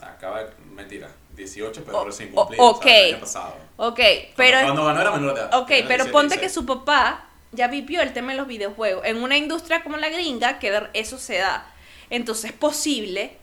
Acaba 0.00 0.44
de. 0.44 0.50
Mentira. 0.72 1.10
18, 1.34 1.82
pero 1.84 2.04
recién 2.04 2.30
cumplido. 2.30 2.62
o 2.62 2.80
sea, 2.80 2.92
el 2.92 3.04
ok. 3.06 3.14
año 3.14 3.20
pasado. 3.20 3.56
Ok, 3.78 4.00
pero. 4.36 4.60
Cuando 4.60 4.84
ganó 4.84 5.00
era 5.00 5.10
menor 5.10 5.34
de 5.34 5.40
edad. 5.40 5.54
Ok, 5.58 5.68
pero 5.88 6.04
17, 6.04 6.12
ponte 6.12 6.34
que 6.36 6.42
16. 6.42 6.52
su 6.52 6.66
papá 6.66 7.30
ya 7.50 7.66
vivió 7.66 8.00
el 8.00 8.12
tema 8.12 8.30
de 8.30 8.38
los 8.38 8.46
videojuegos. 8.46 9.04
En 9.04 9.20
una 9.20 9.36
industria 9.36 9.82
como 9.82 9.96
la 9.96 10.08
gringa, 10.08 10.60
que 10.60 10.88
eso 10.92 11.18
se 11.18 11.38
da. 11.38 11.74
Entonces 12.10 12.52
es 12.52 12.56
posible. 12.56 13.37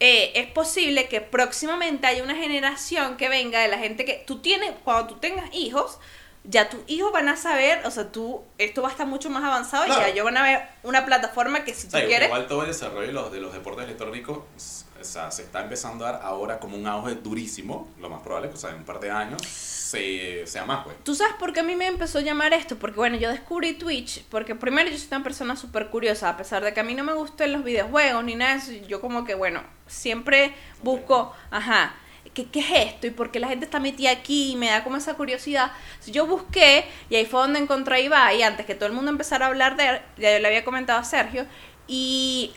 Eh, 0.00 0.32
es 0.34 0.46
posible 0.50 1.08
que 1.08 1.20
próximamente 1.20 2.06
haya 2.06 2.22
una 2.22 2.36
generación 2.36 3.16
que 3.16 3.28
venga 3.28 3.60
de 3.60 3.68
la 3.68 3.78
gente 3.78 4.04
que 4.04 4.22
tú 4.26 4.38
tienes, 4.38 4.72
cuando 4.84 5.14
tú 5.14 5.20
tengas 5.20 5.52
hijos, 5.52 5.98
ya 6.44 6.68
tus 6.68 6.80
hijos 6.86 7.12
van 7.12 7.28
a 7.28 7.36
saber, 7.36 7.84
o 7.84 7.90
sea, 7.90 8.10
tú, 8.10 8.42
esto 8.58 8.80
va 8.80 8.88
a 8.88 8.90
estar 8.92 9.06
mucho 9.06 9.28
más 9.28 9.44
avanzado 9.44 9.86
y 9.86 9.88
ya 9.90 10.08
ellos 10.08 10.24
van 10.24 10.36
a 10.36 10.42
ver 10.42 10.62
una 10.82 11.04
plataforma 11.04 11.64
que 11.64 11.74
si 11.74 11.88
tú 11.88 11.96
sea, 11.96 12.06
quieres... 12.06 12.28
igual 12.28 12.46
todo 12.46 12.62
el 12.62 12.68
desarrollo 12.68 13.06
de 13.06 13.12
los, 13.12 13.32
de 13.32 13.40
los 13.40 13.52
deportes 13.52 13.84
electrónicos 13.84 14.77
o 15.00 15.04
sea, 15.04 15.30
se 15.30 15.42
está 15.42 15.62
empezando 15.62 16.06
a 16.06 16.12
dar 16.12 16.20
ahora 16.22 16.58
como 16.58 16.76
un 16.76 16.86
auge 16.86 17.14
durísimo. 17.16 17.88
Lo 18.00 18.08
más 18.08 18.22
probable 18.22 18.48
es 18.48 18.52
que 18.52 18.58
o 18.58 18.60
sea, 18.60 18.70
en 18.70 18.76
un 18.76 18.84
par 18.84 19.00
de 19.00 19.10
años 19.10 19.42
se, 19.42 20.46
sea 20.46 20.64
más, 20.64 20.84
pues. 20.84 20.96
¿Tú 21.04 21.14
sabes 21.14 21.34
por 21.38 21.52
qué 21.52 21.60
a 21.60 21.62
mí 21.62 21.74
me 21.76 21.86
empezó 21.86 22.18
a 22.18 22.22
llamar 22.22 22.52
esto? 22.52 22.76
Porque 22.76 22.96
bueno, 22.96 23.16
yo 23.16 23.30
descubrí 23.30 23.74
Twitch, 23.74 24.24
porque 24.24 24.54
primero 24.54 24.90
yo 24.90 24.98
soy 24.98 25.08
una 25.08 25.22
persona 25.22 25.56
súper 25.56 25.88
curiosa, 25.88 26.28
a 26.28 26.36
pesar 26.36 26.62
de 26.64 26.74
que 26.74 26.80
a 26.80 26.84
mí 26.84 26.94
no 26.94 27.04
me 27.04 27.14
gusten 27.14 27.52
los 27.52 27.64
videojuegos 27.64 28.22
ni 28.24 28.34
nada 28.34 28.54
de 28.54 28.58
eso, 28.58 28.86
yo 28.86 29.00
como 29.00 29.24
que 29.24 29.34
bueno, 29.34 29.62
siempre 29.86 30.54
busco, 30.82 31.32
ajá, 31.50 31.94
¿qué, 32.34 32.46
qué 32.46 32.60
es 32.60 32.92
esto? 32.92 33.06
¿Y 33.06 33.10
por 33.10 33.30
qué 33.30 33.40
la 33.40 33.48
gente 33.48 33.64
está 33.64 33.80
metida 33.80 34.10
aquí? 34.10 34.52
Y 34.52 34.56
me 34.56 34.68
da 34.68 34.84
como 34.84 34.96
esa 34.96 35.14
curiosidad. 35.14 35.72
Yo 36.06 36.26
busqué 36.26 36.84
y 37.08 37.16
ahí 37.16 37.24
fue 37.24 37.40
donde 37.40 37.58
encontré 37.58 37.96
a 37.96 38.00
Ibai, 38.00 38.42
antes 38.42 38.66
que 38.66 38.74
todo 38.74 38.86
el 38.86 38.92
mundo 38.92 39.10
empezara 39.10 39.46
a 39.46 39.48
hablar 39.48 39.76
de 39.76 39.88
él, 39.88 40.00
ya 40.18 40.32
yo 40.32 40.38
le 40.38 40.48
había 40.48 40.64
comentado 40.64 40.98
a 40.98 41.04
Sergio, 41.04 41.46
y 41.86 42.52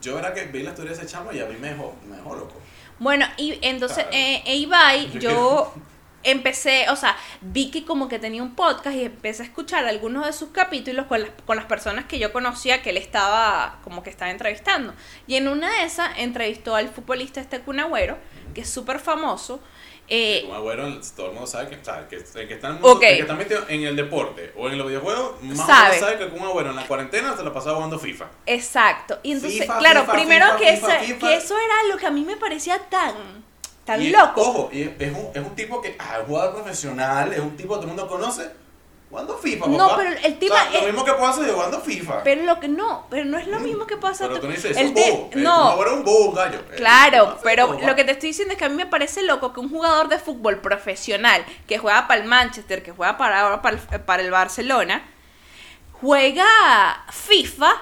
Yo 0.00 0.18
era 0.18 0.32
que 0.34 0.44
vi 0.46 0.62
la 0.62 0.70
historia 0.70 0.92
de 0.92 0.98
ese 0.98 1.06
chamo 1.06 1.32
y 1.32 1.40
a 1.40 1.46
mí 1.46 1.56
me 1.60 1.68
dejó, 1.70 1.94
me 2.08 2.16
dejó 2.16 2.34
loco. 2.36 2.54
Bueno, 2.98 3.26
y 3.36 3.58
entonces, 3.62 4.04
Claro. 4.04 4.10
eh, 4.12 4.42
e 4.46 4.56
Ibai, 4.56 5.10
Yo 5.20 5.72
empecé, 6.22 6.88
o 6.90 6.96
sea, 6.96 7.16
vi 7.40 7.70
que 7.70 7.84
como 7.84 8.08
que 8.08 8.18
tenía 8.18 8.42
un 8.42 8.54
podcast 8.56 8.96
y 8.96 9.04
empecé 9.04 9.42
a 9.42 9.46
escuchar 9.46 9.84
algunos 9.84 10.26
de 10.26 10.32
sus 10.32 10.48
capítulos 10.50 11.06
con 11.06 11.20
las, 11.22 11.30
con 11.44 11.56
las 11.56 11.66
personas 11.66 12.06
que 12.06 12.18
yo 12.18 12.32
conocía 12.32 12.82
que 12.82 12.90
él 12.90 12.96
estaba, 12.96 13.78
como 13.84 14.02
que 14.02 14.10
estaba 14.10 14.30
entrevistando. 14.30 14.92
Y 15.28 15.36
en 15.36 15.46
una 15.46 15.70
de 15.70 15.84
esas 15.84 16.10
entrevistó 16.18 16.74
al 16.74 16.88
futbolista 16.88 17.40
este 17.40 17.60
Kun 17.60 17.78
Agüero, 17.78 18.18
que 18.54 18.62
es 18.62 18.68
súper 18.68 18.98
famoso. 18.98 19.60
Eh, 20.08 20.42
Como 20.42 20.54
Agüero, 20.54 21.00
todo 21.16 21.26
el 21.26 21.32
mundo 21.32 21.46
sabe 21.46 21.68
que, 21.68 21.84
sea, 21.84 22.06
que, 22.08 22.16
el 22.16 22.24
que 22.48 22.54
está 22.54 22.68
en 22.68 22.74
el 22.76 22.80
mundo- 22.80 22.96
Ok. 22.96 23.02
el 23.02 23.16
que 23.16 23.22
está 23.22 23.34
metido 23.34 23.64
en 23.68 23.82
el 23.84 23.96
deporte 23.96 24.52
o 24.56 24.68
en 24.68 24.78
los 24.78 24.86
videojuegos, 24.86 25.42
más 25.42 25.66
Sabe. 25.66 25.98
sabe 25.98 26.18
que 26.18 26.28
como 26.28 26.46
Agüero 26.46 26.70
en 26.70 26.76
la 26.76 26.86
cuarentena 26.86 27.36
se 27.36 27.42
la 27.42 27.52
pasaba 27.52 27.74
jugando 27.76 27.98
FIFA. 27.98 28.26
exacto. 28.46 29.18
Y 29.22 29.32
entonces, 29.32 29.60
FIFA, 29.60 29.78
claro, 29.78 30.00
FIFA, 30.02 30.12
primero 30.12 30.46
FIFA, 30.58 30.58
que, 30.98 31.06
FIFA. 31.06 31.28
que 31.28 31.34
eso 31.36 31.54
era 31.58 31.92
lo 31.92 31.96
que 31.98 32.06
a 32.06 32.10
mí 32.10 32.24
me 32.24 32.36
parecía 32.36 32.78
tan, 32.88 33.14
tan 33.84 34.02
Y, 34.02 34.10
loco. 34.10 34.40
Ojo, 34.40 34.70
y 34.72 34.82
es, 34.82 34.90
es 34.98 35.12
un, 35.12 35.30
es 35.34 35.44
un 35.44 35.54
tipo 35.54 35.80
que 35.80 35.96
ah, 35.98 36.14
es 36.14 36.20
un 36.20 36.26
jugador 36.26 36.54
profesional, 36.54 37.32
es 37.32 37.40
un 37.40 37.56
tipo 37.56 37.74
que 37.74 37.80
todo 37.80 37.90
el 37.90 37.96
mundo 37.96 38.08
conoce, 38.08 38.48
jugando 39.08 39.38
FIFA. 39.38 39.66
No, 39.68 39.88
papá. 39.88 39.96
pero 39.96 40.10
el 40.22 40.38
tipo 40.38 40.54
O 40.54 40.56
sea, 40.56 40.80
Lo 40.80 40.86
mismo 40.86 41.04
que 41.04 41.12
puedo 41.12 41.26
hacer 41.26 41.50
jugando 41.52 41.80
FIFA. 41.80 42.22
Pero 42.22 42.42
lo 42.42 42.60
que 42.60 42.68
no, 42.68 43.06
pero 43.08 43.24
no 43.24 43.38
es 43.38 43.46
lo 43.46 43.60
mismo 43.60 43.86
que 43.86 43.96
pasa. 43.96 44.24
Mm. 44.24 44.28
Pero 44.28 44.40
tú 44.40 44.46
no 44.48 44.52
dices, 44.52 44.76
el 44.76 44.92
bobo. 44.92 45.30
eh, 45.32 45.36
no, 45.36 45.78
un 45.78 46.04
bobo, 46.04 46.32
gallo. 46.32 46.58
Eh, 46.58 46.76
Claro, 46.76 47.26
no, 47.26 47.38
pero 47.42 47.78
lo 47.80 47.94
que 47.94 48.04
te 48.04 48.12
estoy 48.12 48.30
diciendo 48.30 48.52
es 48.52 48.58
que 48.58 48.64
a 48.64 48.68
mí 48.68 48.76
me 48.76 48.86
parece 48.86 49.22
loco 49.22 49.52
que 49.52 49.60
un 49.60 49.70
jugador 49.70 50.08
de 50.08 50.18
fútbol 50.18 50.58
profesional 50.60 51.44
que 51.66 51.78
juega 51.78 52.06
para 52.08 52.20
el 52.20 52.28
Manchester, 52.28 52.82
que 52.82 52.92
juega 52.92 53.16
para 53.16 53.40
ahora 53.40 53.62
para 53.62 53.76
el, 53.76 54.00
para 54.00 54.22
el 54.22 54.30
Barcelona, 54.30 55.02
juega 55.92 56.44
FIFA 57.10 57.72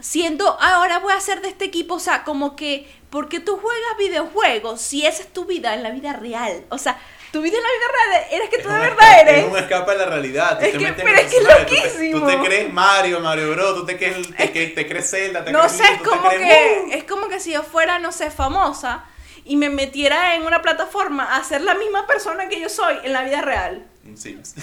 siendo 0.00 0.60
ahora 0.60 0.98
voy 0.98 1.12
a 1.12 1.16
hacer 1.16 1.40
de 1.40 1.48
este 1.48 1.64
equipo, 1.64 1.94
o 1.94 1.98
sea, 1.98 2.24
como 2.24 2.56
que 2.56 2.86
porque 3.10 3.40
tú 3.40 3.56
juegas 3.56 3.96
videojuegos 3.96 4.80
si 4.80 5.06
esa 5.06 5.22
es 5.22 5.32
tu 5.32 5.44
vida 5.44 5.72
en 5.72 5.82
la 5.82 5.90
vida 5.90 6.12
real, 6.12 6.64
o 6.68 6.78
sea, 6.78 6.98
tu 7.34 7.42
vida 7.42 7.56
en 7.58 7.62
la 7.62 7.68
vida 7.68 7.86
real 7.92 8.26
eres 8.30 8.48
que 8.48 8.56
Es 8.56 8.62
tú 8.62 8.68
de 8.70 8.78
verdad 8.78 8.96
escape- 8.98 9.20
eres. 9.30 9.44
Es 9.44 9.50
un 9.50 9.56
escape 9.58 9.90
a 9.90 9.94
la 9.94 10.06
realidad. 10.06 10.58
tú 10.58 10.64
Es 10.64 10.72
te 10.72 10.78
que- 10.78 10.84
metes 10.84 11.04
pero 11.04 11.18
es 11.18 11.24
que 11.26 11.36
es 11.36 11.42
personaje, 11.44 11.64
tú 11.64 11.74
te- 11.74 11.80
loquísimo. 11.82 12.20
Tú 12.20 12.26
te, 12.26 12.46
crees 12.48 12.72
Mario, 12.72 13.20
Mario 13.20 13.50
Bro, 13.52 13.74
tú 13.74 13.84
te 13.86 13.96
crees, 13.98 14.36
te, 14.36 14.52
que- 14.52 14.66
te 14.68 14.86
crees 14.88 15.10
Zelda, 15.10 15.44
te 15.44 15.52
No 15.52 15.60
crees 15.60 15.72
sé, 15.76 15.82
es 15.94 16.00
como 16.02 16.28
crees, 16.28 16.40
que 16.48 16.80
¡uh! 16.86 16.92
es 16.98 17.04
como 17.04 17.28
que 17.28 17.40
si 17.40 17.52
yo 17.52 17.62
fuera, 17.62 17.98
no 17.98 18.12
sé, 18.12 18.30
famosa 18.30 19.04
y 19.44 19.56
me 19.56 19.68
metiera 19.68 20.34
en 20.36 20.44
una 20.46 20.62
plataforma 20.62 21.36
a 21.36 21.44
ser 21.44 21.60
la 21.60 21.74
misma 21.74 22.06
persona 22.06 22.48
que 22.48 22.60
yo 22.60 22.68
soy 22.68 22.94
en 23.04 23.12
la 23.12 23.24
vida 23.24 23.42
real. 23.42 23.84
Un 24.06 24.16
Sims. 24.16 24.54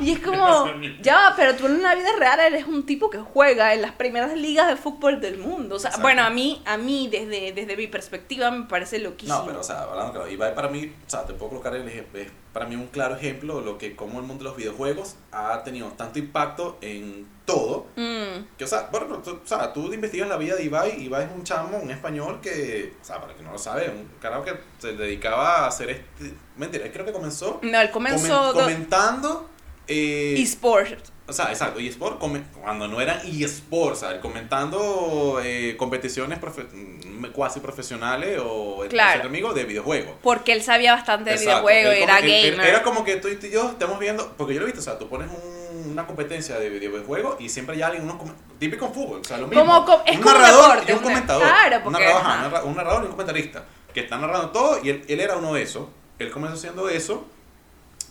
Y 0.00 0.12
es 0.12 0.18
como, 0.24 0.66
ya 1.02 1.14
va, 1.16 1.34
pero 1.36 1.54
tú 1.54 1.66
en 1.66 1.82
la 1.82 1.94
vida 1.94 2.08
real 2.18 2.40
eres 2.40 2.66
un 2.66 2.86
tipo 2.86 3.10
que 3.10 3.18
juega 3.18 3.74
en 3.74 3.82
las 3.82 3.92
primeras 3.92 4.34
ligas 4.36 4.68
de 4.68 4.76
fútbol 4.76 5.20
del 5.20 5.38
mundo. 5.38 5.76
O 5.76 5.78
sea, 5.78 5.90
Exacto. 5.90 6.02
bueno, 6.02 6.22
a 6.22 6.30
mí, 6.30 6.62
a 6.66 6.76
mí 6.76 7.08
desde, 7.10 7.52
desde 7.52 7.76
mi 7.76 7.86
perspectiva 7.86 8.50
me 8.50 8.66
parece 8.66 8.98
loquísimo. 8.98 9.38
No, 9.38 9.46
pero 9.46 9.60
o 9.60 9.64
sea, 9.64 9.82
hablando 9.82 10.12
claro, 10.12 10.30
Ibai 10.30 10.54
para 10.54 10.68
mí, 10.68 10.92
o 11.06 11.10
sea, 11.10 11.24
te 11.24 11.34
puedo 11.34 11.50
colocar 11.50 11.74
el 11.74 11.86
ejemplo, 11.86 12.20
es 12.20 12.28
para 12.52 12.66
mí 12.66 12.76
un 12.76 12.86
claro 12.86 13.16
ejemplo 13.16 13.58
de 13.58 13.66
lo 13.66 13.78
que 13.78 13.96
como 13.96 14.20
el 14.20 14.26
mundo 14.26 14.44
de 14.44 14.50
los 14.50 14.56
videojuegos 14.56 15.16
ha 15.32 15.62
tenido 15.64 15.88
tanto 15.88 16.18
impacto 16.18 16.78
en 16.80 17.26
todo, 17.44 17.86
Mm, 17.96 18.56
que 18.56 18.64
o 18.64 18.66
sea, 18.66 18.88
bueno, 18.90 19.18
tú, 19.18 19.32
o 19.32 19.46
sea, 19.46 19.72
tú 19.72 19.92
investigas 19.92 20.28
la 20.28 20.36
vida 20.36 20.56
de 20.56 20.64
Ibai, 20.64 21.02
Ibai 21.02 21.24
es 21.24 21.30
un 21.34 21.44
chamo, 21.44 21.78
un 21.78 21.90
español 21.90 22.40
que, 22.40 22.94
o 23.00 23.04
sea, 23.04 23.20
para 23.20 23.34
quien 23.34 23.44
no 23.44 23.52
lo 23.52 23.58
sabe, 23.58 23.90
un 23.90 24.08
carajo 24.20 24.44
que 24.44 24.58
se 24.78 24.94
dedicaba 24.94 25.58
a 25.58 25.66
hacer 25.66 25.90
este, 25.90 26.34
mentira, 26.56 26.90
creo 26.92 27.04
que 27.04 27.12
comenzó 27.12 27.58
no, 27.62 27.80
él 27.80 27.90
comenzó 27.90 28.52
comen- 28.54 28.62
comentando 28.62 29.48
eh, 29.86 30.34
eSport. 30.38 30.98
o 31.26 31.32
sea, 31.32 31.46
exacto, 31.50 31.78
eSport 31.80 32.18
cuando 32.18 32.88
no 32.88 33.00
eran 33.00 33.20
eSports, 33.26 34.02
o 34.02 34.08
sea, 34.08 34.20
comentando 34.20 35.40
eh, 35.44 35.74
competiciones 35.76 36.40
profe- 36.40 36.66
mm, 36.72 37.26
cuasi 37.32 37.60
profesionales 37.60 38.40
o 38.42 38.84
Claro. 38.88 39.24
amigos 39.24 39.54
de 39.54 39.64
videojuegos. 39.64 40.14
Porque 40.22 40.52
él 40.52 40.62
sabía 40.62 40.94
bastante 40.94 41.30
de 41.30 41.36
Exacto, 41.36 41.66
videojuegos, 41.66 41.96
él 41.96 42.02
era 42.02 42.20
que- 42.20 42.50
gamer. 42.50 42.66
Era 42.66 42.82
como 42.82 43.04
que 43.04 43.16
tú 43.16 43.28
y 43.28 43.50
yo 43.50 43.70
estamos 43.70 43.98
viendo, 43.98 44.32
porque 44.36 44.54
yo 44.54 44.60
lo 44.60 44.66
he 44.66 44.70
visto, 44.72 44.80
o 44.80 44.84
sea, 44.84 44.98
tú 44.98 45.08
pones 45.08 45.28
un- 45.30 45.90
una 45.92 46.06
competencia 46.06 46.58
de 46.58 46.68
videojuegos 46.70 47.36
y 47.40 47.48
siempre 47.48 47.76
hay 47.76 47.82
alguien, 47.82 48.04
unos, 48.04 48.16
típico 48.58 48.86
en 48.86 48.94
fútbol, 48.94 49.20
o 49.20 49.24
sea, 49.24 49.36
lo 49.38 49.46
mismo. 49.48 49.64
Como 49.64 49.84
co- 49.84 50.02
es 50.06 50.16
un 50.16 50.22
como 50.22 50.34
narrador 50.38 50.70
deporte, 50.70 50.92
y 50.92 50.94
un 50.94 51.02
comentador. 51.02 51.42
claro, 51.42 51.76
un, 51.76 51.82
porque, 51.84 51.98
narrador, 52.00 52.20
ajá, 52.22 52.34
un 52.34 52.42
narra- 52.52 52.64
un 52.64 52.76
narrador 52.76 53.02
y 53.02 53.06
un 53.06 53.10
comentarista, 53.12 53.64
que 53.92 54.00
están 54.00 54.20
narrando 54.22 54.50
todo 54.50 54.80
y 54.82 54.88
él, 54.90 55.04
él 55.08 55.20
era 55.20 55.36
uno 55.36 55.54
de 55.54 55.62
esos. 55.62 55.84
Él 56.18 56.30
comenzó 56.30 56.56
haciendo 56.56 56.88
eso. 56.88 57.26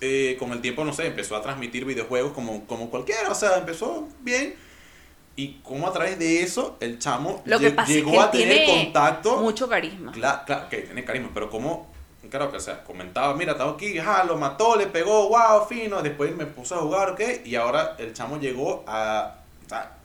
eh, 0.01 0.35
con 0.37 0.51
el 0.51 0.59
tiempo, 0.61 0.83
no 0.83 0.91
sé, 0.91 1.07
empezó 1.07 1.35
a 1.37 1.41
transmitir 1.41 1.85
videojuegos 1.85 2.33
como, 2.33 2.65
como 2.67 2.89
cualquiera, 2.89 3.31
o 3.31 3.35
sea, 3.35 3.57
empezó 3.57 4.07
bien. 4.19 4.55
Y 5.37 5.59
como 5.63 5.87
a 5.87 5.93
través 5.93 6.19
de 6.19 6.41
eso, 6.43 6.75
el 6.81 6.99
chamo 6.99 7.41
Lo 7.45 7.57
que 7.57 7.71
lle- 7.71 7.75
pasa 7.75 7.89
es 7.89 7.97
llegó 7.97 8.11
que 8.11 8.19
a 8.19 8.31
tener 8.31 8.65
tiene 8.65 8.83
contacto. 8.83 9.37
mucho 9.37 9.69
carisma. 9.69 10.11
Claro, 10.11 10.41
claro, 10.45 10.69
que 10.69 10.77
tiene 10.79 11.05
carisma, 11.05 11.29
pero 11.33 11.49
como, 11.49 11.89
claro 12.29 12.51
que, 12.51 12.57
o 12.57 12.59
sea, 12.59 12.83
comentaba, 12.83 13.33
mira, 13.35 13.53
estaba 13.53 13.71
aquí, 13.71 13.97
ajá, 13.97 14.25
lo 14.25 14.35
mató, 14.37 14.75
le 14.75 14.87
pegó, 14.87 15.29
wow, 15.29 15.65
fino, 15.69 16.01
después 16.01 16.35
me 16.35 16.45
puso 16.47 16.75
a 16.75 16.79
jugar, 16.79 17.11
ok, 17.11 17.21
y 17.45 17.55
ahora 17.55 17.95
el 17.97 18.11
chamo 18.13 18.37
llegó 18.39 18.83
a, 18.85 19.35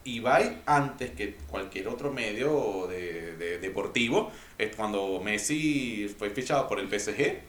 Ibai 0.04 0.62
antes 0.64 1.10
que 1.10 1.34
cualquier 1.50 1.88
otro 1.88 2.10
medio 2.12 2.86
de, 2.88 3.36
de- 3.36 3.58
deportivo, 3.58 4.30
es 4.56 4.74
cuando 4.76 5.20
Messi 5.22 6.14
fue 6.18 6.30
fichado 6.30 6.66
por 6.68 6.78
el 6.80 6.88
PSG, 6.88 7.40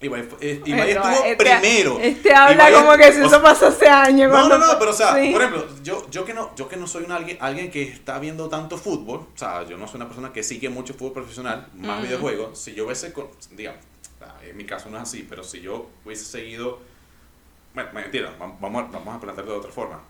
Ibai, 0.00 0.28
eh, 0.40 0.62
Ibai 0.64 0.90
estuvo 0.92 1.10
este- 1.24 1.36
primero. 1.36 1.98
Este 2.00 2.32
habla 2.32 2.70
Ibai- 2.70 2.74
como 2.74 2.96
que 2.96 3.12
si 3.12 3.20
eso 3.20 3.42
pasó 3.42 3.66
hace 3.66 3.88
años. 3.88 4.30
no, 4.30 4.48
no, 4.48 4.56
no, 4.58 4.78
pero 4.78 4.92
o 4.92 4.94
sea, 4.94 5.14
sí. 5.16 5.30
por 5.32 5.42
ejemplo, 5.42 5.66
yo, 5.82 6.08
yo 6.08 6.24
que 6.24 6.34
no, 6.34 6.54
yo 6.54 6.68
que 6.68 6.76
no 6.76 6.86
soy 6.86 7.02
un 7.04 7.10
alguien, 7.12 7.36
alguien 7.40 7.68
que 7.70 7.82
está 7.82 8.18
viendo 8.20 8.48
tanto 8.48 8.78
fútbol, 8.78 9.26
o 9.34 9.38
sea, 9.38 9.64
yo 9.66 9.76
no 9.76 9.88
soy 9.88 9.96
una 9.96 10.06
persona 10.06 10.32
que 10.32 10.44
sigue 10.44 10.68
mucho 10.68 10.94
fútbol 10.94 11.14
profesional, 11.14 11.66
más 11.74 11.98
Mm. 11.98 12.02
videojuegos, 12.04 12.58
si 12.60 12.74
yo 12.74 12.84
hubiese, 12.86 13.12
digamos, 13.56 13.80
en 14.48 14.56
mi 14.56 14.64
caso 14.64 14.88
no 14.88 14.98
es 14.98 15.02
así, 15.02 15.26
pero 15.28 15.42
si 15.42 15.60
yo 15.60 15.88
hubiese 16.04 16.24
seguido, 16.26 16.78
bueno, 17.74 17.90
mentira, 17.92 18.30
vam- 18.38 18.54
vamos 18.60 18.84
a, 18.84 18.86
vamos 18.92 19.16
a 19.16 19.20
plantearlo 19.20 19.52
de 19.54 19.58
otra 19.58 19.72
forma. 19.72 20.00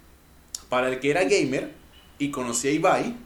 Para 0.69 0.89
el 0.89 1.01
que 1.01 1.11
era 1.11 1.25
gamer 1.25 1.73
y 2.19 2.31
conocía 2.31 2.71
a 2.71 2.75
Ibai, 2.75 3.17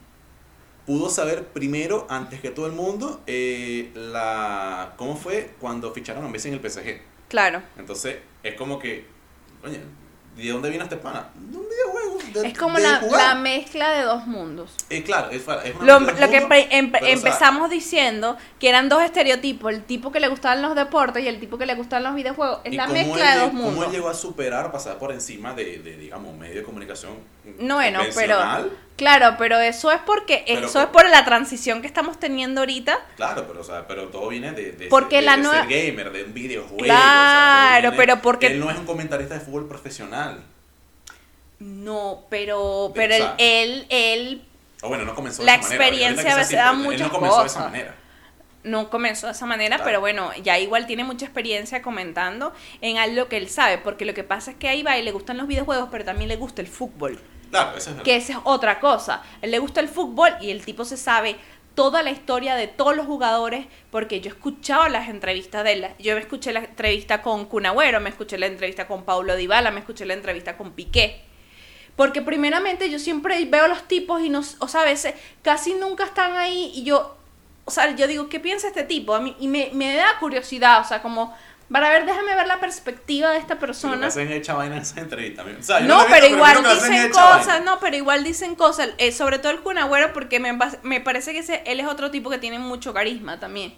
pudo 0.86 1.10
saber 1.10 1.46
primero, 1.48 2.06
antes 2.10 2.40
que 2.40 2.50
todo 2.50 2.66
el 2.66 2.72
mundo, 2.72 3.20
eh, 3.26 3.90
la, 3.94 4.94
cómo 4.96 5.16
fue 5.16 5.54
cuando 5.60 5.92
ficharon 5.92 6.24
a 6.24 6.28
Messi 6.28 6.48
en 6.48 6.54
el 6.54 6.60
PSG. 6.60 7.00
Claro. 7.28 7.62
Entonces, 7.78 8.18
es 8.42 8.54
como 8.56 8.78
que, 8.78 9.06
oye, 9.64 9.80
¿de 10.36 10.48
dónde 10.48 10.68
viene 10.68 10.84
este 10.84 10.96
pana? 10.96 11.30
De 11.34 11.56
un 11.56 11.68
videojuego. 11.68 11.91
De- 12.32 12.48
Es 12.48 12.58
como 12.58 12.76
de 12.78 12.82
la, 12.84 12.96
jugar. 13.00 13.28
la 13.28 13.34
mezcla 13.34 13.90
de 13.90 14.02
dos 14.02 14.26
mundos. 14.26 14.74
Eh, 14.90 15.02
claro, 15.02 15.30
es, 15.30 15.42
es 15.64 15.74
una 15.76 15.84
Lo, 15.84 16.00
lo 16.00 16.06
que 16.30 16.40
mundo, 16.40 16.54
empe- 16.54 16.68
empe- 16.70 16.90
pero, 16.92 17.04
o 17.04 17.08
sea, 17.08 17.12
empezamos 17.12 17.70
diciendo 17.70 18.36
que 18.58 18.68
eran 18.68 18.88
dos 18.88 19.02
estereotipos, 19.02 19.72
el 19.72 19.82
tipo 19.84 20.10
que 20.12 20.20
le 20.20 20.28
gustaban 20.28 20.62
los 20.62 20.74
deportes 20.74 21.24
y 21.24 21.28
el 21.28 21.38
tipo 21.40 21.58
que 21.58 21.66
le 21.66 21.74
gustaban 21.74 22.04
los 22.04 22.14
videojuegos. 22.14 22.60
Es 22.64 22.74
la 22.74 22.86
mezcla 22.86 23.32
él 23.32 23.38
de 23.38 23.44
dos 23.44 23.50
¿Cómo 23.50 23.68
él 23.68 23.74
mundos. 23.74 23.92
llegó 23.92 24.08
a 24.08 24.14
superar, 24.14 24.72
pasar 24.72 24.98
por 24.98 25.12
encima 25.12 25.54
de, 25.54 25.78
de, 25.78 25.96
digamos, 25.96 26.36
medio 26.36 26.56
de 26.56 26.62
comunicación 26.62 27.12
No, 27.58 27.74
bueno, 27.76 28.00
pero 28.14 28.38
claro, 28.96 29.34
pero 29.38 29.58
eso 29.58 29.90
es 29.90 30.00
porque 30.06 30.44
Pero 30.46 30.66
eso 30.66 30.80
es 30.80 30.86
por- 30.86 31.08
la 31.08 31.24
transición 31.24 31.80
que 31.80 31.86
estamos 31.88 32.18
teniendo 32.20 32.60
ahorita. 32.60 32.98
Claro, 33.16 33.44
pero, 33.48 33.60
o 33.60 33.64
sea, 33.64 33.86
pero 33.88 34.08
todo 34.08 34.28
viene 34.28 34.52
de, 34.52 34.72
de, 34.72 34.86
Porque 34.86 35.16
de- 35.16 35.22
la 35.22 35.36
de 35.36 35.42
nueva- 35.42 35.66
ser 35.66 35.86
gamer, 35.90 36.12
de 36.12 36.24
un 36.24 36.34
videojuego. 36.34 36.76
o 36.82 36.84
sea, 36.86 36.94
Claro, 36.94 37.82
todo 37.82 37.90
viene- 37.90 37.96
pero 37.96 38.22
porque- 38.22 38.46
Él 38.46 38.60
no 38.60 38.70
es 38.70 38.78
un 38.78 38.86
comentarista 38.86 39.34
de 39.34 39.40
fútbol 39.40 39.66
profesional. 39.68 40.42
No, 41.62 42.24
pero 42.28 42.90
pero 42.94 43.14
él 43.14 43.24
él, 43.38 43.86
él 43.88 44.42
O 44.82 44.88
bueno, 44.88 45.04
no 45.04 45.14
comenzó 45.14 45.42
de 45.42 45.46
La 45.46 45.54
esa 45.54 45.62
manera. 45.68 45.84
experiencia 45.84 46.08
Ahorita 46.08 46.22
a 46.22 46.24
quizás 46.24 46.36
veces 46.36 46.48
sí, 46.50 46.56
da 46.56 46.70
pero 46.70 46.76
él 46.78 46.84
muchas 46.84 47.08
no 47.08 47.12
comenzó 47.12 47.40
de 47.40 47.46
esa 47.46 47.58
cosas. 47.58 47.72
manera. 47.72 47.94
no 48.64 48.90
comenzó 48.90 49.26
de 49.26 49.32
esa 49.32 49.46
manera, 49.46 49.76
Claro. 49.76 49.84
pero 49.88 50.00
bueno, 50.00 50.30
ya 50.42 50.58
igual 50.58 50.86
tiene 50.86 51.04
mucha 51.04 51.24
experiencia 51.26 51.82
comentando 51.82 52.52
en 52.80 52.98
algo 52.98 53.28
que 53.28 53.36
él 53.36 53.48
sabe, 53.48 53.78
porque 53.78 54.04
lo 54.04 54.14
que 54.14 54.24
pasa 54.24 54.52
es 54.52 54.56
que 54.56 54.68
a 54.68 54.74
Ibai 54.74 55.02
le 55.02 55.10
gustan 55.12 55.36
los 55.36 55.46
videojuegos, 55.48 55.88
pero 55.90 56.04
también 56.04 56.28
le 56.28 56.36
gusta 56.36 56.62
el 56.62 56.68
fútbol. 56.68 57.20
Claro, 57.50 57.76
eso 57.76 57.90
es 57.90 58.02
que 58.02 58.16
esa 58.16 58.32
es 58.34 58.38
otra 58.44 58.80
cosa. 58.80 59.16
A 59.16 59.22
él 59.42 59.50
le 59.50 59.58
gusta 59.58 59.80
el 59.80 59.88
fútbol 59.88 60.30
y 60.40 60.50
el 60.50 60.64
tipo 60.64 60.84
se 60.84 60.96
sabe 60.96 61.36
toda 61.74 62.02
la 62.02 62.10
historia 62.10 62.54
de 62.54 62.66
todos 62.68 62.94
los 62.96 63.06
jugadores, 63.06 63.66
porque 63.90 64.20
yo 64.20 64.30
he 64.30 64.34
escuchado 64.34 64.88
las 64.88 65.08
entrevistas 65.08 65.64
de 65.64 65.72
él. 65.72 65.86
Yo 65.98 66.14
me 66.14 66.20
escuché 66.20 66.52
la 66.52 66.60
entrevista 66.60 67.20
con 67.22 67.46
Cunagüero, 67.46 68.00
me 68.00 68.10
escuché 68.10 68.38
la 68.38 68.46
entrevista 68.46 68.86
con 68.86 69.04
Paulo 69.04 69.36
Dybala, 69.36 69.70
me 69.70 69.80
escuché 69.80 70.04
la 70.06 70.14
entrevista 70.14 70.56
con 70.56 70.72
Piqué. 70.72 71.24
Porque 71.96 72.22
primeramente 72.22 72.90
yo 72.90 72.98
siempre 72.98 73.44
veo 73.44 73.68
los 73.68 73.86
tipos 73.86 74.22
y 74.22 74.30
no, 74.30 74.42
o 74.58 74.68
sea, 74.68 74.82
a 74.82 74.84
veces 74.84 75.14
casi 75.42 75.74
nunca 75.74 76.04
están 76.04 76.36
ahí 76.36 76.72
y 76.74 76.84
yo, 76.84 77.16
o 77.64 77.70
sea, 77.70 77.94
yo 77.94 78.06
digo, 78.06 78.28
¿qué 78.28 78.40
piensa 78.40 78.68
este 78.68 78.82
tipo? 78.82 79.14
A 79.14 79.20
mí, 79.20 79.36
y 79.38 79.48
me, 79.48 79.70
me 79.74 79.94
da 79.94 80.18
curiosidad, 80.18 80.80
o 80.80 80.84
sea, 80.84 81.02
como, 81.02 81.36
para 81.70 81.88
ver, 81.90 82.04
déjame 82.04 82.34
ver 82.34 82.46
la 82.46 82.60
perspectiva 82.60 83.30
de 83.30 83.38
esta 83.38 83.58
persona. 83.58 84.06
Hacen 84.06 84.30
hecha 84.30 84.54
vaina 84.54 84.76
en 84.76 84.82
esa 84.82 85.00
entrevista. 85.00 85.42
O 85.42 85.62
sea, 85.62 85.80
no, 85.80 86.04
pero 86.08 86.26
igual 86.26 86.62
dicen 86.62 87.10
cosas, 87.10 87.62
no, 87.64 87.78
pero 87.80 87.96
igual 87.96 88.24
dicen 88.24 88.54
cosas, 88.54 88.90
eh, 88.98 89.10
sobre 89.12 89.38
todo 89.38 89.52
el 89.52 89.60
Cunagüero, 89.60 90.12
porque 90.12 90.38
me, 90.40 90.58
me 90.82 91.00
parece 91.00 91.32
que 91.32 91.38
ese, 91.38 91.62
él 91.66 91.80
es 91.80 91.86
otro 91.86 92.10
tipo 92.10 92.28
que 92.30 92.38
tiene 92.38 92.58
mucho 92.58 92.92
carisma 92.92 93.40
también. 93.40 93.74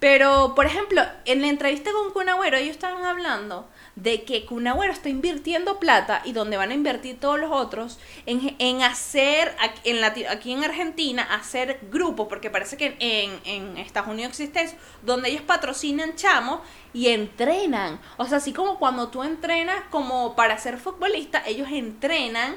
Pero, 0.00 0.54
por 0.54 0.66
ejemplo, 0.66 1.02
en 1.24 1.40
la 1.40 1.48
entrevista 1.48 1.90
con 1.92 2.12
Cunagüero, 2.12 2.56
ellos 2.56 2.70
estaban 2.70 3.04
hablando 3.04 3.68
de 3.96 4.22
que 4.22 4.46
Cunagüero 4.46 4.92
está 4.92 5.08
invirtiendo 5.08 5.80
plata 5.80 6.22
y 6.24 6.32
donde 6.32 6.56
van 6.56 6.70
a 6.70 6.74
invertir 6.74 7.18
todos 7.18 7.40
los 7.40 7.50
otros 7.50 7.98
en, 8.24 8.54
en 8.60 8.82
hacer, 8.82 9.56
aquí 9.58 10.52
en 10.52 10.64
Argentina, 10.64 11.24
hacer 11.24 11.80
grupos, 11.90 12.28
porque 12.28 12.48
parece 12.48 12.76
que 12.76 12.96
en, 13.00 13.40
en 13.44 13.76
Estados 13.78 14.08
Unidos 14.08 14.30
existe 14.30 14.62
eso, 14.62 14.76
donde 15.02 15.30
ellos 15.30 15.42
patrocinan 15.42 16.14
chamos 16.14 16.60
y 16.92 17.08
entrenan. 17.08 18.00
O 18.18 18.26
sea, 18.26 18.38
así 18.38 18.52
como 18.52 18.78
cuando 18.78 19.08
tú 19.08 19.24
entrenas 19.24 19.82
como 19.90 20.36
para 20.36 20.58
ser 20.58 20.78
futbolista, 20.78 21.42
ellos 21.44 21.68
entrenan 21.72 22.54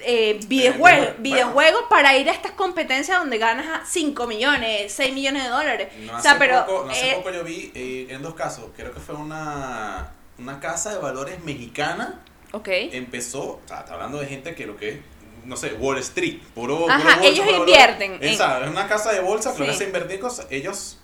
eh, 0.00 0.40
videojuegos, 0.46 1.08
videojuegos 1.18 1.84
para 1.88 2.16
ir 2.16 2.28
a 2.28 2.32
estas 2.32 2.52
competencias 2.52 3.18
donde 3.18 3.38
ganas 3.38 3.88
5 3.88 4.26
millones, 4.26 4.92
6 4.92 5.14
millones 5.14 5.44
de 5.44 5.48
dólares. 5.48 5.88
No, 6.00 6.16
hace, 6.16 6.28
pero, 6.38 6.66
poco, 6.66 6.84
no 6.86 6.92
hace 6.92 7.10
eh, 7.10 7.14
poco 7.16 7.30
yo 7.30 7.44
vi 7.44 7.72
eh, 7.74 8.06
en 8.10 8.22
dos 8.22 8.34
casos, 8.34 8.66
creo 8.76 8.92
que 8.92 9.00
fue 9.00 9.14
una 9.14 10.12
una 10.38 10.60
casa 10.60 10.92
de 10.92 10.98
valores 10.98 11.42
mexicana 11.44 12.20
Ok. 12.52 12.68
empezó, 12.68 13.42
o 13.42 13.60
sea, 13.66 13.80
está 13.80 13.94
hablando 13.94 14.18
de 14.18 14.26
gente 14.26 14.54
que 14.54 14.66
lo 14.66 14.76
que 14.76 14.88
es, 14.90 14.96
no 15.44 15.56
sé, 15.56 15.74
Wall 15.74 15.98
Street, 15.98 16.40
puro, 16.54 16.88
Ajá, 16.88 17.18
ellos 17.24 17.46
invierten. 17.48 18.18
Esa, 18.20 18.64
es 18.64 18.70
una 18.70 18.86
casa 18.86 19.12
de 19.12 19.20
bolsa, 19.20 19.54
que 19.54 19.72
sí. 19.72 19.84
invertir 19.84 20.20
cosas. 20.20 20.46
Ellos, 20.50 21.00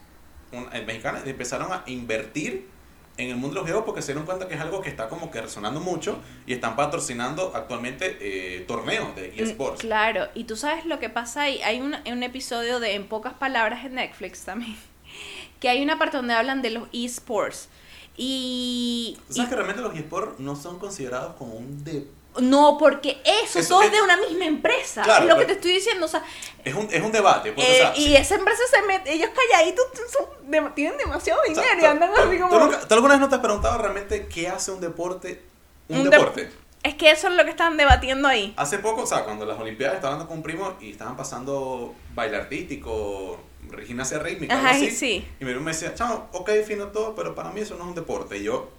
un, 0.53 0.69
mexicanos, 0.87 1.23
empezaron 1.27 1.73
a 1.73 1.83
invertir 1.87 2.69
en 3.21 3.31
el 3.31 3.37
mundo 3.37 3.49
de 3.49 3.55
los 3.57 3.65
juegos 3.65 3.85
porque 3.85 4.03
se 4.03 4.13
dieron 4.13 4.25
cuenta 4.25 4.49
que 4.49 4.55
es 4.55 4.61
algo 4.61 4.81
que 4.81 4.89
está 4.89 5.09
como 5.09 5.31
que 5.31 5.41
resonando 5.41 5.81
mucho 5.81 6.19
y 6.47 6.53
están 6.53 6.77
patrocinando 6.77 7.53
actualmente 7.55 8.17
eh, 8.21 8.61
torneos 8.67 9.15
de 9.15 9.29
mm, 9.29 9.43
eSports. 9.43 9.81
Claro, 9.81 10.29
y 10.35 10.45
tú 10.45 10.57
sabes 10.57 10.87
lo 10.87 10.99
que 10.99 11.11
pasa 11.11 11.43
ahí. 11.43 11.61
Hay 11.63 11.81
un, 11.81 11.95
un 12.07 12.23
episodio 12.23 12.81
de 12.81 12.95
En 12.95 13.07
pocas 13.07 13.35
palabras 13.35 13.85
en 13.85 13.95
Netflix 13.95 14.45
también, 14.45 14.77
que 15.61 15.69
hay 15.69 15.83
una 15.83 15.99
parte 15.99 16.17
donde 16.17 16.35
hablan 16.35 16.63
de 16.63 16.71
los 16.71 16.89
eSports 16.93 17.69
y. 18.17 19.17
¿Sabes 19.29 19.49
que 19.49 19.57
realmente 19.57 19.83
los 19.83 19.95
eSports 19.95 20.41
no 20.41 20.57
son 20.57 20.79
considerados 20.79 21.37
como 21.37 21.55
un 21.55 21.85
deporte? 21.85 22.20
No, 22.39 22.77
porque 22.79 23.21
eso, 23.25 23.61
todo 23.67 23.83
es 23.83 23.91
de 23.91 24.01
una 24.01 24.17
misma 24.17 24.45
empresa. 24.45 25.03
es 25.19 25.25
lo 25.25 25.37
que 25.37 25.47
te 25.47 25.53
estoy 25.55 25.73
diciendo. 25.73 26.07
O 26.07 26.09
sea, 26.09 26.23
es, 26.65 26.75
un, 26.75 26.89
es 26.91 27.03
un 27.03 27.11
debate. 27.11 27.53
Pues, 27.53 27.67
eh, 27.67 27.93
y 27.97 28.15
esa 28.15 28.37
empresa 28.37 28.63
se 28.71 28.83
mete, 28.87 29.13
ellos 29.13 29.31
calladitos 29.35 29.87
son, 30.11 30.75
tienen 30.75 30.97
demasiado 30.97 31.41
dinero 31.47 31.67
y 31.81 31.85
andan 31.85 32.11
así 32.17 32.39
como. 32.39 32.71
¿tú, 32.71 32.95
alguna 32.95 33.15
vez 33.15 33.21
no 33.21 33.29
te 33.29 33.35
has 33.35 33.41
preguntado 33.41 33.79
realmente 33.79 34.27
qué 34.27 34.49
hace 34.49 34.71
un 34.71 34.81
deporte? 34.81 35.43
Un, 35.89 36.09
deporte. 36.09 36.51
es 36.85 36.95
que 36.95 37.11
eso 37.11 37.29
es 37.29 37.35
lo 37.35 37.45
que 37.45 37.51
están 37.51 37.77
debatiendo 37.77 38.29
ahí. 38.29 38.55
Hace 38.57 38.79
poco, 38.79 39.03
o 39.03 39.07
sea, 39.07 39.25
cuando 39.25 39.45
las 39.45 39.59
Olimpiadas 39.59 39.97
estaban 39.97 40.15
hablando 40.15 40.29
con 40.29 40.39
un 40.39 40.45
primo 40.45 40.77
y 40.81 40.93
estaban 40.93 41.17
pasando 41.17 41.95
baile 42.15 42.37
artístico, 42.37 43.41
gimnasia 43.85 44.21
rítmica. 44.21 44.57
Ajá, 44.57 44.71
así, 44.71 44.91
sí. 44.93 45.27
Y 45.41 45.45
mi 45.45 45.53
me 45.55 45.73
decía, 45.73 45.95
chao, 45.95 46.29
ok, 46.33 46.51
fino 46.65 46.87
todo, 46.89 47.17
pero 47.17 47.35
para 47.35 47.51
mí 47.51 47.61
eso 47.61 47.75
no 47.75 47.83
es 47.83 47.89
un 47.89 47.95
deporte. 47.97 48.39
Y 48.39 48.45
yo. 48.45 48.71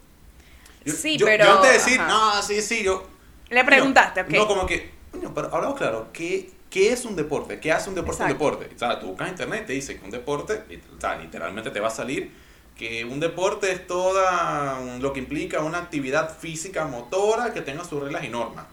sí, 0.86 1.18
pero. 1.20 1.44
Yo 1.44 1.52
antes 1.58 1.70
de 1.70 1.78
decir, 1.78 2.00
no, 2.00 2.42
sí, 2.42 2.62
sí, 2.62 2.84
yo. 2.84 3.04
Le 3.52 3.66
preguntaste, 3.66 4.22
ok. 4.22 4.30
No, 4.30 4.48
como 4.48 4.66
que, 4.66 4.92
pero 5.12 5.54
hablamos 5.54 5.78
claro, 5.78 6.08
¿qué, 6.14 6.50
¿qué 6.70 6.94
es 6.94 7.04
un 7.04 7.18
deporte? 7.18 7.60
¿Qué 7.60 7.72
hace 7.72 7.90
un 7.90 7.96
deporte 7.96 8.24
un 8.24 8.30
deporte? 8.30 8.70
O 8.74 8.80
sea, 8.80 8.98
tú 8.98 9.08
buscas 9.08 9.28
en 9.28 9.34
internet 9.34 9.64
y 9.64 9.68
te 9.68 9.74
dice 9.74 10.00
que 10.00 10.06
un 10.06 10.12
deporte, 10.12 10.64
o 10.98 11.02
sea, 11.02 11.18
literalmente 11.18 11.70
te 11.70 11.82
va 11.82 11.90
a 11.90 11.92
salir 11.92 12.32
que 12.78 13.04
un 13.04 13.20
deporte 13.20 13.70
es 13.72 13.86
toda 13.86 14.80
lo 15.00 15.12
que 15.12 15.20
implica 15.20 15.60
una 15.60 15.80
actividad 15.80 16.36
física 16.36 16.86
motora 16.86 17.54
que 17.54 17.62
tenga 17.62 17.84
sus 17.84 18.02
reglas 18.02 18.24
y 18.24 18.30
normas. 18.30 18.66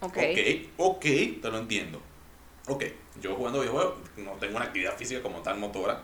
Ok. 0.00 0.16
Ok, 0.16 0.38
ok, 0.78 1.02
te 1.42 1.50
lo 1.50 1.58
entiendo. 1.58 2.00
Ok, 2.68 2.84
yo 3.20 3.34
jugando 3.34 3.60
videojuegos 3.60 3.94
no 4.16 4.30
tengo 4.34 4.56
una 4.56 4.66
actividad 4.66 4.96
física 4.96 5.20
como 5.22 5.40
tal 5.40 5.58
motora, 5.58 6.02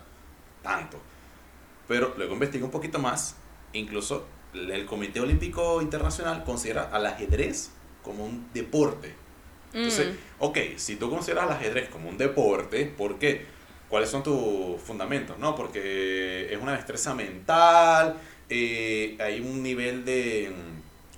tanto. 0.65 0.99
Pero 1.87 2.13
luego 2.17 2.35
investigué 2.35 2.65
un 2.65 2.73
poquito 2.73 2.99
más, 2.99 3.37
incluso 3.73 4.27
el 4.53 4.85
Comité 4.85 5.21
Olímpico 5.21 5.81
Internacional 5.81 6.43
considera 6.43 6.91
al 6.93 7.07
ajedrez 7.07 7.71
como 8.03 8.25
un 8.25 8.49
deporte. 8.53 9.15
Entonces, 9.73 10.09
mm. 10.09 10.17
ok, 10.41 10.59
si 10.77 10.97
tú 10.97 11.11
consideras 11.11 11.45
al 11.45 11.53
ajedrez 11.53 11.89
como 11.89 12.09
un 12.09 12.19
deporte, 12.19 12.87
¿por 12.87 13.19
qué? 13.19 13.47
¿Cuáles 13.89 14.09
son 14.09 14.23
tus 14.23 14.81
fundamentos? 14.83 15.39
No, 15.39 15.55
porque 15.55 16.53
es 16.53 16.61
una 16.61 16.73
destreza 16.73 17.15
mental, 17.15 18.17
eh, 18.49 19.17
hay 19.21 19.41
un 19.41 19.63
nivel 19.63 20.05
de... 20.05 20.53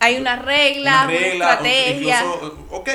Hay 0.01 0.16
una 0.16 0.37
regla, 0.37 1.05
una, 1.05 1.14
estrategia. 1.14 2.25
ok, 2.71 2.88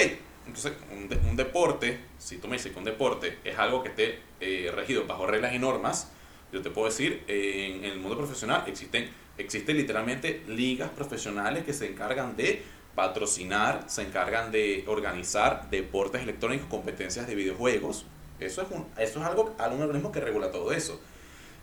entonces 0.46 0.74
un, 0.92 1.30
un 1.30 1.36
deporte 1.36 2.08
si 2.28 2.38
tú 2.38 2.48
me 2.48 2.58
dices 2.58 2.72
que 2.72 2.80
un 2.80 2.86
deporte 2.86 3.38
es 3.44 3.58
algo 3.58 3.84
que 3.84 3.90
esté 3.90 4.20
eh, 4.42 4.72
regido 4.76 5.06
bajo 5.06 5.26
reglas 5.26 5.54
y 5.54 5.60
normas, 5.60 6.12
yo 6.52 6.62
te 6.62 6.70
puedo 6.70 6.88
decir, 6.88 7.24
en, 7.28 7.86
el 7.86 8.00
mundo 8.00 8.18
profesional 8.18 8.64
existen, 8.68 9.10
existen 9.38 9.78
literalmente 9.78 10.44
ligas 10.48 10.90
profesionales 10.90 11.64
que 11.64 11.74
se 11.74 11.88
encargan 11.88 12.36
de 12.36 12.64
patrocinar, 12.98 13.84
se 13.86 14.02
encargan 14.02 14.52
de 14.52 14.84
organizar 14.88 15.70
deportes 15.70 16.24
electrónicos, 16.24 16.68
competencias 16.68 17.28
de 17.28 17.36
videojuegos. 17.36 18.08
Eso 18.40 18.64
es, 18.64 18.72
un, 18.72 18.88
eso 18.98 19.20
es 19.20 19.26
algo, 19.26 19.56
algún 19.60 19.84
organismo 19.84 20.12
que 20.12 20.20
regula 20.20 20.52
todo 20.52 20.72
eso. 20.72 21.00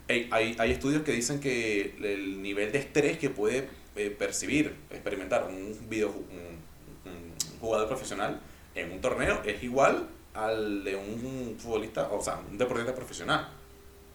Hay, 0.07 0.29
hay, 0.31 0.71
estudios 0.71 1.03
que 1.03 1.11
dicen 1.11 1.41
que 1.41 1.93
el 2.01 2.41
nivel 2.41 2.71
de 2.71 2.77
estrés 2.77 3.17
que 3.17 3.29
puede 3.29 3.67
eh, 3.97 4.15
percibir, 4.17 4.77
experimentar 4.89 5.43
un, 5.43 5.77
video, 5.89 6.07
un 6.09 7.59
jugador 7.59 7.89
profesional 7.89 8.39
en 8.73 8.93
un 8.93 9.01
torneo 9.01 9.41
es 9.43 9.61
igual 9.61 10.07
al 10.33 10.85
de 10.85 10.95
un 10.95 11.57
futbolista, 11.59 12.07
o 12.13 12.21
sea, 12.21 12.39
un 12.49 12.57
deportista 12.57 12.95
profesional. 12.95 13.49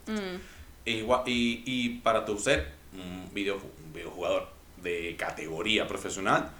Mm. 0.07 0.41
igual, 0.87 1.23
y, 1.27 1.63
y, 1.67 1.89
para 1.99 2.25
tu 2.25 2.39
ser 2.39 2.73
un, 2.95 3.29
video, 3.35 3.57
un 3.57 3.93
videojugador 3.93 4.49
de 4.83 5.17
categoría 5.19 5.87
profesional, 5.87 6.51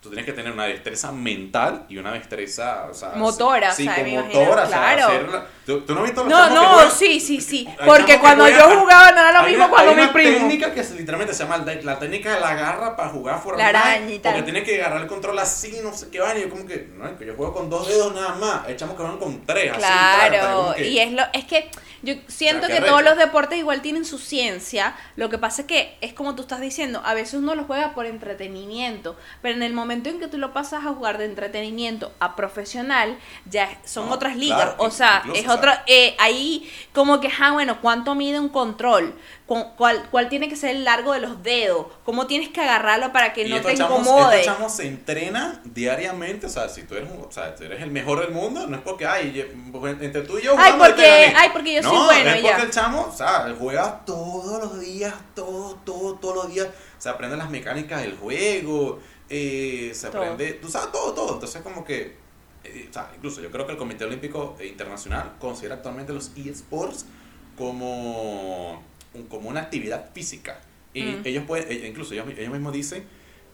tú 0.00 0.10
tienes 0.10 0.26
que 0.26 0.32
tener 0.32 0.52
una 0.52 0.66
destreza 0.66 1.10
mental 1.10 1.84
y 1.88 1.98
una 1.98 2.12
destreza, 2.12 2.86
o 2.88 2.94
sea, 2.94 3.10
motora, 3.16 3.72
sí, 3.72 3.88
motora, 3.88 4.66
claro. 4.66 5.44
¿tú, 5.66 5.82
no 5.88 6.00
has 6.00 6.04
visto 6.04 6.24
los 6.24 6.30
No, 6.30 6.50
no, 6.50 6.90
sí, 6.90 7.18
sí, 7.18 7.40
sí, 7.40 7.68
porque 7.84 8.18
cuando 8.20 8.48
yo 8.48 8.78
jugaba 8.78 9.10
no 9.10 9.20
era 9.20 9.42
lo 9.42 9.48
mismo 9.48 9.68
cuando 9.68 9.94
mi 9.94 10.06
primo. 10.08 10.28
Hay 10.28 10.36
una 10.36 10.48
técnica 10.48 10.72
que 10.72 10.84
literalmente 10.94 11.34
se 11.34 11.42
llama 11.42 11.58
la 11.58 11.98
técnica 11.98 12.34
de 12.34 12.40
la 12.40 12.54
garra 12.54 12.96
para 12.96 13.08
jugar 13.08 13.40
fuera 13.40 13.58
la 13.58 13.68
arañita. 13.68 14.30
porque 14.30 14.44
tienes 14.44 14.64
que 14.64 14.80
agarrar 14.80 15.02
el 15.02 15.08
control 15.08 15.38
así, 15.38 15.80
no 15.82 15.92
sé 15.92 16.08
qué 16.10 16.20
va, 16.20 16.36
y 16.36 16.42
yo 16.42 16.50
como 16.50 16.64
que, 16.64 16.88
no, 16.96 17.06
es 17.08 17.18
que 17.18 17.26
yo 17.26 17.34
juego 17.34 17.52
con 17.52 17.68
dos 17.68 17.88
dedos 17.88 18.14
nada 18.14 18.36
más, 18.36 18.68
echamos 18.68 18.96
que 18.96 19.02
van 19.02 19.18
con 19.18 19.44
tres, 19.44 19.72
claro, 19.76 20.70
así, 20.70 20.84
y 20.84 20.98
es 21.00 21.12
lo, 21.12 21.22
es 21.32 21.44
que 21.44 21.68
yo 22.02 22.14
siento 22.26 22.66
que 22.68 22.80
todos 22.80 23.02
los 23.02 23.16
deportes 23.16 23.58
igual 23.58 23.82
tienen 23.82 24.04
su 24.04 24.18
ciencia, 24.18 24.94
lo 25.16 25.28
que 25.28 25.38
pasa 25.38 25.62
es 25.62 25.68
que 25.68 25.98
es 26.00 26.12
como 26.12 26.34
tú 26.34 26.42
estás 26.42 26.60
diciendo, 26.60 27.02
a 27.04 27.14
veces 27.14 27.34
uno 27.34 27.54
lo 27.54 27.64
juega 27.64 27.94
por 27.94 28.06
entretenimiento, 28.06 29.16
pero 29.42 29.54
en 29.54 29.62
el 29.62 29.72
momento 29.72 30.08
en 30.08 30.20
que 30.20 30.28
tú 30.28 30.38
lo 30.38 30.52
pasas 30.52 30.84
a 30.84 30.94
jugar 30.94 31.18
de 31.18 31.24
entretenimiento 31.24 32.12
a 32.20 32.36
profesional, 32.36 33.18
ya 33.46 33.68
son 33.84 34.10
otras 34.10 34.36
ligas, 34.36 34.74
o 34.78 34.90
sea, 34.90 35.22
es 35.34 35.48
otro, 35.48 35.72
eh, 35.86 36.14
ahí 36.18 36.70
como 36.92 37.20
que, 37.20 37.30
ah, 37.40 37.52
bueno, 37.52 37.80
¿cuánto 37.80 38.14
mide 38.14 38.38
un 38.38 38.48
control? 38.48 39.14
Cuál, 39.48 40.08
cuál 40.10 40.28
tiene 40.28 40.48
que 40.48 40.56
ser 40.56 40.76
el 40.76 40.84
largo 40.84 41.14
de 41.14 41.20
los 41.20 41.42
dedos, 41.42 41.86
cómo 42.04 42.26
tienes 42.26 42.50
que 42.50 42.60
agarrarlo 42.60 43.12
para 43.12 43.32
que 43.32 43.48
no 43.48 43.60
te 43.62 43.72
incomode. 43.72 44.40
Estos 44.40 44.54
chamos 44.54 44.76
se 44.76 44.86
entrena 44.86 45.62
diariamente, 45.64 46.46
o 46.46 46.50
sea, 46.50 46.68
si 46.68 46.82
tú 46.82 46.94
eres, 46.94 47.10
o 47.10 47.32
sea, 47.32 47.54
tú 47.54 47.64
eres 47.64 47.80
el 47.82 47.90
mejor 47.90 48.20
del 48.20 48.30
mundo, 48.30 48.66
no 48.66 48.76
es 48.76 48.82
porque, 48.82 49.06
ay, 49.06 49.50
entre 50.00 50.22
tú 50.22 50.38
y 50.38 50.42
yo 50.42 50.54
ay, 50.58 50.74
porque, 50.78 51.32
ay, 51.34 51.48
porque 51.52 51.74
yo 51.74 51.82
soy 51.82 52.04
bueno. 52.04 52.30
es 52.30 52.42
porque 52.42 52.62
el 52.62 52.70
chamo, 52.70 53.08
o 53.10 53.16
sea, 53.16 53.54
juega 53.58 54.04
todos 54.04 54.62
los 54.62 54.80
días, 54.80 55.14
todo, 55.34 55.76
todo, 55.76 56.16
todos 56.16 56.36
los 56.36 56.54
días, 56.54 56.68
se 56.98 57.08
aprende 57.08 57.36
las 57.36 57.48
mecánicas 57.48 58.02
del 58.02 58.16
juego, 58.16 59.00
eh, 59.30 59.92
se 59.94 60.08
aprende, 60.08 60.54
tú 60.54 60.68
sabes, 60.68 60.92
todo, 60.92 61.14
todo, 61.14 61.34
entonces 61.34 61.62
como 61.62 61.86
que, 61.86 62.18
eh, 62.64 62.86
o 62.90 62.92
sea, 62.92 63.10
incluso 63.16 63.40
yo 63.40 63.50
creo 63.50 63.64
que 63.64 63.72
el 63.72 63.78
Comité 63.78 64.04
Olímpico 64.04 64.56
Internacional 64.62 65.36
considera 65.40 65.76
actualmente 65.76 66.12
los 66.12 66.32
eSports 66.36 67.06
como 67.56 68.82
como 69.28 69.48
una 69.48 69.60
actividad 69.60 70.10
física. 70.14 70.60
Y 70.94 71.02
mm. 71.02 71.22
ellos 71.24 71.44
pueden, 71.46 71.70
e, 71.70 71.86
incluso 71.88 72.14
ellos, 72.14 72.26
ellos 72.36 72.52
mismos 72.52 72.72
dicen 72.72 73.04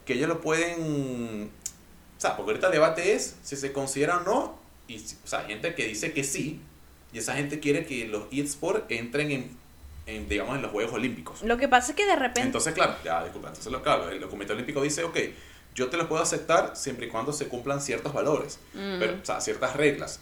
que 0.07 0.15
ellos 0.15 0.29
lo 0.29 0.41
pueden, 0.41 1.51
o 2.17 2.21
sea, 2.21 2.37
porque 2.37 2.53
ahorita 2.53 2.67
el 2.69 2.73
debate 2.75 3.15
es 3.15 3.37
si 3.43 3.57
se 3.57 3.73
considera 3.73 4.19
o 4.19 4.21
no, 4.21 4.59
y, 4.87 4.99
o 4.99 5.27
sea, 5.27 5.45
gente 5.45 5.75
que 5.75 5.87
dice 5.87 6.13
que 6.13 6.25
sí, 6.25 6.61
y 7.13 7.19
esa 7.19 7.35
gente 7.35 7.61
quiere 7.61 7.87
que 7.87 8.07
los 8.07 8.25
eSports 8.33 8.85
entren 8.91 9.31
en, 9.31 9.57
en, 10.07 10.29
digamos, 10.29 10.57
en 10.57 10.63
los 10.63 10.71
Juegos 10.73 10.93
Olímpicos. 10.93 11.43
Lo 11.43 11.57
que 11.57 11.69
pasa 11.69 11.93
es 11.93 11.97
que 11.97 12.05
de 12.05 12.17
repente... 12.17 12.43
Entonces, 12.43 12.75
claro, 12.75 12.97
ya, 13.05 13.23
disculpa, 13.23 13.49
entonces, 13.49 13.73
lo- 13.73 13.83
claro, 13.83 14.11
el 14.11 14.21
Comité 14.27 14.53
Olímpico 14.53 14.83
dice, 14.83 15.05
ok, 15.05 15.17
yo 15.75 15.89
te 15.89 15.97
lo 15.97 16.09
puedo 16.09 16.23
aceptar 16.23 16.77
siempre 16.77 17.07
y 17.07 17.09
cuando 17.09 17.33
se 17.33 17.49
cumplan 17.49 17.81
ciertos 17.81 18.13
valores, 18.13 18.59
Mm. 18.75 18.99
pero, 18.99 19.15
o 19.23 19.25
sea, 19.25 19.41
ciertas 19.41 19.75
reglas. 19.77 20.21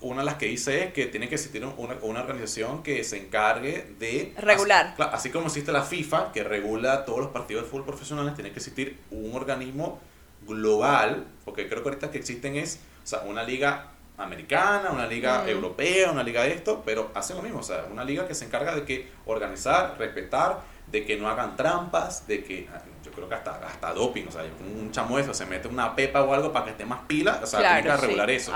Una 0.00 0.20
de 0.22 0.26
las 0.26 0.34
que 0.34 0.46
dice 0.46 0.84
es 0.84 0.92
que 0.92 1.06
tiene 1.06 1.28
que 1.28 1.36
existir 1.36 1.64
una, 1.64 1.96
una 2.02 2.20
organización 2.20 2.82
que 2.82 3.04
se 3.04 3.16
encargue 3.16 3.94
de... 3.98 4.34
Regular. 4.36 4.94
Así, 5.12 5.30
como 5.30 5.46
existe 5.46 5.70
la 5.70 5.82
FIFA, 5.82 6.32
que 6.32 6.42
regula 6.42 7.04
todos 7.04 7.20
los 7.20 7.28
partidos 7.28 7.64
de 7.64 7.70
fútbol 7.70 7.84
profesionales, 7.86 8.34
tiene 8.34 8.50
que 8.50 8.58
existir 8.58 8.98
un 9.10 9.34
organismo 9.36 10.00
global, 10.46 11.26
porque 11.44 11.68
creo 11.68 11.82
que 11.82 11.90
ahorita 11.90 12.10
que 12.10 12.18
existen 12.18 12.56
es, 12.56 12.80
o 13.04 13.06
sea, 13.06 13.20
una 13.20 13.42
liga 13.44 13.90
americana, 14.16 14.90
una 14.90 15.06
liga 15.06 15.44
Mm. 15.44 15.48
europea, 15.48 16.10
una 16.10 16.24
liga 16.24 16.42
de 16.42 16.54
esto, 16.54 16.82
pero 16.84 17.12
hacen 17.14 17.36
lo 17.36 17.42
mismo, 17.42 17.60
o 17.60 17.62
sea, 17.62 17.86
una 17.90 18.02
liga 18.04 18.26
que 18.26 18.34
se 18.34 18.44
encarga 18.46 18.74
de 18.74 18.84
que 18.84 19.08
organizar, 19.26 19.96
respetar, 19.96 20.60
de 20.90 21.04
que 21.04 21.16
no 21.16 21.28
hagan 21.28 21.54
trampas, 21.54 22.26
de 22.26 22.42
que 22.42 22.68
yo 23.08 23.14
creo 23.14 23.28
que 23.28 23.34
hasta, 23.34 23.52
hasta 23.66 23.94
doping, 23.94 24.26
o 24.28 24.30
sea, 24.30 24.42
un 24.60 24.90
chamo 24.92 25.18
eso 25.18 25.32
se 25.32 25.46
mete 25.46 25.66
una 25.68 25.96
pepa 25.96 26.22
o 26.22 26.34
algo 26.34 26.52
para 26.52 26.66
que 26.66 26.70
esté 26.72 26.84
más 26.84 27.00
pila, 27.06 27.40
o 27.42 27.46
sea, 27.46 27.60
tiene 27.60 27.82
que 27.82 27.96
regular 28.06 28.28
sí. 28.28 28.36
eso. 28.36 28.52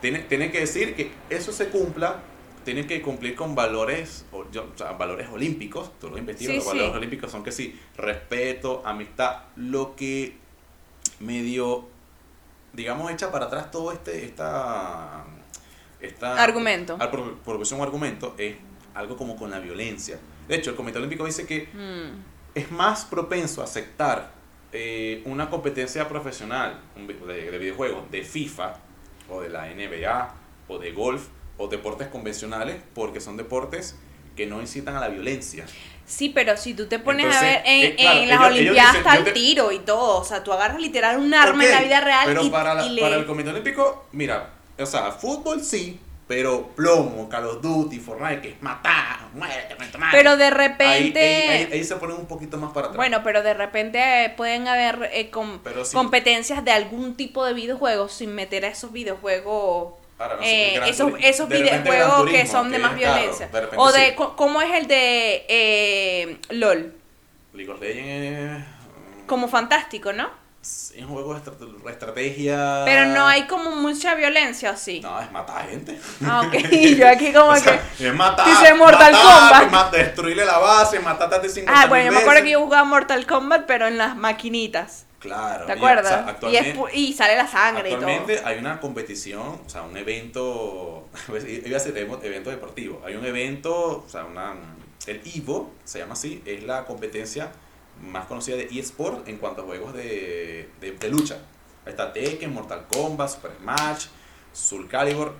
Tiene, 0.00 0.20
tiene 0.20 0.50
que 0.50 0.60
decir 0.60 0.94
que 0.94 1.12
eso 1.28 1.52
se 1.52 1.68
cumpla, 1.68 2.16
tiene 2.64 2.86
que 2.86 3.02
cumplir 3.02 3.34
con 3.34 3.54
valores, 3.54 4.24
o, 4.32 4.50
yo- 4.50 4.70
o 4.74 4.78
sea, 4.78 4.92
valores 4.92 5.28
olímpicos, 5.28 5.90
tú 6.00 6.08
lo 6.08 6.16
investigas, 6.18 6.52
Sí, 6.52 6.56
los 6.58 6.66
valores 6.66 6.90
sí. 6.92 6.96
olímpicos 6.96 7.30
son 7.30 7.42
que 7.44 7.52
sí, 7.52 7.78
respeto, 7.96 8.82
amistad, 8.86 9.42
lo 9.56 9.94
que 9.96 10.36
medio, 11.18 11.86
digamos, 12.72 13.10
echa 13.10 13.30
para 13.30 13.46
atrás 13.46 13.70
todo 13.70 13.92
este, 13.92 14.24
esta, 14.24 15.24
esta 16.00 16.42
Argumento. 16.42 16.96
al 16.98 17.10
pro- 17.10 17.36
profesión 17.44 17.80
o 17.80 17.82
argumento 17.82 18.34
es 18.38 18.56
algo 18.94 19.16
como 19.16 19.36
con 19.36 19.50
la 19.50 19.58
violencia. 19.58 20.18
De 20.48 20.56
hecho, 20.56 20.70
el 20.70 20.76
Comité 20.76 20.98
Olímpico 20.98 21.24
dice 21.26 21.46
que 21.46 21.68
Mm. 21.74 22.39
Es 22.54 22.70
más 22.70 23.04
propenso 23.04 23.60
a 23.60 23.64
aceptar 23.64 24.30
eh, 24.72 25.22
una 25.24 25.50
competencia 25.50 26.08
profesional 26.08 26.80
de, 26.96 27.50
de 27.50 27.58
videojuegos 27.58 28.10
de 28.10 28.22
FIFA 28.22 28.74
o 29.28 29.40
de 29.40 29.48
la 29.48 29.66
NBA 29.66 30.34
o 30.68 30.78
de 30.78 30.92
golf 30.92 31.26
o 31.56 31.68
deportes 31.68 32.08
convencionales 32.08 32.76
porque 32.94 33.20
son 33.20 33.36
deportes 33.36 33.96
que 34.36 34.46
no 34.46 34.60
incitan 34.60 34.96
a 34.96 35.00
la 35.00 35.08
violencia. 35.08 35.66
Sí, 36.06 36.30
pero 36.30 36.56
si 36.56 36.74
tú 36.74 36.86
te 36.86 36.98
pones 36.98 37.26
Entonces, 37.26 37.42
a 37.42 37.52
ver 37.52 37.62
en, 37.66 37.84
eh, 37.92 37.96
claro, 37.96 38.20
en 38.20 38.28
las 38.28 38.38
ellos- 38.40 38.50
Olimpiadas 38.60 38.96
está 38.96 39.16
el 39.16 39.24
te- 39.24 39.32
tiro 39.32 39.70
y 39.72 39.78
todo. 39.80 40.20
O 40.20 40.24
sea, 40.24 40.42
tú 40.42 40.52
agarras 40.52 40.80
literal 40.80 41.18
un 41.18 41.32
arma 41.34 41.62
en 41.64 41.70
Ok, 41.70 41.74
la 41.76 41.82
vida 41.82 42.00
real 42.00 42.22
pero 42.26 42.44
y, 42.44 42.50
para, 42.50 42.74
la- 42.74 42.86
y 42.86 42.90
le... 42.90 43.02
para 43.02 43.16
el 43.16 43.26
Comité 43.26 43.50
Olímpico, 43.50 44.06
mira, 44.12 44.50
o 44.78 44.86
sea, 44.86 45.12
fútbol 45.12 45.62
sí, 45.62 46.00
pero 46.30 46.68
plomo, 46.76 47.28
Call 47.28 47.44
of 47.46 47.60
Duty, 47.60 47.98
Fortnite, 47.98 48.40
que 48.40 48.48
es 48.50 48.62
matar, 48.62 49.18
muerte, 49.34 49.74
muerte, 49.76 49.98
madre. 49.98 50.16
Pero 50.16 50.36
de 50.36 50.48
repente... 50.50 51.18
ahí, 51.20 51.64
ahí- 51.64 51.72
ahí 51.72 51.82
se 51.84 51.96
ponen 51.96 52.18
un 52.18 52.26
poquito 52.26 52.56
más 52.56 52.70
para 52.72 52.86
atrás. 52.86 52.96
Bueno, 52.98 53.20
pero 53.24 53.42
de 53.42 53.52
repente 53.52 53.98
eh, 54.26 54.32
pueden 54.36 54.68
haber 54.68 55.10
eh, 55.12 55.28
com- 55.28 55.58
Pero 55.64 55.84
sí. 55.84 55.92
competencias 55.92 56.64
de 56.64 56.70
algún 56.70 57.16
tipo 57.16 57.44
de 57.44 57.52
videojuegos 57.52 58.12
sin 58.12 58.32
meter 58.32 58.64
a 58.64 58.68
esos 58.68 58.92
videojuegos, 58.92 59.94
Ahora, 60.20 60.36
no 60.36 60.42
sé, 60.42 60.68
eh, 60.68 60.74
Gran 60.76 60.88
esos, 60.88 61.12
esos 61.20 61.48
videojuegos 61.48 62.30
que 62.30 62.46
son 62.46 62.70
de 62.70 62.78
más 62.78 62.94
violencia. 62.94 63.48
de 63.48 63.60
repente 63.62 63.76
o 63.82 63.90
de, 63.90 64.06
sí. 64.10 64.14
¿cómo 64.36 64.62
es 64.62 64.70
el 64.72 64.86
de 64.86 65.46
eh, 65.48 66.38
LOL? 66.50 66.94
League 67.54 67.72
of 67.72 67.80
Legends 67.80 68.64
Como 69.26 69.48
fantástico, 69.48 70.12
¿no? 70.12 70.30
Es 70.62 70.92
un 70.98 71.08
juego 71.08 71.32
de 71.34 71.40
estra- 71.40 71.90
estrategia. 71.90 72.82
Pero 72.84 73.06
no 73.06 73.26
hay 73.26 73.46
como 73.46 73.70
mucha 73.76 74.14
violencia, 74.14 74.72
¿o 74.72 74.76
sí? 74.76 75.00
No, 75.00 75.18
es 75.20 75.30
matar 75.32 75.68
gente. 75.68 75.98
Ah, 76.24 76.42
ok. 76.46 76.54
Y 76.72 76.96
yo 76.96 77.08
aquí 77.08 77.32
como 77.32 77.50
O 77.50 77.54
que... 77.54 77.60
sea, 77.60 77.82
es 77.98 78.14
matar. 78.14 78.46
Dice 78.46 78.74
Mortal 78.74 79.12
matar, 79.12 79.62
Kombat. 79.62 79.92
destruirle 79.92 80.44
la 80.44 80.58
base, 80.58 81.00
matarte 81.00 81.36
a 81.36 81.40
ti 81.40 81.48
50 81.48 81.80
Ah, 81.82 81.86
bueno, 81.86 82.06
yo 82.06 82.12
me 82.12 82.18
acuerdo 82.18 82.42
que 82.42 82.50
yo 82.50 82.60
jugaba 82.60 82.84
Mortal 82.84 83.26
Kombat, 83.26 83.64
pero 83.66 83.86
en 83.86 83.96
las 83.96 84.16
maquinitas. 84.16 85.06
Claro. 85.18 85.66
¿Te 85.66 85.72
y, 85.72 85.74
o 85.74 85.78
acuerdas? 85.78 86.08
sea, 86.40 86.50
y, 86.50 86.56
es 86.56 86.76
y 86.94 87.12
sale 87.12 87.36
la 87.36 87.46
sangre 87.46 87.90
y 87.90 87.92
todo. 87.94 88.06
actualmente 88.06 88.42
hay 88.44 88.58
una 88.58 88.80
competición, 88.80 89.60
o 89.64 89.68
sea, 89.68 89.82
un 89.82 89.96
evento, 89.96 91.08
iba 91.64 91.76
a 91.76 91.80
ser 91.80 91.96
evento 91.96 92.50
deportivo. 92.50 93.02
Hay 93.06 93.14
un 93.16 93.24
evento, 93.24 94.04
o 94.06 94.08
sea, 94.08 94.24
una, 94.24 94.54
el 95.06 95.20
Evo, 95.34 95.70
se 95.84 95.98
llama 95.98 96.14
así, 96.14 96.42
es 96.46 96.62
la 96.64 96.84
competencia 96.84 97.50
más 98.00 98.26
conocida 98.26 98.56
de 98.56 98.68
eSport 98.78 99.28
en 99.28 99.38
cuanto 99.38 99.62
a 99.62 99.64
juegos 99.64 99.94
de, 99.94 100.70
de, 100.80 100.92
de 100.92 101.08
lucha. 101.08 101.36
Ahí 101.84 101.90
está 101.92 102.12
Tekken, 102.12 102.52
Mortal 102.52 102.86
Kombat, 102.92 103.30
Super 103.30 103.52
Smash, 103.60 104.06
Soul 104.52 104.88
Calibur, 104.88 105.34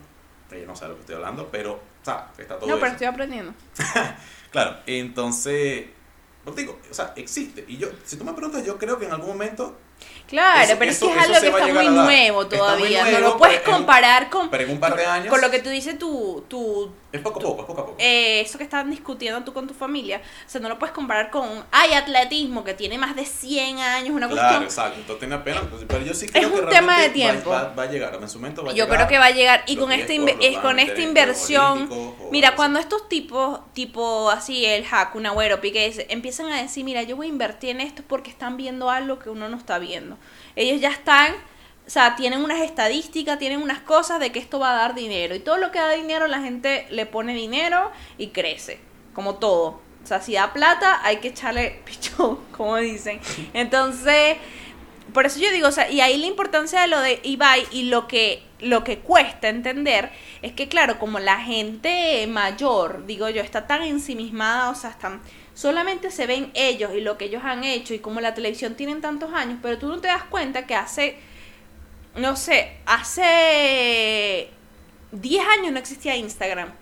eh, 0.51 0.65
no 0.67 0.75
sé 0.75 0.85
de 0.85 0.89
lo 0.91 0.95
que 0.97 1.01
estoy 1.03 1.15
hablando, 1.17 1.49
pero, 1.51 1.75
o 1.75 2.05
sea, 2.05 2.31
está 2.39 2.59
todo 2.59 2.69
No, 2.69 2.75
pero 2.77 2.87
eso. 2.87 2.93
estoy 2.95 3.07
aprendiendo. 3.07 3.55
Claro, 4.51 4.79
entonces, 4.87 5.87
pues 6.43 6.57
digo, 6.57 6.77
o 6.91 6.95
sea, 6.95 7.13
existe. 7.15 7.65
Y 7.69 7.77
yo, 7.77 7.89
si 8.05 8.17
tú 8.17 8.25
me 8.25 8.33
preguntas, 8.33 8.67
yo 8.67 8.79
creo 8.79 8.99
que 8.99 9.05
en 9.07 9.13
algún 9.13 9.29
momento, 9.29 9.79
Claro, 10.27 10.63
Eso- 10.63 10.77
pero 10.79 10.91
es 10.93 10.99
que 11.01 11.07
es 11.11 11.17
algo 11.19 11.41
que 11.41 11.49
está 11.49 11.67
muy 11.75 11.89
nuevo 11.89 12.41
muy 12.43 12.49
todavía. 12.49 13.05
no 13.11 13.19
lo 13.19 13.37
puedes 13.37 13.59
en 13.67 13.73
comparar 13.73 14.31
con, 14.31 14.49
pero 14.49 14.63
en 14.63 14.71
un 14.71 14.79
par 14.81 14.95
de 14.95 15.05
años, 15.05 15.29
con 15.29 15.41
lo 15.41 15.51
que 15.51 15.59
tú 15.59 15.71
dices 15.71 15.99
tu, 15.99 16.45
tu 16.47 16.93
es 17.13 17.21
poco 17.21 17.41
a 17.41 17.43
poco, 17.43 17.61
es 17.63 17.67
poco 17.67 17.81
a 17.81 17.87
poco. 17.87 17.97
eh, 17.99 18.41
eso 18.43 18.57
que 18.57 18.63
estaban 18.63 18.89
discutiendo 18.89 19.43
tú 19.43 19.53
con 19.53 19.67
tu 19.67 19.75
familia. 19.75 20.23
O 20.47 20.49
sea, 20.49 20.61
no 20.61 20.69
lo 20.69 20.79
puedes 20.79 20.95
comparar 20.95 21.31
con 21.31 21.49
un 21.49 21.65
hay 21.73 21.95
atletismo 21.95 22.63
que 22.63 22.75
tiene 22.75 22.97
más 22.97 23.17
de 23.17 23.25
100 23.27 23.81
años, 23.81 24.11
una 24.15 24.29
claro, 24.29 24.59
cuestión. 24.59 24.63
exacto, 24.63 25.01
entonces 25.01 25.19
tiene 25.29 25.39
pena, 25.43 25.61
entonces, 25.63 25.89
pero 25.91 26.05
yo 26.05 26.15
sí 26.15 26.29
creo 26.29 26.47
Es 26.47 26.55
que 26.55 26.61
un 26.61 26.69
tema 26.69 27.01
de 27.01 27.09
tiempo. 27.09 27.51
Va, 27.51 27.73
a 27.77 27.87
llegar, 27.87 28.15
en 28.15 28.29
su 28.29 28.39
momento 28.39 28.63
va 28.63 28.71
a 28.71 28.75
Yo 28.75 28.85
llegar. 28.85 28.99
creo 28.99 29.09
que 29.09 29.19
va 29.19 29.25
a 29.27 29.31
llegar 29.33 29.65
y 29.67 29.75
con 29.77 29.91
esta, 29.91 30.13
eSports 30.13 30.33
inve- 30.33 30.37
los 30.37 30.45
es 30.47 30.53
van 30.53 30.59
a 30.61 30.63
con 30.63 30.79
esta 30.79 31.01
inversión, 31.01 32.15
mira, 32.31 32.55
cuando 32.55 32.79
estos 32.79 33.09
tipos, 33.09 33.59
tipo 33.73 34.31
así, 34.31 34.65
el 34.65 34.85
hack, 34.85 35.13
un 35.17 35.27
agüero, 35.27 35.61
pique, 35.61 36.07
empiezan 36.11 36.47
a 36.53 36.63
decir, 36.63 36.85
mira, 36.85 37.03
yo 37.03 37.17
voy 37.17 37.27
a 37.27 37.31
invertir 37.31 37.71
en 37.71 37.81
esto 37.81 38.05
porque 38.07 38.31
están 38.31 38.57
viendo 38.57 38.89
algo 38.89 39.19
que 39.19 39.31
uno 39.31 39.49
no 39.49 39.57
está 39.57 39.81
Ellos 40.57 40.81
ya 40.81 40.91
están, 40.91 41.35
o 41.87 41.91
sea, 41.91 42.17
tienen 42.17 42.43
unas 42.43 42.61
estadísticas, 42.61 43.39
tienen 43.39 43.63
unas 43.63 43.81
cosas 43.81 44.21
de 44.21 44.33
que 44.33 44.39
esto 44.39 44.59
va 44.59 44.73
a 44.73 44.77
dar 44.77 44.95
dinero. 44.95 45.35
Y 45.35 45.41
todo 45.41 45.57
lo 45.59 45.71
que 45.71 45.79
da 45.79 45.91
dinero, 45.93 46.27
la 46.27 46.41
gente 46.41 46.87
le 46.91 47.07
pone 47.07 47.35
dinero 47.35 47.91
y 48.19 48.29
crece, 48.29 48.81
como 49.15 49.37
todo. 49.37 49.81
O 50.03 50.07
sea, 50.07 50.21
si 50.21 50.35
da 50.35 50.53
plata, 50.53 51.01
hay 51.05 51.19
que 51.19 51.29
echarle 51.29 51.83
pichón, 51.85 52.39
como 52.57 52.77
dicen. 52.77 53.21
Entonces, 53.53 54.37
por 55.13 55.27
eso 55.27 55.41
yo 55.41 55.51
digo, 55.51 55.69
o 55.69 55.73
sea, 55.73 55.91
y 55.91 56.01
ahí 56.01 56.17
la 56.19 56.27
importancia 56.27 56.81
de 56.81 56.87
lo 56.87 57.01
de 57.01 57.21
Ibai 57.23 57.67
y 57.71 57.85
lo 57.85 58.07
que, 58.07 58.43
lo 58.61 58.85
que 58.85 58.99
cuesta 58.99 59.49
entender 59.49 60.11
es 60.43 60.53
que, 60.53 60.69
claro, 60.69 60.99
como 60.99 61.19
la 61.19 61.41
gente 61.41 62.27
mayor, 62.27 63.07
digo 63.07 63.29
yo, 63.29 63.43
está 63.43 63.67
tan 63.67 63.83
ensimismada, 63.83 64.71
o 64.71 64.75
sea, 64.75 64.91
están, 64.91 65.21
solamente 65.55 66.11
se 66.11 66.27
ven 66.27 66.51
ellos 66.55 66.93
y 66.95 67.01
lo 67.01 67.19
que 67.19 67.27
ellos 67.27 67.43
han 67.45 67.65
hecho 67.65 67.95
y 67.95 67.99
como 67.99 68.21
la 68.21 68.35
televisión 68.35 68.75
tienen 68.75 69.01
tantos 69.01 69.33
años, 69.33 69.59
pero 69.63 69.79
tú 69.79 69.89
no 69.89 70.01
te 70.01 70.09
das 70.09 70.25
cuenta 70.25 70.67
que 70.67 70.75
hace, 70.75 71.17
no 72.17 72.37
sé, 72.37 72.77
hace 72.87 74.51
10 75.13 75.47
años 75.59 75.73
no 75.73 75.79
existía 75.79 76.17
Instagram, 76.17 76.73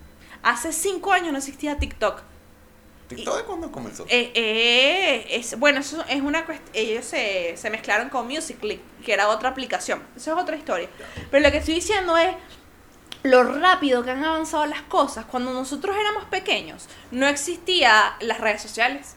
hace 0.42 0.72
5 0.72 1.12
años 1.12 1.32
no 1.32 1.38
existía 1.38 1.78
TikTok. 1.78 2.22
¿TikTok 3.08 3.38
de 3.38 3.44
cuándo 3.44 3.72
comenzó? 3.72 4.04
Eh, 4.10 4.32
eh, 4.34 5.26
es, 5.30 5.58
bueno, 5.58 5.80
eso 5.80 6.04
es 6.10 6.20
una 6.20 6.44
cuestión. 6.44 6.68
Ellos 6.74 7.06
se, 7.06 7.56
se 7.56 7.70
mezclaron 7.70 8.10
con 8.10 8.28
Musical.ly, 8.28 8.80
que 9.02 9.12
era 9.14 9.28
otra 9.28 9.48
aplicación. 9.48 10.02
Eso 10.14 10.34
es 10.34 10.42
otra 10.42 10.56
historia. 10.56 10.90
Pero 11.30 11.42
lo 11.42 11.50
que 11.50 11.56
estoy 11.56 11.74
diciendo 11.76 12.18
es 12.18 12.36
lo 13.22 13.42
rápido 13.42 14.02
que 14.04 14.10
han 14.10 14.24
avanzado 14.24 14.66
las 14.66 14.82
cosas. 14.82 15.24
Cuando 15.26 15.52
nosotros 15.52 15.96
éramos 15.96 16.24
pequeños, 16.24 16.88
no 17.10 17.26
existía 17.26 18.16
las 18.20 18.40
redes 18.40 18.62
sociales. 18.62 19.16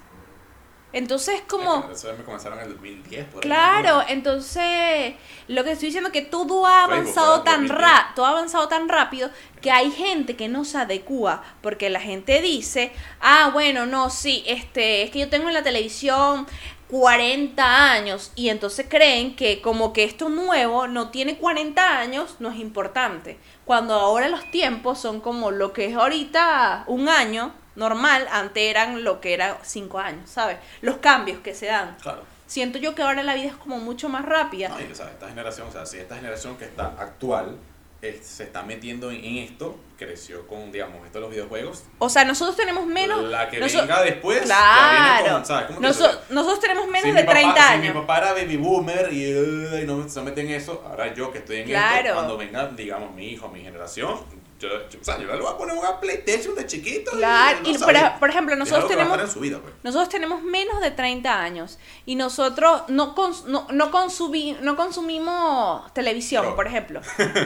Entonces, 0.93 1.41
como. 1.47 1.87
Me 1.87 2.23
comenzaron 2.25 2.59
en 2.59 2.65
el 2.65 2.73
2010. 2.73 3.25
por 3.27 3.41
Claro, 3.41 4.03
entonces 4.09 5.15
lo 5.47 5.63
que 5.63 5.71
estoy 5.71 5.87
diciendo 5.87 6.09
es 6.09 6.13
que 6.13 6.21
todo 6.21 6.65
ha 6.65 6.83
avanzado 6.83 7.43
tan 7.43 7.67
2010. 7.67 7.79
ra 7.79 8.11
todo 8.13 8.25
ha 8.25 8.31
avanzado 8.31 8.67
tan 8.67 8.89
rápido 8.89 9.29
que 9.61 9.71
hay 9.71 9.89
gente 9.91 10.35
que 10.35 10.49
no 10.49 10.65
se 10.65 10.79
adecua 10.79 11.43
porque 11.61 11.89
la 11.89 12.01
gente 12.01 12.41
dice, 12.41 12.91
ah, 13.21 13.51
bueno, 13.53 13.85
no, 13.85 14.09
sí, 14.09 14.43
este, 14.45 15.03
es 15.03 15.11
que 15.11 15.19
yo 15.19 15.29
tengo 15.29 15.47
en 15.47 15.53
la 15.53 15.63
televisión 15.63 16.45
40 16.89 17.93
años 17.93 18.33
y 18.35 18.49
entonces 18.49 18.85
creen 18.89 19.37
que 19.37 19.61
como 19.61 19.93
que 19.93 20.03
esto 20.03 20.27
nuevo 20.27 20.87
no 20.87 21.09
tiene 21.09 21.37
40 21.37 21.99
años, 21.99 22.35
no 22.39 22.51
es 22.51 22.59
importante. 22.59 23.39
Cuando 23.71 23.93
ahora 23.93 24.27
los 24.27 24.51
tiempos 24.51 24.99
son 24.99 25.21
como 25.21 25.49
lo 25.49 25.71
que 25.71 25.85
es 25.85 25.95
ahorita 25.95 26.83
un 26.87 27.07
año 27.07 27.53
normal, 27.77 28.27
antes 28.29 28.63
eran 28.63 29.05
lo 29.05 29.21
que 29.21 29.33
era 29.33 29.59
5 29.61 29.97
años, 29.97 30.29
¿sabes? 30.29 30.57
Los 30.81 30.97
cambios 30.97 31.39
que 31.39 31.55
se 31.55 31.67
dan 31.67 31.95
Claro. 32.01 32.23
siento 32.47 32.79
yo 32.79 32.95
que 32.95 33.01
ahora 33.01 33.23
la 33.23 33.33
vida 33.33 33.47
es 33.47 33.55
como 33.55 33.77
mucho 33.79 34.09
más 34.09 34.25
rápida. 34.25 34.67
No, 34.67 34.81
y, 34.81 34.91
o 34.91 34.93
sea, 34.93 35.05
esta 35.07 35.29
generación, 35.29 35.69
o 35.69 35.71
sea, 35.71 35.85
si 35.85 35.99
esta 35.99 36.17
generación 36.17 36.57
que 36.57 36.65
está 36.65 36.87
actual 36.99 37.55
se 38.01 38.43
está 38.43 38.63
metiendo 38.63 39.11
en, 39.11 39.37
esto, 39.37 39.77
creció 39.95 40.47
con, 40.47 40.71
digamos, 40.71 41.05
esto 41.05 41.19
de 41.19 41.21
los 41.21 41.29
videojuegos. 41.31 41.83
O 41.99 42.09
sea, 42.09 42.25
nosotros 42.25 42.55
tenemos 42.57 42.87
menos. 42.87 43.23
La 43.25 43.47
que 43.49 43.59
venga 43.59 44.01
después, 44.01 44.39
ya 44.39 44.45
Claro. 44.45 45.17
viene 45.23 45.33
con, 45.33 45.45
¿sabes? 45.45 45.65
¿Cómo 45.67 45.79
te 45.79 45.87
Noso- 45.87 46.07
digo? 46.09 46.21
nosotros 46.31 46.59
tenemos 46.61 46.87
menos 46.87 47.03
Si 47.03 47.11
de 47.11 47.23
papá- 47.23 47.31
30 47.33 47.67
Si 47.67 47.73
años. 47.73 47.95
mi 47.95 48.01
papá 48.01 48.17
era 48.17 48.33
baby 48.33 48.57
boomer 48.57 49.13
y, 49.13 49.25
y 49.81 49.85
no 49.85 50.09
se 50.09 50.21
mete 50.21 50.41
en 50.41 50.49
eso, 50.49 50.83
ahora 50.89 51.13
yo 51.13 51.31
que 51.31 51.37
estoy 51.39 51.57
en 51.57 51.65
Claro. 51.67 51.99
esto, 52.01 52.13
cuando 52.15 52.37
venga, 52.37 52.67
digamos, 52.69 53.13
mi 53.13 53.27
hijo, 53.27 53.47
mi 53.49 53.61
generación, 53.61 54.19
yo, 54.61 54.89
yo- 54.89 54.99
o 55.01 55.03
sea, 55.03 55.17
yo 55.19 55.27
le 55.27 55.37
voy 55.41 55.51
a 55.53 55.57
poner 55.57 55.75
PlayStation 55.99 56.55
de 56.55 56.65
chiquito. 56.67 57.11
y 57.13 57.17
Claro, 57.17 57.59
no 57.63 57.69
y 57.69 57.77
sabe. 57.77 57.99
por, 57.99 58.19
por 58.19 58.29
ejemplo, 58.29 58.55
nosotros 58.55 58.87
tenemos, 58.87 59.39
vida, 59.39 59.59
pues. 59.61 59.73
nosotros 59.83 60.09
tenemos 60.09 60.41
menos 60.43 60.79
de 60.81 60.91
30 60.91 61.41
años 61.41 61.79
y 62.05 62.15
nosotros 62.15 62.83
no, 62.87 63.15
cons- 63.15 63.45
no, 63.45 63.67
no, 63.71 63.91
consumi- 63.91 64.57
no 64.61 64.75
consumimos 64.75 65.93
televisión, 65.93 66.55
por 66.55 66.67
ejemplo. 66.67 67.01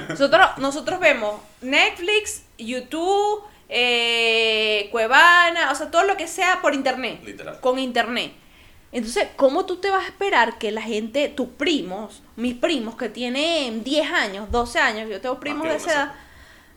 Nosotros, 0.09 0.47
nosotros 0.57 0.99
vemos 0.99 1.39
Netflix, 1.61 2.43
YouTube, 2.57 3.43
eh, 3.70 4.89
Cuevana, 4.91 5.72
o 5.72 5.76
sea, 5.76 5.89
todo 5.91 6.03
lo 6.03 6.18
que 6.18 6.28
sea 6.28 6.61
por 6.61 6.74
internet. 6.74 7.22
Literal. 7.24 7.59
Con 7.61 7.80
internet. 7.80 8.34
Entonces, 8.91 9.28
¿cómo 9.36 9.66
tú 9.66 9.78
te 9.78 9.89
vas 9.89 10.03
a 10.05 10.07
esperar 10.07 10.57
que 10.57 10.72
la 10.72 10.82
gente, 10.82 11.28
tus 11.28 11.49
primos, 11.49 12.22
mis 12.38 12.55
primos 12.55 12.95
que 12.95 13.09
tienen 13.09 13.84
10 13.84 14.09
años, 14.11 14.49
12 14.51 14.80
años, 14.80 15.09
yo 15.09 15.20
tengo 15.20 15.39
primos 15.39 15.63
que 15.63 15.70
de 15.72 15.76
esa 15.78 15.91
edad. 15.91 16.13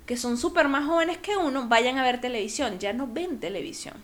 Que 0.09 0.17
son 0.17 0.39
súper 0.39 0.69
más 0.69 0.87
jóvenes 0.87 1.19
que 1.19 1.37
uno, 1.37 1.69
vayan 1.69 1.99
a 1.99 2.03
ver 2.03 2.19
televisión? 2.19 2.79
Ya 2.79 2.95
no 2.95 3.07
ven 3.07 3.39
televisión. 3.39 3.95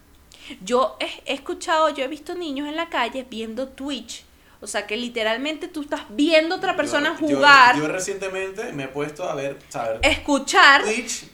Yo 0.63 0.99
he, 1.01 1.33
escuchado, 1.33 1.89
yo 1.89 2.05
he 2.05 2.09
visto 2.09 2.35
niños 2.35 2.69
en 2.69 2.77
la 2.77 2.91
calle 2.91 3.27
viendo 3.29 3.69
Twitch. 3.69 4.23
O 4.61 4.67
sea, 4.67 4.87
que 4.87 4.99
literalmente 4.99 5.67
tú 5.67 5.81
estás 5.81 6.03
viendo 6.11 6.55
a 6.57 6.59
otra 6.59 6.77
persona 6.77 7.17
Yo- 7.19 7.27
yo- 7.29 7.37
jugar, 7.37 7.77
Yo, 7.79 7.89
recientemente 7.89 8.71
me 8.75 8.85
he 8.85 8.89
puesto 8.89 9.25
a 9.25 9.35
ver, 9.35 9.59
saber 9.71 9.99
escuchar, 10.03 10.83
Twitch, 10.85 11.25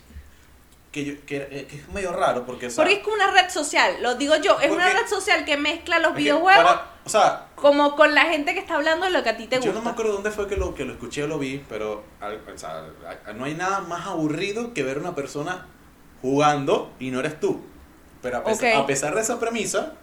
que, 0.92 1.04
yo, 1.04 1.14
que, 1.26 1.36
eh, 1.50 1.66
que 1.70 1.76
es 1.76 1.88
medio 1.90 2.12
raro 2.12 2.44
porque, 2.44 2.66
o 2.66 2.70
sea, 2.70 2.82
porque 2.84 2.98
es 2.98 3.02
como 3.04 3.14
una 3.14 3.30
red 3.30 3.48
social, 3.48 3.96
lo 4.02 4.16
digo 4.16 4.34
yo, 4.36 4.58
es 4.60 4.70
una 4.70 4.88
red 4.92 5.06
social 5.08 5.44
que 5.44 5.56
mezcla 5.56 5.98
los 6.00 6.14
videojuegos 6.14 6.64
para- 6.64 6.86
o 7.04 7.08
sea, 7.08 7.46
como 7.54 7.94
con 7.96 8.14
la 8.14 8.22
gente 8.26 8.54
que 8.54 8.60
está 8.60 8.74
hablando 8.74 9.06
de 9.06 9.12
lo 9.12 9.22
que 9.22 9.28
a 9.30 9.36
ti 9.36 9.46
te 9.46 9.56
yo 9.56 9.62
gusta. 9.62 9.74
no 9.78 9.82
me 9.84 9.90
acuerdo 9.90 10.12
dónde 10.14 10.30
fue 10.32 10.48
que 10.48 10.56
lo, 10.56 10.74
que 10.74 10.84
lo 10.84 10.92
escuché 10.92 11.22
o 11.22 11.26
lo 11.28 11.38
vi, 11.38 11.64
pero 11.68 12.02
o 12.20 12.58
sea, 12.58 12.84
no 13.34 13.44
hay 13.44 13.54
nada 13.54 13.80
más 13.80 14.06
aburrido 14.06 14.74
que 14.74 14.82
ver 14.82 14.98
una 14.98 15.14
persona 15.14 15.66
jugando 16.22 16.92
y 16.98 17.10
no 17.10 17.20
eres 17.20 17.38
tú. 17.40 17.60
Pero 18.22 18.38
a 18.38 18.44
pesar, 18.44 18.76
a 18.76 18.86
pesar 18.86 19.14
de 19.14 19.20
esa 19.22 19.40
premisa, 19.40 19.94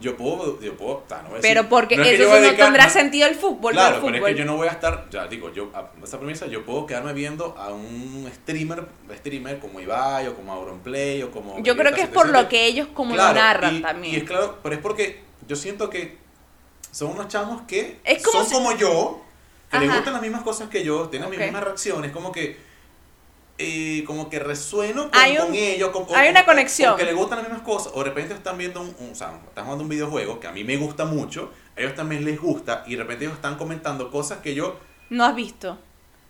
yo 0.00 0.16
puedo, 0.16 0.60
yo 0.60 0.76
puedo, 0.76 1.04
no 1.08 1.28
Pero 1.40 1.62
decir- 1.62 1.68
porque 1.68 1.96
no 1.96 2.02
es 2.04 2.20
eso 2.20 2.40
no 2.40 2.54
tendrá 2.56 2.84
no- 2.86 2.90
sentido 2.90 3.28
el 3.28 3.34
fútbol, 3.34 3.72
Claro, 3.72 3.96
el 3.96 4.02
pero 4.12 4.26
es 4.26 4.32
que 4.34 4.38
yo 4.38 4.44
no 4.44 4.56
voy 4.56 4.68
a 4.68 4.72
estar, 4.72 5.08
ya 5.10 5.26
digo, 5.26 5.52
yo, 5.52 5.70
a 5.74 5.90
esa 6.04 6.18
premisa, 6.18 6.46
yo 6.46 6.64
puedo 6.64 6.86
quedarme 6.86 7.12
viendo 7.12 7.56
a 7.58 7.70
un 7.72 8.30
streamer, 8.34 8.86
streamer 9.16 9.58
como 9.58 9.80
Ibai 9.80 10.26
o 10.28 10.34
como 10.34 10.52
Auronplay 10.52 11.22
o 11.22 11.30
como... 11.30 11.62
Yo 11.62 11.76
creo 11.76 11.92
que 11.94 12.02
es 12.02 12.08
por 12.08 12.26
77. 12.26 12.42
lo 12.42 12.48
que 12.48 12.66
ellos 12.66 12.88
como 12.94 13.14
Claro, 13.14 13.34
lo 13.34 13.40
narran 13.40 13.76
y- 13.76 13.80
también. 13.82 14.14
Y 14.14 14.16
es 14.18 14.24
claro, 14.24 14.58
pero 14.62 14.74
es 14.74 14.80
porque 14.80 15.22
yo 15.46 15.56
siento 15.56 15.88
que 15.90 16.16
son 16.92 17.10
unos 17.10 17.28
chamos 17.28 17.62
que 17.62 17.98
Es 18.04 18.22
como 18.22 18.38
son 18.40 18.46
si- 18.48 18.54
como 18.54 18.76
yo, 18.76 19.22
que 19.70 19.78
les 19.80 19.92
gustan 19.92 20.12
las 20.14 20.22
mismas 20.22 20.42
cosas 20.42 20.68
que 20.68 20.82
yo, 20.84 21.08
tienen 21.08 21.28
Ok. 21.28 21.34
las 21.34 21.44
mismas 21.46 21.64
reacciones, 21.64 22.10
como 22.12 22.32
que 22.32 22.56
eh, 23.58 24.04
como 24.06 24.30
que 24.30 24.38
resueno 24.38 25.10
con, 25.10 25.20
Hay 25.20 25.36
un- 25.36 25.46
con 25.46 25.54
ellos, 25.54 25.90
con- 25.90 26.06
hay 26.16 26.28
una 26.30 26.44
conexión. 26.44 26.96
que 26.96 27.04
les 27.04 27.14
gustan 27.14 27.38
las 27.38 27.48
mismas 27.48 27.66
cosas, 27.66 27.92
o 27.94 27.98
de 27.98 28.04
repente 28.10 28.32
están 28.34 28.56
viendo 28.56 28.80
un, 28.80 28.94
un- 29.00 29.10
o 29.10 29.14
sea, 29.14 29.38
están 29.48 29.64
jugando 29.64 29.82
un 29.82 29.88
videojuego 29.90 30.38
que 30.40 30.46
a 30.46 30.52
mí 30.52 30.62
me 30.64 30.76
gusta 30.76 31.04
mucho, 31.04 31.50
a 31.76 31.80
ellos 31.80 31.94
también 31.94 32.24
les 32.24 32.40
gusta, 32.40 32.84
y 32.86 32.92
de 32.94 33.02
repente 33.02 33.24
ellos 33.24 33.36
están 33.36 33.56
comentando 33.56 34.10
cosas 34.10 34.38
que 34.38 34.54
yo 34.54 34.76
No 35.10 35.24
has 35.24 35.34
visto. 35.34 35.76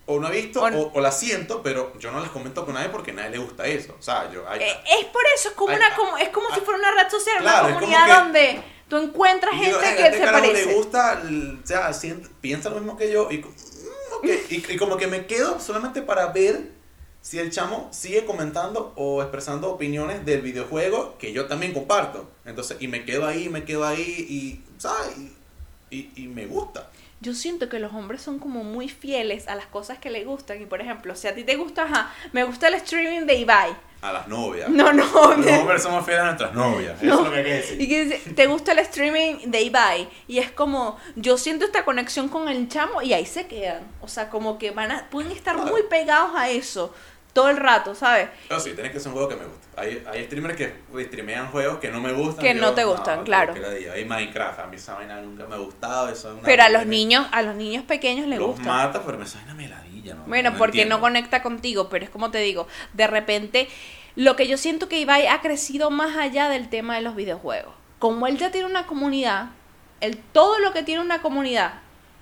o 0.07 0.19
no 0.19 0.27
he 0.27 0.41
visto 0.41 0.63
O- 0.63 0.67
o, 0.67 0.91
o 0.93 1.01
las 1.01 1.19
siento, 1.19 1.61
pero 1.61 1.93
yo 1.99 2.11
no 2.11 2.19
las 2.19 2.29
comento 2.31 2.65
con 2.65 2.73
nadie 2.73 2.89
porque 2.89 3.11
a 3.11 3.13
nadie 3.13 3.29
le 3.29 3.37
gusta 3.37 3.67
eso. 3.67 3.95
O 3.99 4.01
sea, 4.01 4.31
yo... 4.31 4.49
hay- 4.49 4.61
Eh, 4.61 4.77
es 4.99 5.05
por 5.05 5.21
eso, 5.35 5.49
es 5.49 5.55
como 5.55 5.69
Ay, 5.69 5.75
una 5.77 5.95
como, 5.95 6.17
es 6.17 6.29
como 6.29 6.47
si 6.49 6.55
ay, 6.55 6.61
fuera 6.65 6.79
una 6.79 7.03
red 7.03 7.11
social, 7.11 7.37
claro, 7.41 7.67
una 7.67 7.75
comunidad 7.75 8.05
que- 8.07 8.13
donde 8.13 8.61
tú 8.87 8.97
encuentras 8.97 9.51
gente 9.53 9.67
digo, 9.67 9.79
"Ay, 9.83 9.95
que 9.97 10.05
este 10.07 10.17
se 10.17 10.23
parece. 10.31 10.65
le 10.65 10.73
gusta, 10.73 11.21
o 11.63 11.67
sea, 11.67 11.93
siente- 11.93 12.27
piensa 12.41 12.71
lo 12.71 12.77
mismo 12.77 12.97
que 12.97 13.11
yo 13.11 13.27
y, 13.29 13.37
mm, 13.37 13.47
ok, 14.17 14.25
y, 14.49 14.65
y 14.73 14.77
como 14.77 14.97
que 14.97 15.05
me 15.05 15.27
quedo 15.27 15.59
solamente 15.59 16.01
para 16.01 16.25
ver 16.29 16.78
si 17.21 17.39
el 17.39 17.51
chamo 17.51 17.89
sigue 17.91 18.25
comentando 18.25 18.93
o 18.95 19.21
expresando 19.21 19.71
opiniones 19.71 20.25
del 20.25 20.41
videojuego 20.41 21.17
que 21.17 21.33
yo 21.33 21.47
también 21.47 21.73
comparto. 21.73 22.29
Entonces, 22.45 22.77
y 22.79 22.87
me 22.87 23.05
quedo 23.05 23.25
ahí, 23.27 23.49
me 23.49 23.65
quedo 23.65 23.85
ahí 23.85 24.25
y, 24.29 24.63
¿sabes? 24.79 25.15
Y, 25.91 26.27
me 26.27 26.45
gusta. 26.45 26.89
Yo 27.21 27.33
siento 27.33 27.67
que 27.67 27.79
los 27.79 27.93
hombres 27.93 28.21
son 28.21 28.39
como 28.39 28.63
muy 28.63 28.87
fieles 28.87 29.47
a 29.49 29.55
las 29.55 29.65
cosas 29.65 29.97
que 29.99 30.09
les 30.09 30.25
gustan. 30.25 30.61
Y 30.61 30.65
por 30.65 30.79
ejemplo, 30.81 31.15
si 31.15 31.27
a 31.27 31.35
ti 31.35 31.43
te 31.43 31.55
gusta, 31.57 31.83
ajá, 31.83 32.13
me 32.31 32.43
gusta 32.45 32.69
el 32.69 32.75
streaming 32.75 33.25
de 33.25 33.35
Ibai. 33.35 33.75
A 34.01 34.13
las 34.13 34.27
novias. 34.29 34.69
No, 34.69 34.93
no, 34.93 35.03
Los 35.35 35.47
hombres 35.59 35.83
somos 35.83 36.05
fieles 36.05 36.21
a 36.23 36.25
nuestras 36.27 36.53
novias. 36.53 37.03
Eso 37.03 37.05
No. 37.13 37.19
es 37.19 37.25
lo 37.25 37.31
que 37.33 37.37
hay 37.39 37.43
que 37.43 37.53
decir. 37.53 37.81
Y 37.81 37.89
que 37.89 38.05
dice, 38.05 38.33
te 38.33 38.47
gusta 38.47 38.71
el 38.71 38.79
streaming 38.79 39.51
de 39.51 39.61
Ibai. 39.63 40.07
Y 40.29 40.37
es 40.37 40.49
como, 40.51 40.97
yo 41.17 41.37
siento 41.37 41.65
esta 41.65 41.83
conexión 41.83 42.29
con 42.29 42.47
el 42.47 42.69
chamo 42.69 43.01
y 43.01 43.11
ahí 43.11 43.25
se 43.25 43.47
quedan. 43.47 43.81
O 44.01 44.07
sea, 44.07 44.29
como 44.29 44.57
que 44.57 44.71
van 44.71 44.91
a, 44.91 45.09
pueden 45.09 45.33
estar 45.33 45.57
muy 45.57 45.83
pegados 45.83 46.31
a 46.35 46.49
eso 46.49 46.93
todo 47.39 47.49
el 47.49 47.55
rato, 47.57 47.95
¿sabes? 47.95 48.27
Pero 48.49 48.59
sí, 48.59 48.73
tiene 48.73 48.91
que 48.91 48.99
ser 48.99 49.07
un 49.07 49.13
juego 49.13 49.29
que 49.29 49.35
me 49.37 49.45
guste. 49.45 49.67
Hay, 49.77 50.03
hay 50.11 50.25
streamers 50.25 50.57
que 50.57 50.73
streamean 51.05 51.47
juegos 51.51 51.77
que 51.79 51.89
no 51.89 52.01
me 52.01 52.11
gustan. 52.11 52.43
Que 52.43 52.53
no 52.53 52.73
te 52.73 52.83
gustan, 52.83 53.23
claro. 53.23 53.55
la 53.55 53.69
diga. 53.69 53.93
Hay 53.93 54.03
Minecraft, 54.03 54.59
a 54.59 54.67
mí 54.67 54.75
esa 54.75 54.95
vaina 54.95 55.21
nunca 55.21 55.45
me 55.45 55.55
ha 55.55 55.59
gustado. 55.59 56.09
Eso 56.09 56.27
es 56.27 56.33
una 56.33 56.43
Pero 56.43 56.63
a 56.63 56.69
los 56.69 56.79
vaina- 56.81 56.89
niños, 56.91 57.27
a 57.31 57.41
los 57.41 57.55
niños 57.55 57.85
pequeños 57.85 58.27
les 58.27 58.39
los 58.39 58.49
gusta. 58.49 58.63
mata, 58.67 59.01
pero 59.05 59.17
me 59.17 59.25
sale 59.25 59.45
una 59.45 59.53
meladilla, 59.53 60.15
¿no? 60.15 60.23
Bueno, 60.25 60.53
porque 60.57 60.85
no 60.85 60.99
conecta 60.99 61.41
contigo, 61.41 61.87
pero 61.87 62.03
es 62.03 62.11
como 62.11 62.29
te 62.29 62.39
digo, 62.39 62.67
de 62.91 63.07
repente, 63.07 63.69
lo 64.17 64.35
que 64.35 64.47
yo 64.49 64.57
siento 64.57 64.89
que 64.89 64.99
Ibai 64.99 65.27
ha 65.27 65.39
crecido 65.39 65.91
más 65.91 66.17
allá 66.17 66.49
del 66.49 66.67
tema 66.67 66.95
de 66.95 67.01
los 67.01 67.15
videojuegos. 67.15 67.73
Como 67.99 68.27
él 68.27 68.37
ya 68.37 68.51
tiene 68.51 68.67
una 68.67 68.85
comunidad, 68.85 69.51
el, 70.01 70.17
todo 70.17 70.59
lo 70.59 70.73
que 70.73 70.83
tiene 70.83 71.01
una 71.01 71.21
comunidad, 71.21 71.75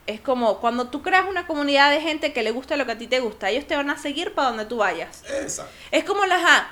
es 0.07 0.21
como 0.21 0.59
cuando 0.59 0.87
tú 0.87 1.01
creas 1.01 1.25
una 1.29 1.45
comunidad 1.45 1.91
de 1.91 2.01
gente 2.01 2.33
que 2.33 2.41
le 2.41 2.51
gusta 2.51 2.77
lo 2.77 2.85
que 2.85 2.93
a 2.93 2.97
ti 2.97 3.07
te 3.07 3.19
gusta, 3.19 3.49
ellos 3.49 3.67
te 3.67 3.75
van 3.75 3.89
a 3.89 3.97
seguir 3.97 4.33
para 4.33 4.49
donde 4.49 4.65
tú 4.65 4.77
vayas. 4.77 5.23
Exacto. 5.29 5.71
Es 5.91 6.03
como 6.03 6.25
las... 6.25 6.41
ah, 6.43 6.67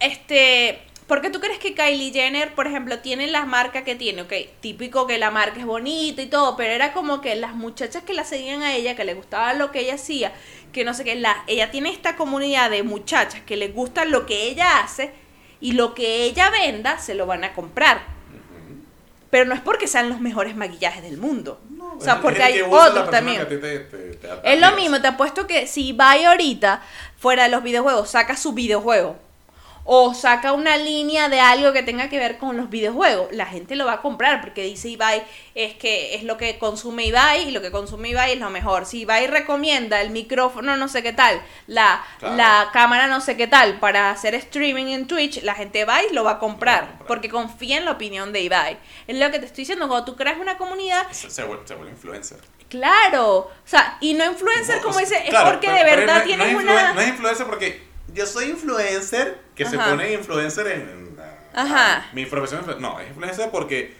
este... 0.00 0.82
¿Por 1.06 1.22
qué 1.22 1.30
tú 1.30 1.40
crees 1.40 1.58
que 1.58 1.74
Kylie 1.74 2.12
Jenner, 2.12 2.54
por 2.54 2.66
ejemplo, 2.66 2.98
tiene 2.98 3.28
la 3.28 3.46
marca 3.46 3.82
que 3.82 3.94
tiene? 3.94 4.20
Ok, 4.20 4.32
típico 4.60 5.06
que 5.06 5.16
la 5.16 5.30
marca 5.30 5.58
es 5.58 5.64
bonita 5.64 6.20
y 6.20 6.26
todo, 6.26 6.54
pero 6.54 6.70
era 6.70 6.92
como 6.92 7.22
que 7.22 7.34
las 7.34 7.54
muchachas 7.54 8.02
que 8.02 8.12
la 8.12 8.24
seguían 8.24 8.62
a 8.62 8.74
ella, 8.74 8.94
que 8.94 9.06
le 9.06 9.14
gustaba 9.14 9.54
lo 9.54 9.72
que 9.72 9.80
ella 9.80 9.94
hacía, 9.94 10.34
que 10.70 10.84
no 10.84 10.92
sé 10.92 11.04
qué, 11.04 11.14
la, 11.14 11.44
ella 11.46 11.70
tiene 11.70 11.88
esta 11.88 12.14
comunidad 12.16 12.68
de 12.68 12.82
muchachas 12.82 13.40
que 13.40 13.56
les 13.56 13.74
gusta 13.74 14.04
lo 14.04 14.26
que 14.26 14.50
ella 14.50 14.80
hace 14.80 15.14
y 15.62 15.72
lo 15.72 15.94
que 15.94 16.24
ella 16.24 16.50
venda 16.50 16.98
se 16.98 17.14
lo 17.14 17.24
van 17.24 17.42
a 17.42 17.54
comprar. 17.54 18.02
Pero 19.30 19.46
no 19.46 19.54
es 19.54 19.62
porque 19.62 19.86
sean 19.86 20.10
los 20.10 20.20
mejores 20.20 20.56
maquillajes 20.56 21.02
del 21.02 21.16
mundo. 21.16 21.58
No, 21.78 21.94
o 21.96 22.00
sea, 22.00 22.14
es- 22.14 22.20
porque 22.20 22.42
hay 22.42 22.52
persona 22.62 23.10
también. 23.10 23.48
te- 23.48 23.56
te- 23.56 23.78
te 23.78 24.28
Es 24.42 24.60
lo 24.60 24.72
mismo, 24.72 25.00
te 25.00 25.06
apuesto 25.08 25.46
que 25.46 25.66
si 25.66 25.88
Ibai 25.88 26.24
ahorita, 26.24 26.82
fuera 27.16 27.44
de 27.44 27.48
los 27.50 27.62
videojuegos, 27.62 28.10
saca 28.10 28.36
su 28.36 28.52
videojuego 28.52 29.16
o 29.90 30.12
saca 30.12 30.52
una 30.52 30.76
línea 30.76 31.30
de 31.30 31.40
algo 31.40 31.72
que 31.72 31.82
tenga 31.82 32.10
que 32.10 32.18
ver 32.18 32.36
con 32.36 32.58
los 32.58 32.68
videojuegos, 32.68 33.28
la 33.32 33.46
gente 33.46 33.74
lo 33.74 33.86
va 33.86 33.94
a 33.94 34.02
comprar 34.02 34.42
porque 34.42 34.62
dice 34.62 34.90
Ibai 34.90 35.24
es 35.54 35.72
que 35.76 36.14
es 36.14 36.24
lo 36.24 36.36
que 36.36 36.58
consume 36.58 37.06
Ibai 37.06 37.48
y 37.48 37.50
lo 37.52 37.62
que 37.62 37.70
consume 37.70 38.10
Ibai 38.10 38.32
es 38.32 38.38
lo 38.38 38.50
mejor. 38.50 38.84
Si 38.84 39.00
Ibai 39.00 39.26
recomienda 39.28 40.02
el 40.02 40.10
micrófono 40.10 40.76
no 40.76 40.88
sé 40.88 41.02
qué 41.02 41.14
tal, 41.14 41.40
la, 41.66 42.04
Claro. 42.18 42.36
la 42.36 42.68
cámara 42.74 43.06
no 43.06 43.22
sé 43.22 43.38
qué 43.38 43.46
tal 43.46 43.78
para 43.80 44.10
hacer 44.10 44.34
streaming 44.34 44.88
en 44.92 45.06
Twitch, 45.06 45.42
la 45.42 45.54
gente 45.54 45.86
va 45.86 46.02
y 46.02 46.12
lo 46.12 46.22
va 46.22 46.32
a 46.32 46.34
va 46.34 46.38
comprar 46.38 46.82
a 46.84 46.86
comprar. 46.88 47.06
porque 47.06 47.30
confía 47.30 47.78
en 47.78 47.86
la 47.86 47.92
opinión 47.92 48.30
de 48.34 48.42
Ibai. 48.42 48.76
Es 49.06 49.16
lo 49.18 49.30
que 49.30 49.38
te 49.38 49.46
estoy 49.46 49.62
diciendo, 49.62 49.88
cuando 49.88 50.04
tú 50.04 50.16
creas 50.16 50.36
una 50.38 50.58
comunidad, 50.58 51.10
Se, 51.12 51.30
se 51.30 51.44
vuelve, 51.44 51.66
se 51.66 51.74
vuelve 51.74 51.92
influencer. 51.92 52.38
claro, 52.68 53.36
o 53.38 53.50
sea, 53.64 53.96
y 54.00 54.12
no 54.12 54.26
influencer 54.26 54.80
como 54.82 54.98
dice, 54.98 55.16
es 55.26 55.34
porque 55.34 55.66
pero- 55.68 55.78
de 55.78 55.84
verdad 55.96 56.18
no- 56.18 56.24
tienes 56.24 56.52
no 56.52 56.58
una... 56.58 56.92
No 56.92 57.00
es 57.00 57.08
influencer 57.08 57.46
porque 57.46 57.87
yo 58.14 58.26
soy 58.26 58.46
influencer, 58.50 59.38
que 59.54 59.64
se 59.66 59.76
Ajá. 59.76 59.90
pone 59.90 60.12
influencer 60.12 60.66
en... 60.68 61.08
Ajá. 61.54 62.06
Mi 62.12 62.26
profesión 62.26 62.64
No, 62.80 63.00
es 63.00 63.08
influencer 63.08 63.50
porque... 63.50 63.94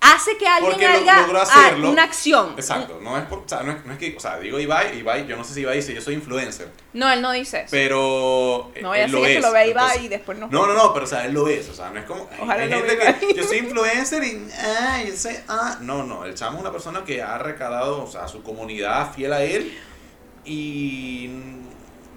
hace 0.00 0.36
que 0.38 0.46
alguien 0.46 0.72
Porque 0.72 0.86
haga 0.86 1.20
logró 1.22 1.40
hacerlo. 1.42 1.90
una 1.90 2.02
acción. 2.04 2.54
Exacto, 2.56 2.98
no 3.02 3.16
es, 3.18 3.24
por- 3.24 3.40
o 3.40 3.48
sea, 3.48 3.62
no 3.62 3.72
es, 3.72 3.84
no 3.84 3.92
es 3.92 3.98
que... 3.98 4.16
O 4.16 4.20
sea, 4.20 4.38
digo 4.38 4.58
Ibai, 4.58 4.98
Ibai, 4.98 5.26
yo 5.26 5.36
no 5.36 5.44
sé 5.44 5.54
si 5.54 5.60
Ibai 5.60 5.76
dice 5.76 5.94
yo 5.94 6.00
soy 6.00 6.14
influencer, 6.14 6.68
No, 6.94 7.10
él 7.10 7.20
no 7.20 7.30
dice 7.32 7.60
eso. 7.60 7.68
pero... 7.70 8.72
no 8.80 8.88
vaya 8.90 9.02
a 9.02 9.06
él 9.06 9.10
ser 9.10 9.20
lo 9.20 9.26
que 9.26 9.36
es. 9.36 9.42
lo 9.42 9.52
vea 9.52 9.66
Ibai 9.66 10.04
y 10.06 10.08
después 10.08 10.38
no. 10.38 10.48
No, 10.48 10.66
no, 10.66 10.72
no, 10.74 10.92
pero 10.94 11.04
o 11.04 11.08
sea, 11.08 11.24
él 11.26 11.32
lo 11.34 11.46
es, 11.48 11.68
o 11.68 11.74
sea, 11.74 11.90
no 11.90 11.98
es 12.00 12.06
como... 12.06 12.28
Ojalá 12.40 12.62
hay 12.62 12.70
lo 12.70 12.76
gente 12.78 12.98
que 13.20 13.34
yo 13.34 13.44
soy 13.44 13.58
influencer 13.58 14.24
y... 14.24 14.48
Ah, 14.58 15.02
yo 15.06 15.14
soy... 15.16 15.34
Ah, 15.48 15.76
no, 15.80 16.04
no, 16.04 16.24
el 16.24 16.34
chamo 16.34 16.56
es 16.56 16.62
una 16.62 16.72
persona 16.72 17.04
que 17.04 17.20
ha 17.22 17.36
recalado, 17.38 18.02
o 18.02 18.10
sea, 18.10 18.26
su 18.28 18.42
comunidad 18.42 19.12
fiel 19.14 19.32
a 19.32 19.42
él 19.42 19.78
y... 20.44 21.30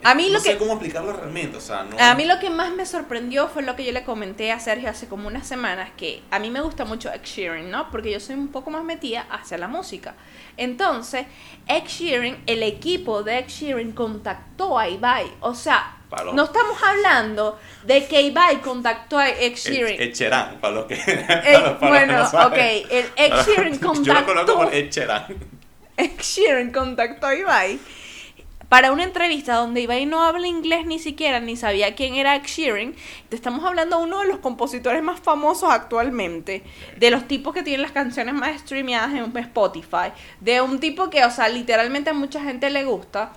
A 0.06 0.16
mí 0.16 0.28
no 0.28 0.34
lo 0.34 0.40
sé 0.40 0.52
que- 0.52 0.58
cómo 0.58 0.74
explicarlo 0.74 1.14
realmente, 1.14 1.58
o 1.58 1.62
sea, 1.62 1.84
no... 1.84 1.98
A 2.00 2.14
mí 2.16 2.26
lo 2.26 2.40
que 2.40 2.50
más 2.50 2.72
me 2.74 2.86
sorprendió 2.86 3.48
fue 3.48 3.64
lo 3.64 3.76
que 3.76 3.84
yo 3.84 3.92
le 3.92 4.04
comenté 4.04 4.52
a 4.52 4.60
Sergio 4.60 4.90
hace 4.90 5.08
como 5.08 5.28
unas 5.28 5.48
semanas, 5.48 5.90
que 5.98 6.22
a 6.32 6.40
mí 6.40 6.50
me 6.52 6.62
gusta 6.62 6.86
mucho 6.86 7.12
Ed 7.12 7.22
Sheeran, 7.24 7.70
¿no? 7.72 7.90
Porque 7.92 8.12
yo 8.12 8.20
soy 8.20 8.36
un 8.36 8.50
poco 8.50 8.70
más 8.70 8.84
metida 8.84 9.26
hacia 9.32 9.58
la 9.58 9.68
música. 9.68 10.14
Entonces, 10.58 11.26
Ed 11.68 11.84
Sheeran, 11.86 12.38
el 12.46 12.64
equipo 12.64 13.24
de 13.24 13.40
Ed 13.40 13.48
Sheeran 13.48 13.92
contactó 13.94 14.78
a 14.80 14.88
Ibai. 14.88 15.26
O 15.42 15.54
sea, 15.56 15.98
Palo. 16.10 16.34
no 16.34 16.44
estamos 16.44 16.78
hablando 16.84 17.60
de 17.84 18.06
que 18.08 18.22
Ibai 18.22 18.62
contactó 18.62 19.18
a 19.18 19.30
Ed 19.30 19.56
Sheeran. 19.56 19.94
Ed, 19.94 20.02
Ed 20.02 20.14
Sheeran, 20.14 20.60
para 20.62 20.76
los 20.76 20.86
que... 20.86 20.94
Eh, 20.96 21.26
para 21.28 21.52
los- 21.52 21.64
los 21.72 21.80
que 21.80 21.88
bueno, 21.88 22.18
no 22.32 22.48
ok, 22.48 22.58
el 22.58 23.06
Ed 23.16 23.32
Sheeran 23.46 23.74
Yo 23.80 23.80
lo 23.80 23.94
conozco 24.04 24.26
contactó 24.26 24.56
por 24.56 24.74
Ed 24.74 24.90
Sheeran. 24.92 25.26
Ed 25.98 26.12
Sheeran 26.20 26.72
contactó 26.72 27.28
a 27.28 27.36
Ibai 27.36 27.80
para 28.70 28.92
una 28.92 29.04
entrevista 29.04 29.56
donde 29.56 29.82
Ibai 29.82 30.06
no 30.06 30.24
habla 30.24 30.48
inglés 30.48 30.86
ni 30.86 30.98
siquiera, 31.00 31.40
ni 31.40 31.56
sabía 31.56 31.96
quién 31.96 32.16
era 32.16 32.38
Sheeran, 32.38 32.96
te 33.30 33.36
estamos 33.36 33.64
hablando 33.64 33.98
de 34.00 34.04
uno 34.04 34.20
de 34.22 34.28
los 34.28 34.40
compositores 34.40 35.04
más 35.04 35.20
famosos 35.20 35.70
actualmente, 35.72 36.64
de 36.98 37.12
los 37.12 37.28
tipos 37.28 37.54
que 37.54 37.64
tienen 37.64 37.82
las 37.84 37.92
canciones 37.92 38.34
más 38.34 38.60
streameadas 38.62 39.14
en 39.14 39.38
Spotify, 39.38 40.12
de 40.42 40.62
un 40.62 40.80
tipo 40.80 41.10
que, 41.10 41.24
o 41.24 41.32
sea, 41.32 41.48
literalmente 41.50 42.10
a 42.10 42.14
mucha 42.14 42.42
gente 42.42 42.70
le 42.70 42.84
gusta. 42.86 43.34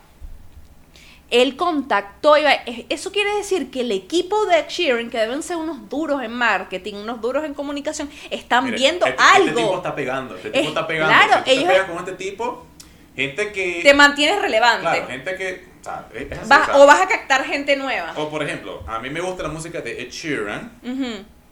Él 1.30 1.56
contactó 1.56 2.32
a 2.34 2.40
Ibai. 2.40 2.86
Eso 2.88 3.12
quiere 3.12 3.34
decir 3.36 3.70
que 3.70 3.82
el 3.82 3.92
equipo 3.92 4.46
de 4.46 4.64
Sheeran, 4.66 5.10
que 5.10 5.18
deben 5.18 5.42
ser 5.42 5.58
unos 5.58 5.90
duros 5.90 6.22
en 6.22 6.32
marketing, 6.32 6.94
unos 6.94 7.20
duros 7.20 7.44
en 7.44 7.52
comunicación, 7.52 8.08
están 8.30 8.70
viendo 8.70 9.04
este, 9.04 9.22
algo. 9.22 9.48
Este 9.48 9.60
tipo 9.62 9.76
está 9.76 9.94
pegando, 9.94 10.36
este 10.36 10.48
tipo 10.48 10.62
Es- 10.62 10.68
está 10.68 10.86
pegando. 10.86 11.12
claro, 11.12 11.32
si 11.32 11.38
tú 11.38 11.44
te 11.44 11.52
ellos- 11.52 11.68
pegas 11.70 11.86
con 11.90 11.98
este 11.98 12.12
tipo, 12.12 12.66
gente 13.18 13.52
que... 13.52 13.80
Te 13.82 13.94
mantienes 13.94 14.40
relevante. 14.40 14.82
Claro, 14.82 15.06
gente 15.08 15.34
que... 15.36 15.68
O, 15.80 15.84
sea, 15.84 16.08
es 16.14 16.38
así, 16.38 16.48
Vas- 16.48 16.70
o 16.74 16.90
a 16.90 17.08
captar 17.08 17.44
gente 17.44 17.76
nueva. 17.76 18.12
o, 18.16 18.28
por 18.30 18.42
ejemplo, 18.42 18.82
a 18.86 18.98
mí 18.98 19.10
me 19.10 19.20
gusta 19.20 19.42
la 19.44 19.48
música 19.48 19.80
de 19.80 20.02
Ed 20.02 20.10
Sheeran 20.10 20.78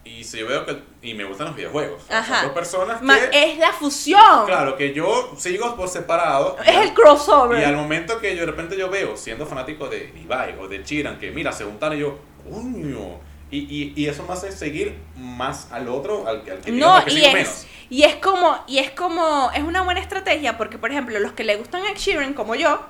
y 0.05 0.23
si 0.23 0.39
yo 0.39 0.47
veo 0.47 0.65
que... 0.65 0.77
Y 1.03 1.15
me 1.15 1.25
gustan 1.25 1.49
los 1.49 1.57
videojuegos. 1.57 2.03
O 2.05 2.07
sea, 2.07 2.19
Ajá. 2.21 2.35
Son 2.37 2.45
dos 2.47 2.53
personas 2.55 3.03
Ma- 3.03 3.19
que... 3.19 3.45
es 3.53 3.59
la 3.59 3.73
fusión. 3.73 4.47
Claro, 4.47 4.77
que 4.77 4.93
yo 4.95 5.35
sigo 5.37 5.75
por 5.77 5.89
separado. 5.89 6.57
Es 6.65 6.77
el 6.77 6.95
crossover. 6.95 7.61
Y 7.61 7.65
al 7.65 7.77
momento 7.77 8.21
que 8.21 8.35
yo 8.35 8.41
de 8.41 8.47
repente 8.47 8.77
yo 8.79 8.89
veo, 8.89 9.17
siendo 9.17 9.47
fanático 9.47 9.89
de 9.89 10.13
Ibai 10.23 10.57
o 10.61 10.69
de 10.69 10.85
Chiran, 10.85 11.19
que 11.19 11.31
mira, 11.33 11.51
se 11.53 11.65
juntaron 11.65 11.97
y 11.99 12.01
yo, 12.03 12.19
coño. 12.49 13.19
Y, 13.51 13.59
y, 13.59 13.93
y 13.97 14.09
eso 14.09 14.25
me 14.25 14.33
hace 14.35 14.51
seguir 14.53 14.97
más 15.17 15.71
al 15.73 15.89
otro, 15.89 16.27
al, 16.27 16.39
al 16.51 16.61
que, 16.61 16.73
No, 16.73 17.05
que 17.05 17.11
sigo 17.13 17.27
es, 17.29 17.33
menos. 17.35 17.67
Y 17.89 18.03
es 18.03 18.17
como, 18.17 18.59
y 18.67 18.79
es 18.79 18.91
como, 18.91 19.51
es 19.55 19.63
una 19.63 19.83
buena 19.83 20.01
estrategia 20.01 20.57
porque, 20.57 20.79
por 20.79 20.91
ejemplo, 20.91 21.19
los 21.21 21.33
que 21.33 21.45
le 21.45 21.57
gustan 21.57 21.83
a 21.85 21.93
Sheeran, 21.95 22.35
como 22.35 22.55
yo, 22.55 22.81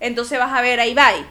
entonces 0.00 0.38
vas 0.38 0.52
a 0.52 0.60
ver 0.60 0.80
a 0.80 0.86
Ibai. 0.86 1.24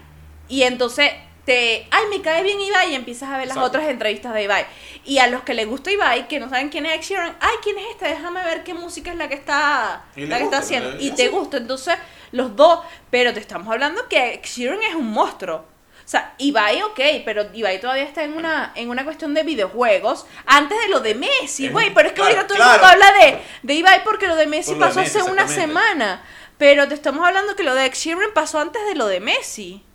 Y 0.48 0.64
entonces 0.64 1.12
te, 1.46 1.88
ay, 1.92 2.04
me 2.10 2.22
cae 2.22 2.44
bien 2.44 2.60
Ibai 2.60 2.92
y 2.92 2.96
empiezas 2.96 3.30
a 3.30 3.38
ver 3.38 3.48
las 3.48 3.58
Exacto. 3.58 3.68
otras 3.68 3.90
entrevistas 3.90 4.34
de 4.34 4.44
Ibai. 4.44 4.66
Y 5.04 5.18
a 5.18 5.28
los 5.28 5.44
que 5.44 5.54
le 5.54 5.66
gusta 5.66 5.92
Ibai, 5.92 6.28
que 6.28 6.40
no 6.40 6.50
saben 6.50 6.70
quién 6.70 6.86
es 6.86 6.94
Ed 6.94 7.02
Sheeran, 7.02 7.36
ay, 7.40 7.56
¿quién 7.62 7.78
es 7.78 7.86
este? 7.92 8.08
Déjame 8.08 8.44
ver 8.44 8.64
qué 8.64 8.74
música 8.74 9.12
es 9.12 9.18
la 9.18 9.28
que 9.28 9.36
está, 9.36 10.06
la 10.16 10.38
que 10.38 10.44
está 10.44 10.60
haciendo. 10.60 11.00
Y 11.00 11.12
te 11.12 11.28
gusta, 11.30 11.58
entonces 11.58 11.96
los 12.32 12.56
dos, 12.56 12.80
pero 13.10 13.34
te 13.34 13.40
estamos 13.40 13.68
hablando 13.68 14.08
que 14.08 14.36
Ed 14.36 14.42
Sheeran 14.44 14.82
es 14.84 14.96
un 14.96 15.12
monstruo. 15.12 15.66
O 16.12 16.14
sea, 16.14 16.34
Ibai, 16.40 16.82
ok, 16.82 17.00
pero 17.24 17.46
Ibai 17.54 17.80
todavía 17.80 18.04
está 18.04 18.26
en 18.26 18.34
una, 18.34 18.74
en 18.76 18.90
una 18.90 19.06
cuestión 19.06 19.34
de 19.34 19.44
videojuegos 19.44 20.26
antes 20.46 20.78
de 20.82 20.90
lo 20.90 21.00
de 21.00 21.16
Messi, 21.16 21.68
Es- 21.68 21.72
güey. 21.72 21.94
Pero 21.94 22.10
es 22.10 22.14
que 22.14 22.20
claro, 22.20 22.36
ahorita 22.36 22.48
todo 22.48 22.58
el 22.62 22.70
mundo 22.70 22.86
habla 22.86 23.12
de, 23.14 23.42
de 23.64 23.74
Ibai 23.76 24.04
porque 24.04 24.28
lo 24.28 24.36
de 24.36 24.46
Messi 24.46 24.72
Por 24.72 24.80
lo 24.80 24.86
de 24.88 24.90
pasó 24.90 25.00
Messi, 25.00 25.18
hace 25.20 25.32
una 25.32 25.48
semana. 25.48 26.22
Pero 26.58 26.86
te 26.90 26.96
estamos 26.96 27.26
hablando 27.26 27.56
que 27.56 27.64
lo 27.64 27.74
de 27.76 27.86
Ed 27.86 27.94
Sheeran 27.94 28.32
pasó 28.34 28.60
antes 28.60 28.86
de 28.88 28.96
lo 28.96 29.08
de 29.08 29.22
Messi. 29.22 29.86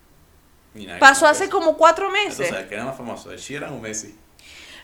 Pasó 0.98 1.26
hace 1.26 1.50
como 1.50 1.76
cuatro 1.76 2.10
meses. 2.10 2.48
¿quién 2.48 2.66
era 2.72 2.84
más 2.86 2.96
famoso, 2.96 3.36
Sheeran 3.36 3.74
o 3.74 3.78
Messi? 3.78 4.16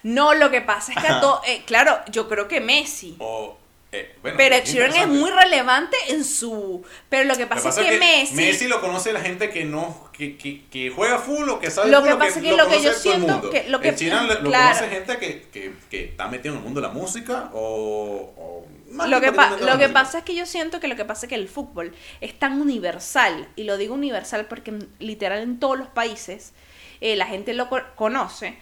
No, 0.03 0.35
lo 0.35 0.51
que 0.51 0.61
pasa 0.61 0.93
es 0.93 0.99
que 1.01 1.07
a 1.09 1.19
to- 1.23 1.41
eh, 1.47 1.63
claro, 1.65 1.99
yo 2.11 2.29
creo 2.29 2.47
que 2.47 2.61
Messi. 2.61 3.17
O, 3.21 3.57
eh, 3.93 4.17
bueno, 4.23 4.37
Pero 4.39 4.55
Ed 4.57 4.63
es 4.65 4.73
Sheeran 4.73 4.97
es 4.97 5.07
muy 5.09 5.31
relevante 5.31 5.97
en 6.09 6.25
su... 6.25 6.83
Pero 7.11 7.25
lo 7.29 7.35
que 7.37 7.43
Lo 7.43 7.49
pasa, 7.51 7.69
es 7.69 7.77
que, 7.77 7.99
Messi... 7.99 8.35
Messi 8.35 8.67
lo 8.69 8.81
conoce 8.81 9.13
la 9.13 9.21
gente 9.21 9.51
que 9.51 9.65
no 9.65 10.11
que, 10.13 10.37
que, 10.39 10.65
que 10.71 10.91
juega 10.91 11.19
full 11.19 11.49
o 11.49 11.59
que 11.61 11.71
sabe 11.71 11.91
Lo 11.91 12.01
full, 12.01 12.09
que 12.11 12.17
pasa 12.17 12.39
es 12.39 12.45
que 12.45 12.57
lo 12.57 12.69
que 12.69 12.83
yo 12.83 12.93
siento 12.95 13.51
que- 13.51 13.69
lo 13.69 13.81
que- 13.81 13.93
Sheeran 13.93 14.29
lo, 14.29 14.51
conoce 14.51 14.89
gente 14.89 15.19
que, 15.19 15.43
que, 15.53 15.73
que 15.91 16.05
está 16.07 16.29
metido 16.29 16.55
en 16.55 16.59
el 16.61 16.65
mundo 16.65 16.81
de 16.81 16.87
la 16.89 16.93
música 16.93 17.51
o, 17.53 18.33
o 18.37 19.07
Lo 19.09 19.21
que, 19.21 19.33
pa- 19.33 19.57
lo 19.59 19.79
que 19.79 19.89
pasa 19.91 20.19
es 20.19 20.25
que 20.25 20.35
yo 20.35 20.47
siento 20.47 20.81
que 20.81 20.89
lo 20.89 20.97
que 20.97 21.05
pasa 21.05 21.27
es 21.27 21.29
que 21.31 21.35
el 21.35 21.49
fútbol 21.49 21.95
es 22.21 22.39
tan 22.39 22.61
universal, 22.61 23.49
y 23.57 23.65
lo 23.65 23.77
digo 23.77 23.95
universal 23.95 24.47
porque 24.47 24.73
literal 25.01 25.43
en 25.43 25.61
todos 25.61 25.79
los 25.79 25.89
países 25.89 26.53
eh, 27.01 27.17
la 27.17 27.27
gente 27.27 27.53
lo 27.53 27.69
co- 27.69 27.81
conoce, 27.97 28.57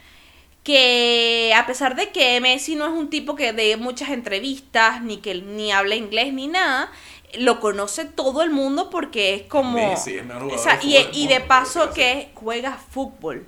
que 0.62 1.52
a 1.56 1.66
pesar 1.66 1.96
de 1.96 2.10
que 2.10 2.40
Messi 2.40 2.74
no 2.74 2.86
es 2.86 2.92
un 2.92 3.10
tipo 3.10 3.34
que 3.34 3.52
dé 3.52 3.76
muchas 3.76 4.10
entrevistas, 4.10 5.02
ni 5.02 5.18
que 5.18 5.34
ni 5.34 5.72
habla 5.72 5.94
inglés 5.94 6.32
ni 6.32 6.48
nada, 6.48 6.90
lo 7.38 7.60
conoce 7.60 8.04
todo 8.04 8.42
el 8.42 8.50
mundo 8.50 8.90
porque 8.90 9.34
es 9.34 9.42
como... 9.42 9.72
Messi, 9.72 10.18
es 10.18 10.24
O 10.30 10.58
sea, 10.58 10.76
de 10.76 10.86
y, 10.86 11.08
y 11.12 11.28
de 11.28 11.40
paso 11.40 11.92
que 11.92 12.30
juega 12.34 12.76
fútbol, 12.76 13.46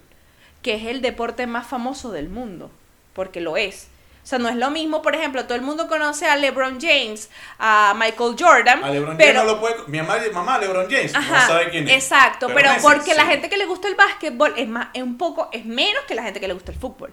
que 0.63 0.75
es 0.75 0.87
el 0.87 1.03
deporte 1.03 1.47
más 1.47 1.67
famoso 1.67 2.13
del 2.13 2.29
mundo, 2.29 2.71
porque 3.13 3.41
lo 3.41 3.57
es. 3.57 3.89
O 4.23 4.27
sea, 4.27 4.39
no 4.39 4.49
es 4.49 4.57
lo 4.57 4.71
mismo, 4.71 5.03
por 5.03 5.17
ejemplo, 5.17 5.45
todo 5.45 5.57
el 5.57 5.63
mundo 5.63 5.89
conoce 5.89 6.27
a 6.27 6.37
LeBron 6.37 6.81
James, 6.81 7.29
a 7.59 7.93
Michael 7.97 8.37
Jordan, 8.39 8.85
A 8.85 8.91
LeBron 8.91 9.17
pero 9.17 9.41
James 9.41 9.47
no 9.47 9.55
lo 9.55 9.61
puede. 9.61 9.75
Mi 9.89 9.99
mamá, 9.99 10.17
mamá 10.33 10.59
LeBron 10.59 10.89
James, 10.89 11.13
Ajá, 11.15 11.41
no 11.41 11.47
sabe 11.49 11.71
quién 11.71 11.89
es. 11.89 11.95
Exacto, 12.05 12.47
pero, 12.55 12.73
Messi, 12.73 12.87
porque 12.87 13.15
la 13.15 13.27
gente 13.27 13.49
que 13.49 13.57
le 13.57 13.67
gusta 13.67 13.89
el 13.89 13.97
básquetbol 13.97 14.55
es 14.57 14.69
más, 14.69 14.89
es 14.95 15.03
un 15.03 15.19
poco, 15.19 15.49
es 15.53 15.65
menos 15.65 16.05
que 16.07 16.15
la 16.15 16.23
gente 16.23 16.39
que 16.39 16.47
le 16.47 16.55
gusta 16.55 16.71
el 16.71 16.79
fútbol. 16.79 17.13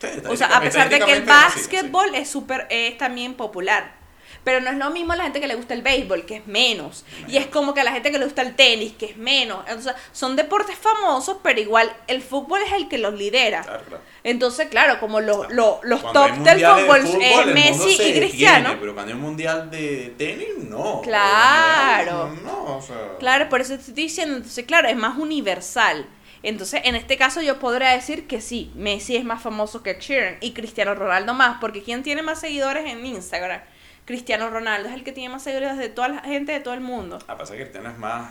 Sí, 0.00 0.08
O 0.28 0.36
sea, 0.36 0.48
a 0.48 0.60
pesar 0.60 0.88
de 0.88 0.98
que 0.98 1.12
el 1.12 1.22
sí. 1.22 1.28
básquetbol 1.28 2.14
es 2.14 2.28
súper, 2.28 2.66
es 2.70 2.98
también 2.98 3.34
popular. 3.34 3.97
Pero 4.44 4.60
no 4.60 4.70
es 4.70 4.76
lo 4.76 4.90
mismo 4.90 5.12
a 5.12 5.16
la 5.16 5.24
gente 5.24 5.40
que 5.40 5.46
le 5.46 5.54
gusta 5.54 5.74
el 5.74 5.82
béisbol, 5.82 6.24
que 6.26 6.36
es 6.36 6.46
menos. 6.46 7.04
Y 7.26 7.36
es 7.36 7.46
como 7.46 7.74
que 7.74 7.80
a 7.80 7.84
la 7.84 7.92
gente 7.92 8.10
que 8.10 8.18
le 8.18 8.24
gusta 8.24 8.42
el 8.42 8.54
tenis, 8.56 8.92
que 8.94 9.06
es 9.06 9.16
menos. 9.16 9.60
Entonces, 9.66 9.94
son 10.12 10.36
deportes 10.36 10.76
famosos, 10.76 11.38
pero 11.42 11.60
igual 11.60 11.90
el 12.06 12.22
fútbol 12.22 12.60
es 12.62 12.72
el 12.72 12.88
que 12.88 12.98
los 12.98 13.14
lidera. 13.14 13.62
Claro, 13.62 13.84
claro. 13.86 14.02
Entonces, 14.24 14.68
claro, 14.68 15.00
como 15.00 15.20
lo- 15.20 15.48
lo- 15.50 15.80
los 15.82 16.00
Cuando 16.00 16.22
hay 16.24 16.30
top 16.32 16.38
del 16.44 16.58
de 16.58 16.66
fútbol, 16.66 16.96
el 16.98 17.04
mundo 17.46 17.54
Messi 17.54 17.88
y 17.88 17.96
detiene, 17.98 18.18
Cristiano. 18.20 18.76
pero 18.80 18.94
cuando 18.94 19.12
hay 19.12 19.16
un 19.18 19.22
mundial 19.24 19.70
de 19.70 20.14
tenis, 20.18 20.48
no. 20.58 21.02
Claro. 21.02 22.36
No, 22.44 22.76
o 22.78 22.82
sea. 22.82 22.96
Claro, 23.18 23.48
por 23.48 23.60
eso 23.60 23.74
te 23.74 23.80
estoy 23.80 23.94
diciendo, 23.94 24.36
entonces 24.36 24.64
claro, 24.66 24.88
es 24.88 24.96
más 24.96 25.16
universal. 25.18 26.06
Entonces, 26.42 26.82
en 26.84 26.94
este 26.94 27.16
caso 27.16 27.42
yo 27.42 27.58
podría 27.58 27.90
decir 27.90 28.28
que 28.28 28.40
sí, 28.40 28.70
Messi 28.76 29.16
es 29.16 29.24
más 29.24 29.42
famoso 29.42 29.82
que 29.82 29.96
Sheeran 30.00 30.36
y 30.40 30.52
Cristiano 30.52 30.94
Ronaldo 30.94 31.34
más, 31.34 31.58
porque 31.60 31.82
¿quién 31.82 32.02
tiene 32.04 32.22
más 32.22 32.40
seguidores 32.40 32.86
en 32.86 33.04
Instagram? 33.04 33.60
Cristiano 34.08 34.48
Ronaldo 34.48 34.88
es 34.88 34.94
el 34.94 35.04
que 35.04 35.12
tiene 35.12 35.28
más 35.28 35.42
seguidores 35.42 35.76
de 35.76 35.90
toda 35.90 36.08
la 36.08 36.20
gente 36.22 36.50
de 36.52 36.60
todo 36.60 36.72
el 36.72 36.80
mundo. 36.80 37.18
A 37.28 37.36
pesar 37.36 37.56
que 37.58 37.62
Cristiano 37.64 37.90
es 37.90 37.98
más. 37.98 38.30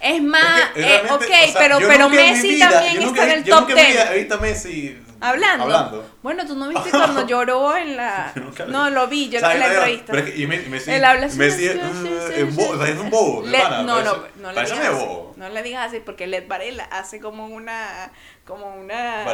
Es 0.00 0.20
más, 0.22 0.62
Es 0.74 0.84
que 0.84 0.94
eh, 0.96 1.02
ok, 1.08 1.20
o 1.22 1.24
sea, 1.24 1.54
pero, 1.58 1.78
yo 1.80 1.86
pero 1.88 2.08
Messi 2.10 2.48
vida- 2.50 2.68
también 2.70 3.00
yo 3.00 3.08
está 3.08 3.24
en 3.24 3.30
el 3.30 3.44
yo 3.44 3.54
top 3.54 3.68
nunca 3.68 3.80
en 3.80 3.86
mi 3.86 3.92
10. 3.92 4.04
vida 4.04 4.14
he 4.14 4.18
visto 4.18 4.34
a 4.34 4.38
Messi 4.38 4.98
Hablando. 5.20 5.64
hablando. 5.64 6.10
Bueno, 6.22 6.46
tú 6.46 6.54
no 6.56 6.68
viste 6.68 6.90
cuando 6.90 7.26
lloró 7.26 7.76
en 7.76 7.96
la... 7.96 8.32
No, 8.68 8.90
lo 8.90 9.06
vi 9.08 9.28
yo 9.28 9.38
O 9.38 9.40
sea, 9.40 9.52
en 9.54 9.60
la 9.60 9.66
entrevista. 9.66 10.12
Pero 10.12 10.26
es 10.26 10.32
que 10.32 10.40
y 10.40 10.46
Me- 10.46 10.58
Messi, 10.62 10.90
Él 10.92 11.04
habla 11.04 11.26
así, 11.26 11.38
Messi 11.38 11.58
sí, 11.60 11.66
es, 11.66 11.72
sí, 11.74 11.78
uh, 11.80 12.02
sí, 12.06 12.08
es 12.34 12.34
sí, 12.34 12.42
bo- 12.56 12.84
sí. 12.84 12.90
es 12.90 12.98
un 12.98 13.10
bobo, 13.10 13.42
Le- 13.46 13.58
pana, 13.58 13.82
no, 13.82 14.02
no, 14.02 14.12
parece- 14.14 14.30
no 14.36 14.48
le 14.48 14.54
parece 14.54 14.74
digas 14.74 14.88
así. 14.94 15.04
bobo. 15.04 15.34
No 15.36 15.48
le 15.50 15.62
digas 15.62 15.88
así 15.88 16.00
porque 16.04 16.26
Led 16.26 16.46
Varela 16.48 16.84
hace 16.84 17.20
como 17.20 17.46
una 17.46 18.10
como 18.46 18.74
una 18.76 19.24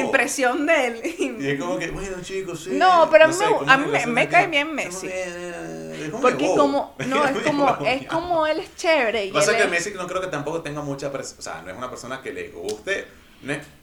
impresión 0.00 0.66
de 0.66 0.86
él. 0.86 1.00
Y 1.40 1.46
es 1.50 1.60
como 1.60 1.78
que, 1.78 1.90
bueno, 1.90 2.16
chicos, 2.22 2.62
sí. 2.64 2.70
No, 2.72 3.08
pero 3.10 3.24
a 3.24 3.28
mí 3.28 3.34
sé, 3.34 3.44
me- 3.46 3.52
como 3.56 3.70
a 3.70 3.76
mí 3.76 3.86
me- 3.90 4.06
me 4.06 4.28
cae 4.28 4.46
bien 4.46 4.72
Messi. 4.74 5.08
Eh, 5.10 6.10
Porque 6.20 6.46
como 6.46 6.94
no 7.06 7.24
es 7.26 7.38
como 7.42 7.76
es 7.86 8.06
como 8.06 8.46
él 8.46 8.60
es 8.60 8.76
chévere 8.76 9.24
y 9.26 9.28
Lo 9.28 9.34
que 9.34 9.38
pasa 9.40 9.50
es 9.52 9.56
que 9.58 9.64
es- 9.64 9.70
Messi 9.70 9.90
no 9.94 10.06
creo 10.06 10.20
que 10.20 10.28
tampoco 10.28 10.62
tenga 10.62 10.80
mucha. 10.82 11.08
O 11.08 11.22
sea, 11.42 11.60
no 11.62 11.70
es 11.70 11.76
una 11.76 11.90
persona 11.90 12.20
que 12.22 12.32
le 12.32 12.48
guste. 12.48 13.06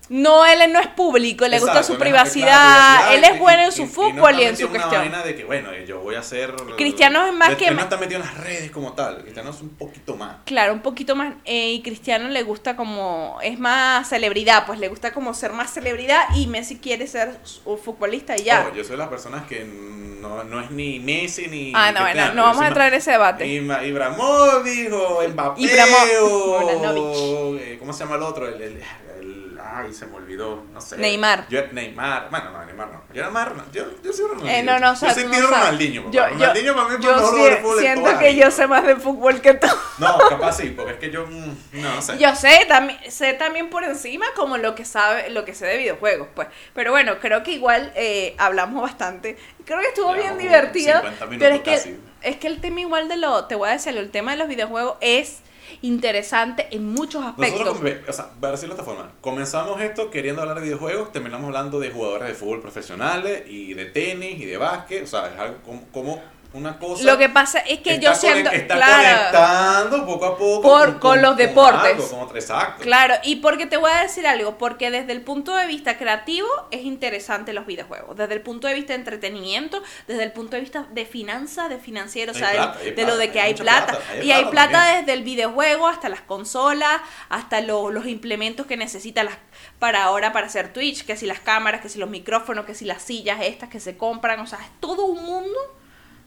No 0.09 0.45
él 0.45 0.59
no 0.73 0.79
es 0.79 0.87
público, 0.87 1.47
le 1.47 1.59
gusta 1.59 1.83
su 1.83 1.97
privacidad, 1.97 2.97
claro, 2.97 3.11
él 3.15 3.23
es 3.23 3.39
bueno 3.39 3.63
en 3.63 3.71
su 3.71 3.83
y- 3.83 3.85
y 3.85 3.87
no 3.87 3.93
fútbol 3.93 4.39
y 4.39 4.43
en 4.43 4.57
su 4.57 4.63
en 4.65 4.69
una 4.71 4.79
cuestión. 4.79 5.01
vaina 5.03 5.23
de 5.23 5.35
que, 5.35 5.43
bueno, 5.45 5.69
yo 5.87 5.99
voy 5.99 6.15
a 6.15 6.19
hacer. 6.19 6.53
Cristiano 6.77 7.27
es 7.27 7.33
más 7.33 7.49
de- 7.49 7.57
que- 7.57 7.67
él 7.67 7.75
no 7.75 7.81
está 7.83 7.97
metido 7.97 8.19
en 8.19 8.25
las 8.25 8.37
redes 8.37 8.71
como 8.71 8.93
tal. 8.93 9.21
Cristiano 9.21 9.51
es 9.51 9.61
un 9.61 9.69
poquito 9.69 10.15
más. 10.15 10.37
Claro, 10.45 10.73
un 10.73 10.81
poquito 10.81 11.15
más. 11.15 11.35
eh, 11.45 11.73
y 11.73 11.81
Cristiano 11.83 12.27
le 12.29 12.41
gusta 12.43 12.75
como. 12.75 13.37
Es 13.43 13.59
más 13.59 14.09
celebridad, 14.09 14.65
pues 14.65 14.79
le 14.79 14.87
gusta 14.89 15.13
como 15.13 15.33
ser 15.35 15.53
más 15.53 15.71
celebridad. 15.71 16.23
Y 16.35 16.47
Messi 16.47 16.79
quiere 16.79 17.05
ser 17.05 17.37
un 17.65 17.77
futbolista 17.77 18.35
y 18.35 18.43
ya. 18.45 18.61
Ojo, 18.67 18.75
yo 18.75 18.83
soy 18.83 18.91
de 18.91 18.97
las 18.97 19.09
personas 19.09 19.45
que 19.47 19.63
no, 19.63 20.43
no 20.43 20.59
es 20.59 20.71
ni 20.71 20.99
Messi 20.99 21.47
ni. 21.47 21.71
ah, 21.75 21.91
no, 21.91 22.01
bueno, 22.01 22.33
no 22.33 22.43
vamos 22.43 22.63
a 22.63 22.67
entrar 22.69 22.87
en 22.91 22.95
ese 22.95 23.11
debate. 23.11 23.45
Ibrahimovic 23.45 24.91
o 24.91 25.21
Mbappé 25.29 25.61
Ibrahimovic. 25.61 27.61
eh, 27.61 27.77
¿cómo 27.79 27.93
se 27.93 28.03
llama 28.03 28.15
el 28.15 28.23
otro? 28.23 28.47
El, 28.47 28.59
el- 28.61 28.81
el- 29.21 29.38
ay, 29.63 29.93
se 29.93 30.05
me 30.05 30.15
olvidó, 30.15 30.63
no 30.73 30.81
sé. 30.81 30.97
Neymar. 30.97 31.47
Yo, 31.49 31.61
Neymar, 31.71 32.29
bueno, 32.29 32.51
no, 32.51 32.65
Neymar 32.65 32.87
no. 32.91 33.03
Yo 33.13 33.23
Neymar, 33.23 33.55
no. 33.55 33.63
Yo, 33.71 33.83
yo 34.03 34.13
soy 34.13 34.25
Ronaldinho. 34.27 34.51
Eh, 34.57 34.63
no, 34.63 34.79
no, 34.79 34.93
yo 34.93 34.95
soy 34.95 35.23
no 35.25 35.33
sabes. 35.33 35.49
Ronaldinho, 35.49 36.03
papá. 36.05 36.11
Yo, 36.13 36.23
yo, 36.23 36.33
Ronaldinho 36.33 36.75
para 36.75 36.89
mí 36.89 37.05
mejor 37.05 37.35
sí- 37.35 37.43
de 37.43 37.55
fútbol 37.57 37.75
de 37.75 37.81
siento 37.81 38.19
que 38.19 38.35
yo 38.35 38.51
sé 38.51 38.67
más 38.67 38.85
de 38.85 38.95
fútbol 38.95 39.41
que 39.41 39.53
tú. 39.55 39.67
No, 39.97 40.17
capaz 40.29 40.53
sí, 40.57 40.69
porque 40.75 40.93
es 40.93 40.99
que 40.99 41.11
yo, 41.11 41.25
mm, 41.27 41.55
no, 41.81 41.95
no 41.95 42.01
sé. 42.01 42.17
Yo 42.17 42.35
sé 42.35 42.65
también, 42.67 42.99
sé 43.11 43.33
también 43.33 43.69
por 43.69 43.83
encima 43.83 44.25
como 44.35 44.57
lo 44.57 44.75
que 44.75 44.85
sabe, 44.85 45.29
lo 45.29 45.45
que 45.45 45.53
sé 45.53 45.65
de 45.65 45.77
videojuegos, 45.77 46.27
pues. 46.35 46.47
Pero 46.73 46.91
bueno, 46.91 47.19
creo 47.19 47.43
que 47.43 47.51
igual 47.51 47.91
eh, 47.95 48.35
hablamos 48.37 48.81
bastante. 48.81 49.37
Creo 49.65 49.79
que 49.79 49.87
estuvo 49.87 50.13
bien 50.13 50.37
divertido. 50.37 50.93
50 51.01 51.25
minutos 51.25 51.39
Pero 51.39 51.55
es 51.55 51.61
que, 51.83 51.97
es 52.21 52.37
que 52.37 52.47
el 52.47 52.61
tema 52.61 52.81
igual 52.81 53.07
de 53.09 53.17
lo, 53.17 53.45
te 53.45 53.55
voy 53.55 53.69
a 53.69 53.73
decir, 53.73 53.95
el 53.97 54.09
tema 54.11 54.31
de 54.31 54.37
los 54.37 54.47
videojuegos 54.47 54.97
es 55.01 55.39
interesante 55.81 56.67
en 56.71 56.87
muchos 56.87 57.23
aspectos. 57.23 57.65
Nosotros, 57.65 57.93
o 58.07 58.13
sea, 58.13 58.29
para 58.39 58.51
decirlo 58.53 58.75
de 58.75 58.81
esta 58.81 58.91
forma, 58.91 59.11
comenzamos 59.21 59.81
esto 59.81 60.09
queriendo 60.09 60.41
hablar 60.41 60.57
de 60.57 60.63
videojuegos, 60.63 61.11
terminamos 61.11 61.47
hablando 61.47 61.79
de 61.79 61.91
jugadores 61.91 62.27
de 62.27 62.33
fútbol 62.33 62.61
profesionales 62.61 63.43
y 63.47 63.73
de 63.73 63.85
tenis 63.85 64.39
y 64.39 64.45
de 64.45 64.57
básquet, 64.57 65.03
o 65.03 65.07
sea, 65.07 65.27
es 65.27 65.39
algo 65.39 65.57
como, 65.63 65.87
como 65.91 66.21
una 66.51 66.79
cosa. 66.79 67.03
Lo 67.03 67.17
que 67.17 67.29
pasa 67.29 67.59
es 67.59 67.79
que 67.81 67.99
yo 67.99 68.15
siento, 68.15 68.49
está 68.49 68.75
claro, 68.75 69.19
conectando 69.19 70.05
poco 70.05 70.25
a 70.25 70.37
poco 70.37 70.61
Por- 70.63 70.99
con 70.99 71.21
los 71.21 71.37
deportes. 71.37 71.91
algo, 72.11 72.27
con 72.27 72.73
claro, 72.79 73.15
y 73.23 73.35
porque 73.37 73.67
te 73.67 73.77
voy 73.77 73.91
a 73.91 74.01
decir 74.01 74.25
algo, 74.25 74.57
porque 74.57 74.89
desde 74.89 75.11
el 75.11 75.21
punto 75.21 75.55
de 75.55 75.67
vista 75.67 75.97
creativo 75.97 76.47
es 76.71 76.81
interesante 76.81 77.53
los 77.53 77.65
videojuegos, 77.67 78.17
desde 78.17 78.33
el 78.33 78.41
punto 78.41 78.67
de 78.67 78.73
vista 78.73 78.93
de 78.93 78.99
entretenimiento, 78.99 79.83
desde 80.07 80.23
el 80.23 80.31
punto 80.31 80.55
de 80.55 80.61
vista 80.61 80.87
de 80.91 81.05
finanzas, 81.05 81.69
de 81.69 81.77
financiero, 81.77 82.31
o 82.31 82.35
sea, 82.35 82.49
de- 82.49 82.91
plata, 82.93 83.11
lo 83.11 83.17
de 83.17 83.31
que 83.31 83.41
hay 83.41 83.53
plata, 83.53 83.85
plata, 83.97 84.03
hay 84.13 84.27
y 84.27 84.31
hay 84.31 84.41
plata 84.45 84.51
plata 84.51 84.71
también. 84.71 85.05
desde 85.05 85.13
el 85.19 85.23
videojuego 85.23 85.87
hasta 85.87 86.09
las 86.09 86.21
consolas, 86.21 87.01
hasta 87.29 87.61
lo- 87.61 87.91
los 87.91 88.07
implementos 88.07 88.65
que 88.65 88.75
necesitan 88.77 89.25
las 89.25 89.35
para 89.77 90.03
ahora 90.03 90.31
para 90.33 90.47
hacer 90.47 90.73
Twitch, 90.73 91.05
que 91.05 91.15
si 91.15 91.25
las 91.25 91.39
cámaras, 91.39 91.81
que 91.81 91.89
si 91.89 91.99
los 91.99 92.09
micrófonos, 92.09 92.65
que 92.65 92.73
si 92.75 92.85
las 92.85 93.01
sillas 93.03 93.39
estas 93.41 93.69
que 93.69 93.79
se 93.79 93.97
compran, 93.97 94.39
o 94.39 94.47
sea, 94.47 94.59
es 94.59 94.69
todo 94.79 95.05
un 95.05 95.23
mundo 95.23 95.57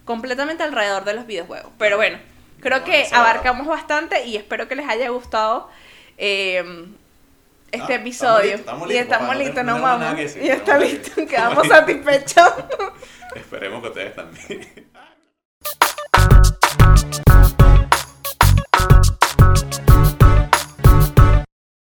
completamente 0.04 0.62
alrededor 0.62 1.04
de 1.04 1.14
los 1.14 1.26
videojuegos. 1.26 1.72
Pero 1.78 1.96
bueno, 1.96 2.18
creo 2.60 2.84
que 2.84 3.06
abarcamos 3.12 3.66
bastante 3.66 4.24
y 4.24 4.36
espero 4.36 4.68
que 4.68 4.76
les 4.76 4.88
haya 4.88 5.08
gustado. 5.10 5.68
Eh, 6.18 6.86
este 7.72 7.94
ah, 7.94 7.96
episodio. 7.96 8.54
Estamos 8.54 8.86
listos, 8.86 8.94
y 8.94 8.98
estamos 8.98 9.36
listos, 9.36 9.64
no, 9.64 9.98
no 9.98 10.20
y 10.20 10.48
está 10.48 10.78
listo, 10.78 11.26
quedamos 11.26 11.66
satisfechos. 11.66 12.52
Esperemos 13.34 13.82
que 13.82 13.88
ustedes 13.88 14.14
también. 14.14 14.92